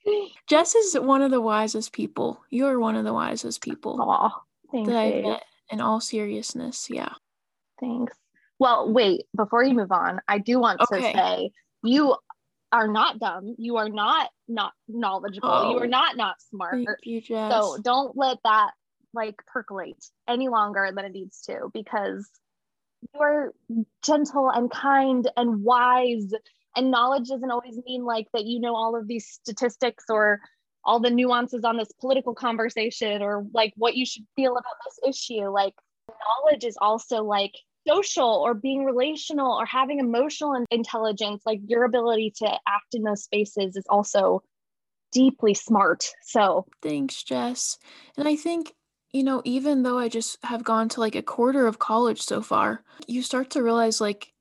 Jess 0.47 0.75
is 0.75 0.95
one 0.99 1.23
of 1.23 1.31
the 1.31 1.41
wisest 1.41 1.93
people. 1.93 2.43
You're 2.51 2.79
one 2.79 2.97
of 2.97 3.05
the 3.05 3.13
wisest 3.13 3.63
people 3.63 4.01
Aw, 4.01 4.31
thanks 4.73 4.89
that 4.89 4.97
I've 4.97 5.23
met 5.25 5.43
in 5.71 5.81
all 5.81 6.01
seriousness. 6.01 6.89
Yeah. 6.91 7.13
thanks 7.81 8.15
well 8.59 8.93
wait 8.93 9.23
before 9.37 9.65
you 9.65 9.75
move 9.75 9.91
on 9.93 10.21
i 10.29 10.39
do 10.39 10.59
want 10.61 10.81
Okay. 10.81 11.13
to 11.13 11.19
say 11.19 11.51
you 11.83 12.15
are 12.73 12.89
not 12.89 13.19
dumb. 13.19 13.55
You 13.59 13.77
are 13.77 13.89
not 13.89 14.31
not 14.49 14.73
knowledgeable. 14.89 15.71
You 15.71 15.79
Oh, 15.79 15.83
are 15.83 15.87
not 15.87 16.17
not 16.17 16.41
smart. 16.41 16.79
You, 16.79 16.95
So 17.53 17.83
don't 17.83 18.17
let 18.17 18.39
that 18.45 18.73
like 19.13 19.37
percolate 19.47 20.05
any 20.29 20.49
longer 20.49 20.91
than 20.95 21.05
it 21.05 21.13
needs 21.13 21.41
to 21.43 21.71
because 21.73 22.29
you 23.13 23.21
are 23.21 23.53
gentle 24.03 24.51
and 24.51 24.71
kind 24.71 25.31
and 25.37 25.63
wise. 25.63 26.33
And 26.77 26.91
knowledge 26.91 27.29
doesn't 27.29 27.51
always 27.51 27.79
mean 27.87 28.05
like 28.05 28.27
that 28.33 28.45
you 28.45 28.61
know 28.61 28.75
all 28.75 28.97
of 28.97 29.07
these 29.07 29.27
statistics 29.27 30.05
or 30.09 30.41
all 30.85 31.01
the 31.01 31.11
nuances 31.11 31.65
on 31.65 31.77
this 31.77 31.93
political 32.01 32.35
conversation 32.35 33.23
or 33.23 33.47
like 33.55 33.73
what 33.77 33.97
you 33.97 34.05
should 34.05 34.25
feel 34.37 34.53
about 34.53 34.75
this 34.85 35.15
issue. 35.17 35.49
Like 35.49 35.75
knowledge 36.09 36.65
is 36.65 36.77
also 36.81 37.23
like 37.23 37.55
social 37.87 38.43
or 38.45 38.55
being 38.55 38.85
relational 38.85 39.53
or 39.53 39.67
having 39.67 39.99
emotional 39.99 40.65
intelligence. 40.71 41.43
Like 41.47 41.61
your 41.67 41.85
ability 41.85 42.33
to 42.39 42.47
act 42.47 42.95
in 42.95 43.03
those 43.03 43.25
spaces 43.25 43.77
is 43.77 43.85
also 43.89 44.43
deeply 45.13 45.55
smart. 45.55 46.11
So 46.23 46.67
Thanks, 46.83 47.23
Jess. 47.23 47.79
And 48.17 48.29
I 48.29 48.37
think, 48.37 48.75
you 49.13 49.23
know, 49.23 49.43
even 49.45 49.83
though 49.83 49.99
I 49.99 50.09
just 50.09 50.39
have 50.45 50.65
gone 50.65 50.89
to 50.91 51.01
like 51.01 51.15
a 51.15 51.23
quarter 51.23 51.67
of 51.67 51.79
college 51.79 52.21
so 52.21 52.43
far, 52.43 52.83
you 53.07 53.23
start 53.23 53.51
to 53.51 53.63
realize 53.63 54.01
like 54.01 54.33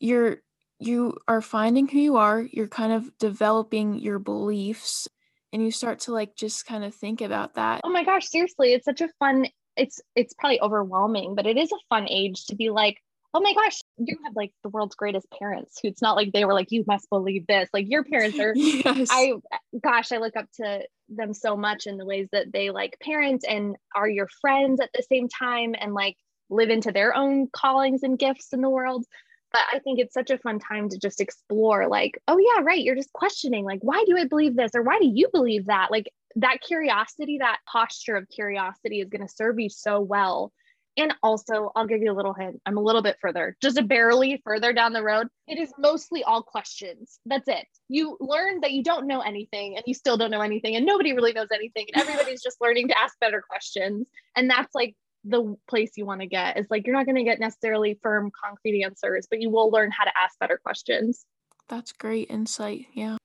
you're 0.00 0.38
you 0.82 1.14
are 1.28 1.42
finding 1.42 1.86
who 1.86 1.98
you 1.98 2.16
are, 2.16 2.40
you're 2.40 2.66
kind 2.66 2.92
of 2.92 3.10
developing 3.18 3.98
your 3.98 4.18
beliefs, 4.18 5.06
and 5.52 5.62
you 5.62 5.70
start 5.70 6.00
to 6.00 6.12
like 6.12 6.34
just 6.34 6.64
kind 6.64 6.84
of 6.84 6.94
think 6.94 7.20
about 7.20 7.54
that. 7.54 7.82
Oh 7.84 7.90
my 7.90 8.02
gosh, 8.02 8.26
seriously, 8.28 8.72
it's 8.72 8.86
such 8.86 9.02
a 9.02 9.08
fun 9.18 9.46
it's 9.76 10.00
it's 10.14 10.34
probably 10.34 10.60
overwhelming, 10.60 11.34
but 11.34 11.46
it 11.46 11.56
is 11.56 11.72
a 11.72 11.86
fun 11.88 12.06
age 12.08 12.46
to 12.46 12.56
be 12.56 12.70
like, 12.70 12.98
oh 13.32 13.40
my 13.40 13.54
gosh, 13.54 13.80
you 13.98 14.18
have 14.24 14.34
like 14.34 14.52
the 14.62 14.68
world's 14.68 14.96
greatest 14.96 15.26
parents 15.38 15.78
who 15.80 15.88
it's 15.88 16.02
not 16.02 16.16
like 16.16 16.32
they 16.32 16.44
were 16.44 16.54
like, 16.54 16.72
you 16.72 16.84
must 16.86 17.08
believe 17.10 17.46
this. 17.46 17.68
Like 17.72 17.88
your 17.88 18.04
parents 18.04 18.38
are 18.38 18.52
Yes. 18.56 19.08
I 19.10 19.34
gosh, 19.82 20.12
I 20.12 20.18
look 20.18 20.36
up 20.36 20.46
to 20.56 20.82
them 21.08 21.34
so 21.34 21.56
much 21.56 21.86
in 21.86 21.96
the 21.96 22.04
ways 22.04 22.28
that 22.32 22.52
they 22.52 22.70
like 22.70 22.98
parent 23.00 23.44
and 23.48 23.76
are 23.94 24.08
your 24.08 24.28
friends 24.40 24.80
at 24.80 24.90
the 24.94 25.02
same 25.02 25.28
time 25.28 25.74
and 25.78 25.94
like 25.94 26.16
live 26.48 26.70
into 26.70 26.90
their 26.90 27.14
own 27.14 27.48
callings 27.52 28.02
and 28.02 28.18
gifts 28.18 28.52
in 28.52 28.60
the 28.60 28.70
world. 28.70 29.04
But 29.52 29.62
I 29.72 29.80
think 29.80 29.98
it's 29.98 30.14
such 30.14 30.30
a 30.30 30.38
fun 30.38 30.60
time 30.60 30.88
to 30.90 30.98
just 30.98 31.20
explore 31.20 31.88
like, 31.88 32.20
oh 32.28 32.38
yeah, 32.38 32.62
right, 32.62 32.80
you're 32.80 32.96
just 32.96 33.12
questioning 33.12 33.64
like 33.64 33.80
why 33.82 34.04
do 34.06 34.16
I 34.16 34.24
believe 34.24 34.56
this 34.56 34.72
or 34.74 34.82
why 34.82 34.98
do 34.98 35.06
you 35.06 35.28
believe 35.32 35.66
that? 35.66 35.90
Like 35.90 36.10
that 36.36 36.60
curiosity, 36.60 37.38
that 37.38 37.58
posture 37.70 38.16
of 38.16 38.28
curiosity 38.28 39.00
is 39.00 39.08
going 39.08 39.26
to 39.26 39.32
serve 39.32 39.58
you 39.58 39.68
so 39.68 40.00
well. 40.00 40.52
And 40.96 41.14
also, 41.22 41.70
I'll 41.76 41.86
give 41.86 42.02
you 42.02 42.10
a 42.10 42.14
little 42.14 42.34
hint. 42.34 42.60
I'm 42.66 42.76
a 42.76 42.82
little 42.82 43.00
bit 43.00 43.16
further, 43.20 43.56
just 43.62 43.78
a 43.78 43.82
barely 43.82 44.42
further 44.44 44.72
down 44.72 44.92
the 44.92 45.02
road. 45.02 45.28
It 45.46 45.58
is 45.58 45.72
mostly 45.78 46.24
all 46.24 46.42
questions. 46.42 47.20
That's 47.24 47.48
it. 47.48 47.64
You 47.88 48.16
learn 48.20 48.60
that 48.60 48.72
you 48.72 48.82
don't 48.82 49.06
know 49.06 49.20
anything 49.20 49.76
and 49.76 49.84
you 49.86 49.94
still 49.94 50.16
don't 50.16 50.32
know 50.32 50.40
anything, 50.40 50.76
and 50.76 50.84
nobody 50.84 51.12
really 51.12 51.32
knows 51.32 51.48
anything. 51.54 51.86
And 51.92 52.02
everybody's 52.02 52.42
just 52.42 52.60
learning 52.60 52.88
to 52.88 52.98
ask 52.98 53.18
better 53.20 53.42
questions. 53.48 54.08
And 54.36 54.50
that's 54.50 54.74
like 54.74 54.96
the 55.24 55.56
place 55.68 55.92
you 55.96 56.06
want 56.06 56.22
to 56.22 56.26
get 56.26 56.58
is 56.58 56.66
like 56.70 56.86
you're 56.86 56.96
not 56.96 57.06
going 57.06 57.16
to 57.16 57.24
get 57.24 57.38
necessarily 57.38 57.98
firm, 58.02 58.30
concrete 58.44 58.82
answers, 58.82 59.26
but 59.30 59.40
you 59.40 59.48
will 59.48 59.70
learn 59.70 59.90
how 59.90 60.04
to 60.04 60.12
ask 60.20 60.38
better 60.38 60.60
questions. 60.62 61.24
That's 61.68 61.92
great 61.92 62.30
insight. 62.30 62.86
Yeah. 62.92 63.16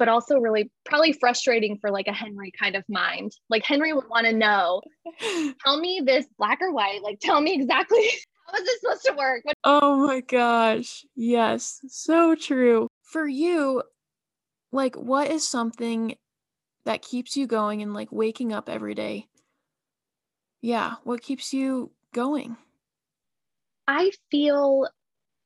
But 0.00 0.08
also, 0.08 0.38
really, 0.38 0.70
probably 0.86 1.12
frustrating 1.12 1.76
for 1.78 1.90
like 1.90 2.06
a 2.08 2.12
Henry 2.12 2.50
kind 2.58 2.74
of 2.74 2.82
mind. 2.88 3.32
Like, 3.50 3.66
Henry 3.66 3.92
would 3.92 4.08
want 4.08 4.24
to 4.26 4.32
know 4.32 4.80
tell 5.62 5.78
me 5.78 6.00
this 6.04 6.26
black 6.38 6.58
or 6.62 6.72
white 6.72 7.02
like 7.02 7.20
tell 7.20 7.38
me 7.40 7.52
exactly 7.52 8.08
how 8.48 8.56
is 8.58 8.64
this 8.64 8.80
supposed 8.80 9.04
to 9.04 9.12
work 9.12 9.44
What- 9.44 9.56
Oh 9.62 10.06
my 10.06 10.20
gosh. 10.22 11.04
Yes. 11.14 11.80
So 11.88 12.34
true. 12.34 12.88
for 13.02 13.28
you, 13.28 13.82
like, 14.72 14.96
what 14.96 15.30
is 15.30 15.46
something 15.46 16.16
that 16.86 17.02
keeps 17.02 17.36
you 17.36 17.46
going 17.46 17.82
and 17.82 17.92
like 17.92 18.10
waking 18.10 18.54
up 18.54 18.70
every 18.70 18.94
day? 18.94 19.26
Yeah, 20.62 20.94
what 21.04 21.20
keeps 21.22 21.52
you 21.52 21.90
going? 22.14 22.56
I 23.86 24.12
feel, 24.30 24.88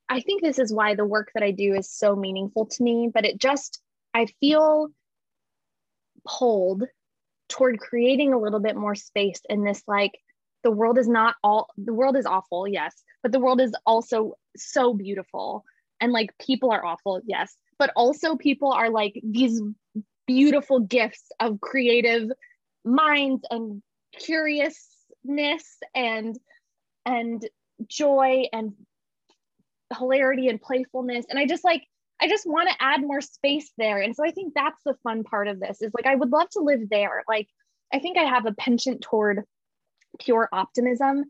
I 0.09 0.21
think 0.21 0.43
this 0.43 0.61
is 0.61 0.73
why 0.73 0.95
the 0.95 1.05
work 1.05 1.31
that 1.35 1.43
I 1.43 1.51
do 1.51 1.75
is 1.75 1.91
so 1.91 2.15
meaningful 2.15 2.67
to 2.67 2.83
me, 2.85 3.11
but 3.13 3.25
it 3.25 3.41
just, 3.41 3.81
I 4.15 4.27
feel 4.41 4.89
pulled 6.27 6.85
toward 7.49 7.79
creating 7.79 8.33
a 8.33 8.39
little 8.39 8.61
bit 8.61 8.77
more 8.77 8.95
space 8.95 9.41
in 9.49 9.65
this 9.65 9.83
like 9.87 10.13
the 10.63 10.71
world 10.71 10.97
is 10.99 11.07
not 11.07 11.35
all 11.45 11.69
the 11.77 11.93
world 11.93 12.17
is 12.17 12.25
awful 12.25 12.67
yes 12.67 12.95
but 13.23 13.33
the 13.33 13.41
world 13.41 13.61
is 13.61 13.75
also 13.87 14.35
so 14.57 14.95
beautiful. 14.95 15.65
And 16.01 16.13
like 16.13 16.31
people 16.39 16.71
are 16.71 16.85
awful 16.85 17.21
yes 17.27 17.57
but 17.79 17.91
also 17.97 18.37
people 18.37 18.73
are 18.73 18.91
like 18.91 19.21
these 19.23 19.61
beautiful 20.27 20.81
gifts 20.81 21.25
of 21.41 21.61
creative 21.61 22.31
minds 22.85 23.45
and 23.51 23.83
curiousness 24.19 25.79
and 25.95 26.39
and 27.07 27.47
joy 27.87 28.45
and 28.53 28.73
hilarity 29.99 30.49
and 30.49 30.61
playfulness. 30.61 31.27
And 31.29 31.39
i 31.39 31.47
just 31.47 31.65
like 31.65 31.83
i 32.25 32.29
just 32.29 32.47
want 32.47 32.69
to 32.69 32.83
add 32.83 33.01
more 33.01 33.21
space 33.21 33.71
there 33.79 34.01
and 34.01 34.17
so 34.17 34.25
i 34.25 34.31
think 34.31 34.53
that's 34.55 34.81
the 34.85 34.97
fun 35.03 35.23
part 35.25 35.49
of 35.49 35.61
this 35.61 35.83
is 35.83 35.93
like 35.95 36.07
i 36.07 36.15
would 36.15 36.31
love 36.31 36.49
to 36.51 36.61
live 36.61 36.89
there 36.91 37.23
like 37.29 37.49
i 37.93 37.99
think 37.99 38.17
i 38.19 38.23
have 38.23 38.47
a 38.47 38.55
penchant 38.55 39.01
toward 39.01 39.43
pure 40.19 40.49
optimism 40.53 41.25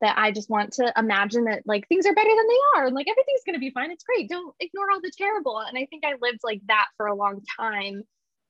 that 0.00 0.18
I 0.18 0.30
just 0.30 0.50
want 0.50 0.74
to 0.74 0.92
imagine 0.96 1.44
that 1.44 1.62
like 1.64 1.88
things 1.88 2.06
are 2.06 2.14
better 2.14 2.28
than 2.28 2.46
they 2.46 2.78
are 2.80 2.86
and 2.86 2.94
like 2.94 3.08
everything's 3.08 3.42
going 3.44 3.54
to 3.54 3.60
be 3.60 3.70
fine. 3.70 3.90
It's 3.90 4.04
great. 4.04 4.28
Don't 4.28 4.54
ignore 4.60 4.90
all 4.92 5.00
the 5.00 5.12
terrible. 5.16 5.58
And 5.58 5.78
I 5.78 5.86
think 5.86 6.04
I 6.04 6.14
lived 6.20 6.40
like 6.44 6.60
that 6.68 6.86
for 6.96 7.06
a 7.06 7.14
long 7.14 7.42
time. 7.58 8.02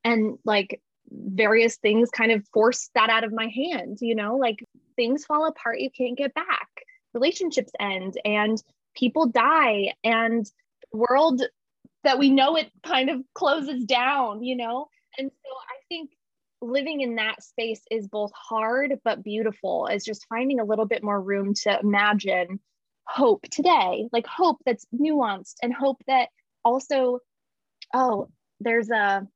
And 0.03 0.37
like 0.43 0.81
various 1.09 1.77
things 1.77 2.09
kind 2.09 2.31
of 2.31 2.45
forced 2.53 2.91
that 2.95 3.09
out 3.09 3.23
of 3.23 3.31
my 3.31 3.47
hand, 3.47 3.99
you 4.01 4.15
know, 4.15 4.35
like 4.35 4.63
things 4.95 5.25
fall 5.25 5.47
apart, 5.47 5.79
you 5.79 5.89
can't 5.89 6.17
get 6.17 6.33
back. 6.33 6.67
Relationships 7.13 7.71
end 7.79 8.15
and 8.25 8.61
people 8.95 9.27
die 9.27 9.93
and 10.03 10.45
the 10.91 10.97
world 10.97 11.41
that 12.07 12.19
we 12.19 12.29
know 12.29 12.55
it 12.55 12.71
kind 12.85 13.09
of 13.09 13.21
closes 13.33 13.83
down, 13.83 14.41
you 14.41 14.55
know? 14.55 14.87
And 15.17 15.29
so 15.29 15.49
I 15.51 15.77
think 15.89 16.11
living 16.61 17.01
in 17.01 17.15
that 17.15 17.43
space 17.43 17.81
is 17.91 18.07
both 18.07 18.31
hard 18.33 18.95
but 19.03 19.23
beautiful 19.23 19.87
is 19.87 20.03
just 20.03 20.25
finding 20.27 20.59
a 20.59 20.65
little 20.65 20.85
bit 20.85 21.03
more 21.03 21.21
room 21.21 21.53
to 21.53 21.79
imagine 21.79 22.59
hope 23.03 23.43
today 23.51 24.09
like 24.11 24.25
hope 24.25 24.57
that's 24.65 24.87
nuanced 24.91 25.53
and 25.61 25.71
hope 25.71 26.01
that 26.07 26.29
also 26.65 27.19
oh 27.93 28.27
there's 28.59 28.89
a 28.89 29.27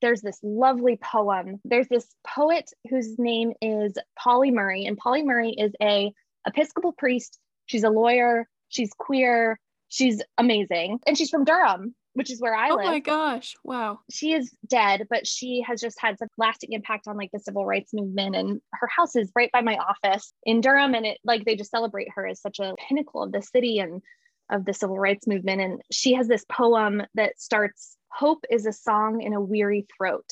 there's 0.00 0.20
this 0.20 0.38
lovely 0.42 0.96
poem. 0.96 1.60
There's 1.64 1.88
this 1.88 2.06
poet 2.26 2.70
whose 2.88 3.18
name 3.18 3.52
is 3.60 3.94
Pauli 4.18 4.50
Murray 4.50 4.86
and 4.86 4.96
Pauli 4.96 5.22
Murray 5.22 5.50
is 5.50 5.72
a 5.82 6.12
episcopal 6.46 6.92
priest. 6.92 7.38
She's 7.66 7.84
a 7.84 7.90
lawyer. 7.90 8.48
She's 8.68 8.92
queer. 8.96 9.58
She's 9.88 10.22
amazing. 10.36 11.00
And 11.06 11.16
she's 11.16 11.30
from 11.30 11.44
Durham 11.44 11.94
which 12.14 12.30
is 12.30 12.40
where 12.40 12.54
I 12.54 12.70
oh 12.70 12.76
live. 12.76 12.86
Oh 12.86 12.90
my 12.90 12.98
gosh. 12.98 13.54
Wow. 13.62 14.00
She 14.10 14.32
is 14.32 14.52
dead, 14.68 15.06
but 15.08 15.26
she 15.26 15.62
has 15.66 15.80
just 15.80 16.00
had 16.00 16.18
some 16.18 16.28
lasting 16.36 16.72
impact 16.72 17.06
on 17.06 17.16
like 17.16 17.30
the 17.32 17.38
civil 17.38 17.64
rights 17.64 17.92
movement. 17.94 18.34
And 18.34 18.60
her 18.72 18.88
house 18.88 19.14
is 19.14 19.30
right 19.36 19.50
by 19.52 19.60
my 19.60 19.76
office 19.76 20.32
in 20.44 20.60
Durham. 20.60 20.94
And 20.94 21.06
it 21.06 21.18
like 21.24 21.44
they 21.44 21.56
just 21.56 21.70
celebrate 21.70 22.08
her 22.14 22.26
as 22.26 22.40
such 22.40 22.58
a 22.58 22.74
pinnacle 22.88 23.22
of 23.22 23.32
the 23.32 23.42
city 23.42 23.78
and 23.78 24.02
of 24.50 24.64
the 24.64 24.74
civil 24.74 24.98
rights 24.98 25.26
movement. 25.26 25.60
And 25.60 25.80
she 25.92 26.14
has 26.14 26.26
this 26.26 26.44
poem 26.50 27.02
that 27.14 27.40
starts 27.40 27.96
Hope 28.10 28.44
is 28.50 28.66
a 28.66 28.72
song 28.72 29.20
in 29.20 29.34
a 29.34 29.40
weary 29.40 29.86
throat. 29.96 30.28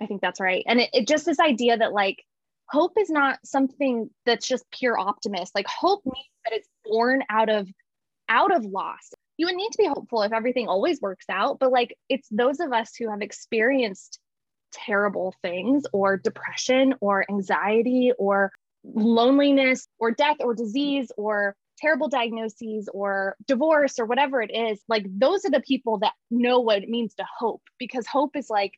I 0.00 0.06
think 0.06 0.20
that's 0.20 0.40
right. 0.40 0.64
And 0.66 0.80
it, 0.80 0.90
it 0.92 1.08
just 1.08 1.24
this 1.24 1.40
idea 1.40 1.78
that 1.78 1.92
like 1.92 2.22
hope 2.68 2.92
is 2.98 3.10
not 3.10 3.38
something 3.44 4.10
that's 4.26 4.46
just 4.46 4.64
pure 4.70 4.98
optimist. 4.98 5.54
Like 5.54 5.66
hope 5.68 6.02
means 6.04 6.26
that 6.44 6.54
it's 6.54 6.68
born 6.84 7.22
out 7.30 7.48
of 7.48 7.68
out 8.28 8.54
of 8.54 8.64
loss 8.64 9.12
you 9.36 9.46
would 9.46 9.56
need 9.56 9.70
to 9.70 9.78
be 9.78 9.86
hopeful 9.86 10.22
if 10.22 10.32
everything 10.32 10.68
always 10.68 11.00
works 11.00 11.26
out 11.30 11.58
but 11.58 11.72
like 11.72 11.96
it's 12.08 12.28
those 12.30 12.60
of 12.60 12.72
us 12.72 12.92
who 12.98 13.10
have 13.10 13.22
experienced 13.22 14.18
terrible 14.72 15.34
things 15.42 15.84
or 15.92 16.16
depression 16.16 16.94
or 17.00 17.24
anxiety 17.30 18.12
or 18.18 18.50
loneliness 18.82 19.86
or 19.98 20.10
death 20.10 20.36
or 20.40 20.54
disease 20.54 21.10
or 21.16 21.54
terrible 21.78 22.08
diagnoses 22.08 22.88
or 22.92 23.36
divorce 23.46 23.98
or 23.98 24.04
whatever 24.04 24.40
it 24.42 24.50
is 24.54 24.80
like 24.88 25.04
those 25.08 25.44
are 25.44 25.50
the 25.50 25.60
people 25.60 25.98
that 25.98 26.12
know 26.30 26.60
what 26.60 26.82
it 26.82 26.88
means 26.88 27.14
to 27.14 27.24
hope 27.38 27.62
because 27.78 28.06
hope 28.06 28.36
is 28.36 28.48
like 28.50 28.74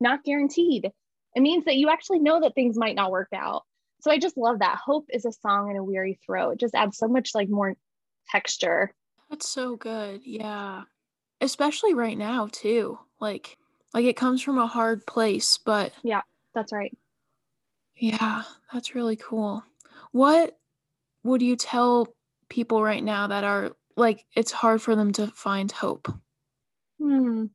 not 0.00 0.24
guaranteed. 0.24 0.90
It 1.34 1.40
means 1.40 1.64
that 1.64 1.76
you 1.76 1.90
actually 1.90 2.20
know 2.20 2.40
that 2.40 2.54
things 2.54 2.78
might 2.78 2.96
not 2.96 3.10
work 3.10 3.28
out. 3.34 3.64
So 4.00 4.10
i 4.10 4.18
just 4.18 4.36
love 4.36 4.60
that. 4.60 4.78
Hope 4.84 5.06
is 5.10 5.24
a 5.24 5.32
song 5.32 5.70
in 5.70 5.76
a 5.76 5.84
weary 5.84 6.18
throat. 6.24 6.52
It 6.52 6.60
just 6.60 6.74
adds 6.74 6.98
so 6.98 7.08
much 7.08 7.30
like 7.34 7.48
more 7.48 7.76
texture 8.30 8.92
that's 9.30 9.48
so 9.48 9.76
good. 9.76 10.22
Yeah. 10.24 10.84
Especially 11.40 11.94
right 11.94 12.16
now 12.16 12.48
too. 12.50 12.98
Like 13.20 13.58
like 13.94 14.04
it 14.04 14.16
comes 14.16 14.42
from 14.42 14.58
a 14.58 14.66
hard 14.66 15.06
place, 15.06 15.58
but 15.58 15.92
Yeah, 16.02 16.22
that's 16.54 16.72
right. 16.72 16.96
Yeah, 17.96 18.42
that's 18.72 18.94
really 18.94 19.16
cool. 19.16 19.64
What 20.12 20.58
would 21.24 21.42
you 21.42 21.56
tell 21.56 22.08
people 22.48 22.82
right 22.82 23.02
now 23.02 23.26
that 23.26 23.44
are 23.44 23.72
like 23.96 24.24
it's 24.34 24.52
hard 24.52 24.82
for 24.82 24.94
them 24.94 25.12
to 25.14 25.28
find 25.28 25.70
hope? 25.72 26.12
Hmm. 26.98 27.46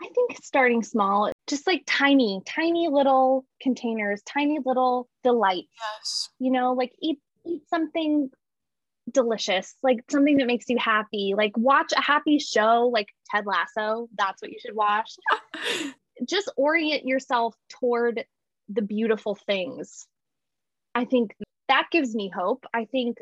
I 0.00 0.08
think 0.14 0.38
starting 0.42 0.82
small, 0.84 1.32
just 1.48 1.66
like 1.66 1.82
tiny, 1.86 2.40
tiny 2.46 2.88
little 2.88 3.44
containers, 3.60 4.22
tiny 4.22 4.58
little 4.64 5.08
delights. 5.24 5.68
Yes. 5.96 6.28
You 6.38 6.52
know, 6.52 6.72
like 6.72 6.92
eat 7.00 7.18
eat 7.44 7.62
something 7.68 8.30
delicious, 9.12 9.74
like 9.82 9.98
something 10.10 10.36
that 10.38 10.46
makes 10.46 10.68
you 10.68 10.78
happy. 10.78 11.34
Like 11.36 11.56
watch 11.56 11.92
a 11.96 12.00
happy 12.00 12.38
show 12.38 12.90
like 12.92 13.08
Ted 13.30 13.46
Lasso. 13.46 14.08
That's 14.16 14.42
what 14.42 14.50
you 14.50 14.58
should 14.60 14.74
watch. 14.74 15.10
Just 16.28 16.50
orient 16.56 17.04
yourself 17.06 17.54
toward 17.68 18.24
the 18.68 18.82
beautiful 18.82 19.34
things. 19.34 20.06
I 20.94 21.04
think 21.04 21.34
that 21.68 21.88
gives 21.90 22.14
me 22.14 22.30
hope. 22.34 22.64
I 22.74 22.86
think 22.86 23.18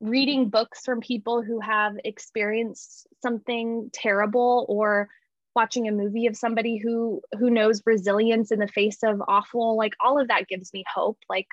reading 0.00 0.48
books 0.48 0.84
from 0.84 1.00
people 1.00 1.42
who 1.42 1.60
have 1.60 1.94
experienced 2.04 3.06
something 3.22 3.88
terrible 3.92 4.66
or 4.68 5.08
watching 5.54 5.86
a 5.86 5.92
movie 5.92 6.26
of 6.26 6.36
somebody 6.36 6.76
who 6.78 7.20
who 7.38 7.50
knows 7.50 7.82
resilience 7.86 8.50
in 8.50 8.58
the 8.58 8.66
face 8.66 8.98
of 9.04 9.22
awful 9.28 9.76
like 9.76 9.92
all 10.00 10.20
of 10.20 10.28
that 10.28 10.48
gives 10.48 10.72
me 10.72 10.82
hope 10.92 11.18
like 11.28 11.46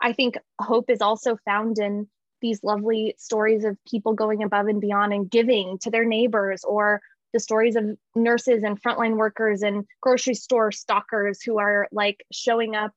i 0.00 0.12
think 0.12 0.36
hope 0.60 0.88
is 0.88 1.02
also 1.02 1.36
found 1.44 1.78
in 1.78 2.06
these 2.42 2.62
lovely 2.62 3.14
stories 3.16 3.64
of 3.64 3.78
people 3.88 4.12
going 4.12 4.42
above 4.42 4.66
and 4.66 4.80
beyond 4.80 5.12
and 5.12 5.30
giving 5.30 5.78
to 5.78 5.90
their 5.90 6.04
neighbors 6.04 6.64
or 6.64 7.00
the 7.32 7.40
stories 7.40 7.76
of 7.76 7.96
nurses 8.14 8.62
and 8.62 8.80
frontline 8.82 9.16
workers 9.16 9.62
and 9.62 9.86
grocery 10.02 10.34
store 10.34 10.70
stockers 10.70 11.40
who 11.42 11.58
are 11.58 11.88
like 11.90 12.24
showing 12.30 12.76
up 12.76 12.92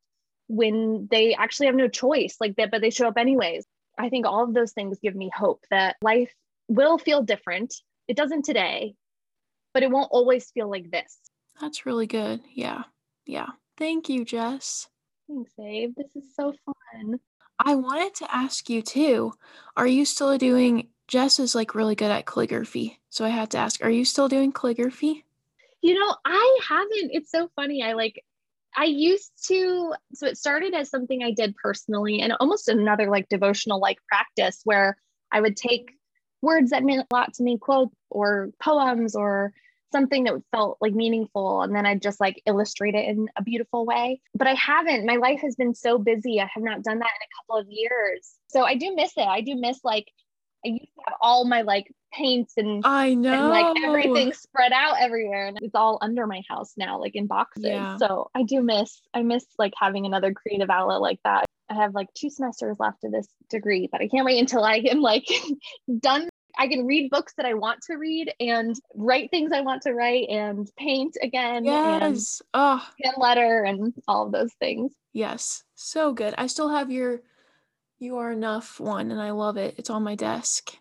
when 0.48 1.08
they 1.10 1.34
actually 1.34 1.68
have 1.68 1.76
no 1.76 1.88
choice 1.88 2.36
like 2.42 2.56
that 2.58 2.72
but 2.72 2.82
they 2.82 2.90
show 2.90 3.08
up 3.08 3.18
anyways. 3.18 3.66
I 3.98 4.10
think 4.10 4.26
all 4.26 4.44
of 4.44 4.54
those 4.54 4.74
things 4.74 5.00
give 5.02 5.16
me 5.16 5.32
hope 5.34 5.64
that 5.72 5.96
life 6.02 6.34
will 6.68 6.98
feel 6.98 7.24
different. 7.24 7.74
It 8.08 8.18
doesn't 8.18 8.44
today 8.44 8.96
but 9.74 9.84
it 9.84 9.92
won't 9.92 10.12
always 10.12 10.50
feel 10.52 10.70
like 10.70 10.90
this. 10.90 11.18
That's 11.60 11.86
really 11.86 12.08
good. 12.08 12.42
Yeah. 12.54 12.84
Yeah. 13.26 13.50
Thank 13.78 14.10
you 14.10 14.26
jess. 14.26 14.88
Thanks 15.28 15.52
Ave 15.58 15.94
this 15.96 16.16
is 16.16 16.36
so 16.36 16.54
fun 16.66 17.20
I 17.60 17.76
wanted 17.76 18.16
to 18.16 18.36
ask 18.36 18.70
you 18.70 18.82
too. 18.82 19.34
Are 19.78 19.88
you 19.88 20.06
still 20.06 20.38
doing 20.38 20.90
Jess 21.08 21.40
is 21.40 21.56
like 21.56 21.76
really 21.76 21.96
good 21.96 22.12
at 22.12 22.26
calligraphy. 22.26 23.00
So 23.10 23.26
I 23.26 23.30
had 23.30 23.52
to 23.52 23.58
ask, 23.58 23.84
are 23.84 23.90
you 23.90 24.06
still 24.06 24.28
doing 24.28 24.52
calligraphy? 24.52 25.24
You 25.82 25.94
know, 25.94 26.16
I 26.26 26.60
haven't. 26.68 27.12
It's 27.14 27.32
so 27.32 27.50
funny. 27.56 27.84
I 27.84 27.94
like 27.94 28.24
I 28.76 28.86
used 28.86 29.32
to 29.48 29.94
so 30.14 30.28
it 30.28 30.38
started 30.38 30.74
as 30.74 30.90
something 30.90 31.24
I 31.24 31.32
did 31.32 31.56
personally 31.56 32.22
and 32.22 32.34
almost 32.40 32.68
another 32.68 33.10
like 33.10 33.30
devotional 33.30 33.80
like 33.80 34.00
practice 34.08 34.62
where 34.64 34.98
I 35.32 35.42
would 35.42 35.56
take 35.56 35.92
words 36.42 36.72
that 36.72 36.84
meant 36.84 37.06
a 37.10 37.16
lot 37.16 37.34
to 37.36 37.44
me, 37.44 37.58
quotes 37.58 37.96
or 38.10 38.50
poems 38.60 39.16
or 39.16 39.54
something 39.92 40.26
that 40.26 40.34
felt 40.52 40.78
like 40.82 40.94
meaningful 40.94 41.62
and 41.62 41.76
then 41.76 41.86
I'd 41.86 42.02
just 42.02 42.20
like 42.20 42.42
illustrate 42.46 42.96
it 42.96 43.08
in 43.08 43.28
a 43.38 43.44
beautiful 43.44 43.86
way. 43.86 44.22
But 44.34 44.48
I 44.48 44.54
haven't. 44.54 45.06
My 45.06 45.16
life 45.16 45.40
has 45.42 45.56
been 45.56 45.74
so 45.74 45.98
busy. 45.98 46.40
I 46.40 46.50
have 46.54 46.64
not 46.64 46.84
done 46.84 47.00
that 47.00 47.06
in 47.06 47.26
a 47.26 47.34
couple 47.42 47.62
of 47.62 47.68
years. 47.70 48.34
So 48.48 48.64
I 48.64 48.76
do 48.76 48.94
miss 48.96 49.14
it. 49.18 49.28
I 49.28 49.42
do 49.42 49.56
miss 49.56 49.80
like 49.84 50.06
I 50.66 50.70
used 50.70 50.86
to 50.86 51.04
have 51.08 51.18
all 51.22 51.46
my 51.46 51.62
like 51.62 51.94
paints 52.12 52.54
and 52.58 52.82
I 52.86 53.14
know 53.14 53.34
and, 53.34 53.50
like 53.50 53.84
everything 53.84 54.34
spread 54.34 54.72
out 54.72 54.96
everywhere 55.00 55.48
and 55.48 55.60
it's 55.62 55.76
all 55.76 56.00
under 56.02 56.26
my 56.26 56.42
house 56.50 56.74
now 56.78 57.00
like 57.00 57.16
in 57.16 57.28
boxes. 57.28 57.66
Yeah. 57.66 57.98
So 57.98 58.32
I 58.34 58.44
do 58.44 58.62
miss 58.62 59.02
I 59.14 59.22
miss 59.22 59.46
like 59.60 59.74
having 59.80 60.06
another 60.06 60.34
creative 60.34 60.70
outlet 60.70 61.02
like 61.02 61.20
that. 61.24 61.46
I 61.70 61.76
have 61.76 61.94
like 61.94 62.08
two 62.14 62.30
semesters 62.30 62.78
left 62.80 63.04
of 63.04 63.12
this 63.12 63.28
degree, 63.50 63.90
but 63.92 64.02
I 64.02 64.08
can't 64.08 64.26
wait 64.26 64.40
until 64.40 64.64
I 64.64 64.76
am 64.90 65.02
like 65.02 65.28
done 66.00 66.30
I 66.58 66.68
can 66.68 66.86
read 66.86 67.10
books 67.10 67.34
that 67.38 67.46
I 67.46 67.54
want 67.54 67.82
to 67.84 67.96
read 67.96 68.34
and 68.40 68.76
write 68.96 69.30
things 69.32 69.52
I 69.52 69.62
want 69.62 69.82
to 69.84 69.94
write 69.94 70.30
and 70.30 70.70
paint 70.78 71.16
again. 71.22 71.66
Yes. 71.66 72.42
Oh, 72.54 72.86
hand 73.04 73.16
letter 73.18 73.64
and 73.64 73.94
all 74.08 74.26
of 74.26 74.32
those 74.32 74.54
things. 74.60 74.94
yes. 75.14 75.64
So 75.76 76.14
good. 76.14 76.34
I 76.38 76.48
still 76.48 76.70
have 76.70 76.90
your 76.90 77.22
You 78.00 78.18
Are 78.18 78.32
Enough 78.32 78.80
one 78.80 79.12
and 79.12 79.22
I 79.22 79.32
love 79.32 79.58
it. 79.58 79.76
It's 79.78 79.90
on 79.90 80.04
my 80.04 80.16
desk. 80.16 80.72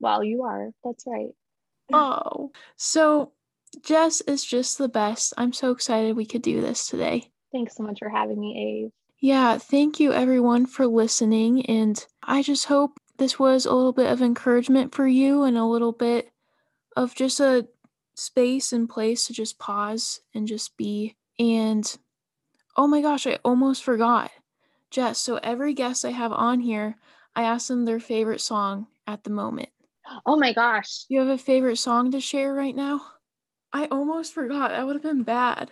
Well, 0.00 0.24
you 0.24 0.42
are. 0.44 0.70
That's 0.84 1.04
right. 1.06 1.30
Oh. 1.92 2.50
So 2.76 3.32
Jess 3.82 4.20
is 4.22 4.44
just 4.44 4.76
the 4.78 4.88
best. 4.88 5.32
I'm 5.38 5.52
so 5.54 5.70
excited 5.70 6.16
we 6.16 6.26
could 6.26 6.42
do 6.42 6.60
this 6.60 6.86
today. 6.86 7.30
Thanks 7.50 7.76
so 7.76 7.82
much 7.82 7.98
for 7.98 8.10
having 8.10 8.38
me, 8.38 8.82
Ave. 8.84 8.92
Yeah, 9.20 9.56
thank 9.58 9.98
you 9.98 10.12
everyone 10.12 10.66
for 10.66 10.86
listening. 10.86 11.64
And 11.66 12.04
I 12.22 12.42
just 12.42 12.66
hope 12.66 13.00
this 13.18 13.38
was 13.38 13.66
a 13.66 13.74
little 13.74 13.92
bit 13.92 14.10
of 14.10 14.22
encouragement 14.22 14.94
for 14.94 15.06
you 15.06 15.42
and 15.42 15.58
a 15.58 15.64
little 15.64 15.92
bit 15.92 16.30
of 16.96 17.14
just 17.14 17.40
a 17.40 17.66
space 18.14 18.72
and 18.72 18.88
place 18.88 19.26
to 19.26 19.32
just 19.32 19.58
pause 19.58 20.20
and 20.34 20.46
just 20.46 20.76
be. 20.76 21.16
And 21.38 21.96
oh 22.76 22.86
my 22.86 23.02
gosh, 23.02 23.26
I 23.26 23.38
almost 23.44 23.84
forgot. 23.84 24.30
Jess, 24.90 25.18
so 25.18 25.36
every 25.36 25.74
guest 25.74 26.04
I 26.04 26.10
have 26.10 26.32
on 26.32 26.60
here, 26.60 26.96
I 27.36 27.42
ask 27.42 27.68
them 27.68 27.84
their 27.84 28.00
favorite 28.00 28.40
song 28.40 28.86
at 29.06 29.24
the 29.24 29.30
moment. 29.30 29.68
Oh 30.24 30.36
my 30.36 30.52
gosh. 30.52 31.04
You 31.08 31.20
have 31.20 31.28
a 31.28 31.38
favorite 31.38 31.76
song 31.76 32.12
to 32.12 32.20
share 32.20 32.54
right 32.54 32.74
now? 32.74 33.02
I 33.72 33.86
almost 33.86 34.32
forgot. 34.32 34.70
That 34.70 34.86
would 34.86 34.96
have 34.96 35.02
been 35.02 35.22
bad. 35.22 35.70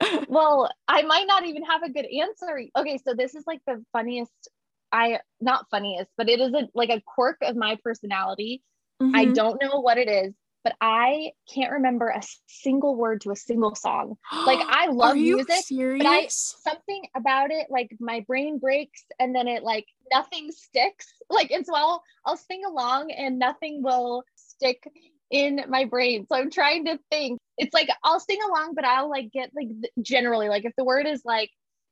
Well, 0.28 0.70
I 0.88 1.02
might 1.02 1.26
not 1.28 1.44
even 1.44 1.62
have 1.64 1.82
a 1.82 1.90
good 1.90 2.06
answer. 2.06 2.62
Okay, 2.76 2.98
so 3.04 3.14
this 3.14 3.34
is 3.34 3.44
like 3.46 3.60
the 3.66 3.84
funniest 3.92 4.48
I 4.92 5.20
not 5.40 5.66
funniest, 5.70 6.10
but 6.16 6.28
it 6.28 6.40
is 6.40 6.52
a 6.52 6.68
like 6.74 6.90
a 6.90 7.02
quirk 7.06 7.38
of 7.42 7.56
my 7.56 7.78
personality. 7.82 8.62
I 9.00 9.26
Mhm. 9.26 9.34
don't 9.34 9.62
know 9.62 9.80
what 9.80 9.98
it 9.98 10.08
is, 10.08 10.34
but 10.62 10.76
I 10.80 11.32
can't 11.52 11.72
remember 11.72 12.08
a 12.08 12.22
single 12.46 12.94
word 12.96 13.22
to 13.22 13.30
a 13.30 13.36
single 13.36 13.74
song. 13.74 14.16
Like 14.46 14.60
I 14.68 14.86
love 14.88 15.16
music, 15.16 15.64
serious? 15.64 16.56
something 16.62 17.06
about 17.16 17.50
it 17.50 17.66
like 17.70 17.90
my 18.00 18.20
brain 18.20 18.58
breaks 18.58 19.04
and 19.18 19.34
then 19.34 19.48
it 19.48 19.62
like 19.62 19.86
nothing 20.12 20.50
sticks 20.52 21.12
like 21.30 21.50
and 21.50 21.66
so 21.66 21.74
I'll 21.74 22.02
I'll 22.24 22.36
sing 22.36 22.64
along 22.64 23.10
and 23.10 23.38
nothing 23.38 23.82
will 23.82 24.24
stick 24.36 24.82
in 25.30 25.64
my 25.68 25.84
brain 25.86 26.26
so 26.28 26.36
I'm 26.36 26.50
trying 26.50 26.84
to 26.86 26.98
think 27.10 27.40
it's 27.58 27.74
like 27.74 27.88
I'll 28.04 28.20
sing 28.20 28.38
along 28.46 28.74
but 28.74 28.84
I'll 28.84 29.10
like 29.10 29.32
get 29.32 29.50
like 29.54 29.68
generally 30.02 30.48
like 30.48 30.64
if 30.64 30.72
the 30.76 30.84
word 30.84 31.06
is 31.06 31.22
like 31.24 31.50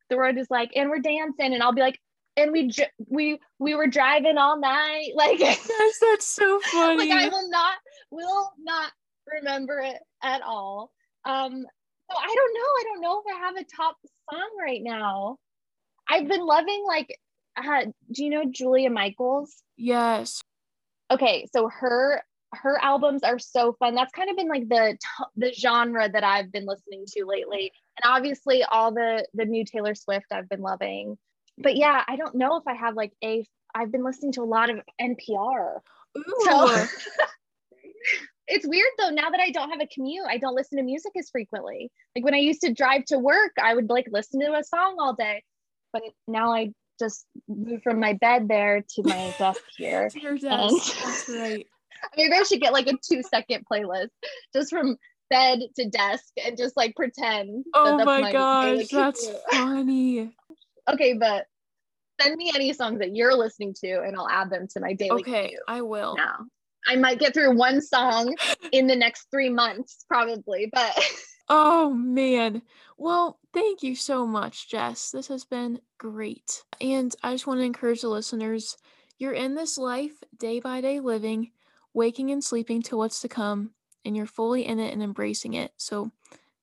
the 0.09 0.17
word 0.17 0.39
is 0.39 0.49
like 0.51 0.71
and 0.77 0.91
we're 0.91 1.01
dancing 1.01 1.53
and 1.55 1.63
I'll 1.63 1.73
be 1.73 1.81
like 1.81 1.99
and 2.37 2.53
we 2.53 2.69
j- 2.69 2.91
we 3.09 3.39
we 3.59 3.75
were 3.75 3.87
driving 3.87 4.39
all 4.39 4.59
night 4.59 5.13
like 5.15 5.39
yes, 5.39 5.69
that's 6.01 6.27
so 6.27 6.61
funny. 6.61 6.97
like 7.09 7.11
I 7.11 7.29
will 7.29 7.51
not 7.51 7.75
will 8.11 8.53
not 8.59 8.93
remember 9.27 9.81
it 9.81 9.99
at 10.23 10.43
all. 10.43 10.91
Um, 11.25 11.53
so 12.11 12.17
I 12.17 12.35
don't 12.35 12.55
know. 12.55 12.61
I 12.61 12.85
don't 12.85 13.01
know 13.01 13.23
if 13.25 13.35
I 13.35 13.39
have 13.47 13.57
a 13.57 13.65
top 13.65 13.97
song 14.31 14.51
right 14.61 14.83
now. 14.83 15.37
I've 16.09 16.27
been 16.27 16.45
loving 16.45 16.85
like, 16.87 17.17
uh, 17.57 17.85
do 18.11 18.25
you 18.25 18.31
know 18.31 18.45
Julia 18.51 18.91
Michaels? 18.91 19.55
yes. 19.77 20.41
Okay, 21.13 21.49
so 21.53 21.69
her 21.69 22.23
her 22.53 22.79
albums 22.83 23.23
are 23.23 23.39
so 23.39 23.75
fun. 23.79 23.95
That's 23.95 24.13
kind 24.13 24.31
of 24.31 24.37
been 24.37 24.49
like 24.49 24.69
the 24.69 24.97
the 25.37 25.53
genre 25.53 26.09
that 26.09 26.25
I've 26.25 26.53
been 26.53 26.67
listening 26.67 27.05
to 27.17 27.27
lately, 27.27 27.73
and 27.97 28.13
obviously 28.13 28.63
all 28.65 28.93
the 28.93 29.27
the 29.35 29.45
new 29.45 29.65
Taylor 29.65 29.95
Swift 29.95 30.27
I've 30.33 30.49
been 30.49 30.63
loving. 30.63 31.19
But 31.63 31.77
yeah, 31.77 32.03
I 32.09 32.17
don't 32.17 32.35
know 32.35 32.57
if 32.57 32.67
I 32.67 32.75
have 32.75 32.95
like 32.95 33.13
a. 33.23 33.47
I've 33.75 33.93
been 33.93 34.05
listening 34.05 34.33
to 34.33 34.43
a 34.43 34.45
lot 34.45 34.71
of 34.71 34.81
NPR. 35.01 35.79
Ooh. 36.19 36.25
So 36.45 36.85
it's 38.49 38.67
weird 38.67 38.91
though. 38.99 39.11
Now 39.11 39.31
that 39.31 39.41
I 39.41 39.51
don't 39.51 39.71
have 39.71 39.81
a 39.81 39.87
commute, 39.87 40.25
I 40.29 40.39
don't 40.39 40.55
listen 40.57 40.79
to 40.79 40.85
music 40.85 41.13
as 41.19 41.31
frequently. 41.31 41.91
Like 42.17 42.25
when 42.25 42.35
I 42.35 42.39
used 42.39 42.63
to 42.63 42.73
drive 42.73 43.05
to 43.07 43.19
work, 43.19 43.53
I 43.63 43.75
would 43.75 43.89
like 43.89 44.07
listen 44.11 44.41
to 44.41 44.53
a 44.55 44.65
song 44.65 44.97
all 44.99 45.15
day. 45.15 45.43
But 45.93 46.03
now 46.27 46.53
I 46.53 46.73
just 46.99 47.27
move 47.49 47.83
from 47.83 48.01
my 48.01 48.13
bed 48.15 48.49
there 48.49 48.85
to 48.97 49.03
my 49.05 49.35
desk 49.39 49.61
here. 49.77 50.09
To 50.11 50.21
your 50.21 50.37
desk. 50.39 50.47
And- 50.75 50.81
That's 51.05 51.29
right. 51.29 51.67
Maybe 52.17 52.33
I 52.35 52.43
should 52.45 52.61
get 52.61 52.73
like 52.73 52.87
a 52.87 52.95
two 53.07 53.23
second 53.23 53.67
playlist 53.71 54.09
just 54.55 54.71
from 54.71 54.97
bed 55.29 55.61
to 55.77 55.89
desk 55.91 56.25
and 56.45 56.57
just 56.57 56.75
like 56.77 56.97
pretend. 56.97 57.65
Oh 57.75 57.99
that's 57.99 58.07
my 58.07 58.33
daily 58.33 58.33
gosh, 58.33 58.89
that's 58.89 59.31
funny. 59.53 60.33
okay, 60.91 61.13
but 61.13 61.45
send 62.21 62.37
me 62.37 62.53
any 62.55 62.73
songs 62.73 62.99
that 63.01 63.15
you're 63.15 63.35
listening 63.35 63.75
to 63.85 64.03
and 64.03 64.17
I'll 64.17 64.29
add 64.29 64.51
them 64.51 64.67
to 64.69 64.81
my 64.81 64.93
daily 64.95 65.23
Okay, 65.23 65.57
I 65.69 65.83
will. 65.83 66.17
now. 66.17 66.47
I 66.89 66.97
might 66.97 67.19
get 67.19 67.35
through 67.35 67.57
one 67.57 67.81
song 67.83 68.35
in 68.73 68.87
the 68.87 68.97
next 68.97 69.27
three 69.31 69.51
months, 69.51 70.05
probably, 70.09 70.71
but 70.73 70.97
Oh 71.53 71.91
man. 71.91 72.63
Well, 72.97 73.41
thank 73.53 73.83
you 73.83 73.97
so 73.97 74.25
much, 74.27 74.71
Jess. 74.71 75.11
This 75.11 75.27
has 75.29 75.45
been 75.45 75.81
great. 75.99 76.63
And 76.81 77.15
I 77.25 77.33
just 77.33 77.47
want 77.47 77.59
to 77.59 77.65
encourage 77.65 78.03
the 78.03 78.09
listeners 78.09 78.77
you're 79.19 79.33
in 79.33 79.55
this 79.55 79.77
life 79.77 80.15
day 80.39 80.61
by 80.61 80.81
day 80.81 81.01
living, 81.01 81.51
waking 81.93 82.31
and 82.31 82.43
sleeping 82.43 82.83
to 82.83 82.97
what's 82.97 83.21
to 83.23 83.29
come, 83.29 83.73
and 84.05 84.17
you're 84.17 84.27
fully 84.27 84.65
in 84.65 84.79
it 84.79 84.93
and 84.93 85.03
embracing 85.03 85.55
it. 85.55 85.73
So 85.77 86.13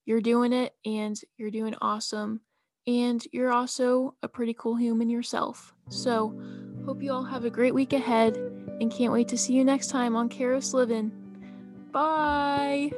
you're 0.05 0.21
doing 0.21 0.53
it 0.53 0.73
and 0.85 1.19
you're 1.37 1.51
doing 1.51 1.75
awesome. 1.81 2.39
And 2.87 3.25
you're 3.31 3.51
also 3.51 4.15
a 4.23 4.27
pretty 4.27 4.53
cool 4.53 4.75
human 4.75 5.09
yourself. 5.09 5.73
So, 5.89 6.39
hope 6.85 7.03
you 7.03 7.11
all 7.11 7.23
have 7.23 7.43
a 7.43 7.49
great 7.49 7.75
week 7.75 7.91
ahead 7.91 8.37
and 8.79 8.91
can't 8.91 9.11
wait 9.11 9.27
to 9.27 9.37
see 9.37 9.53
you 9.53 9.65
next 9.65 9.87
time 9.87 10.15
on 10.15 10.29
Kairos 10.29 10.73
Living. 10.73 11.11
Bye. 11.91 12.91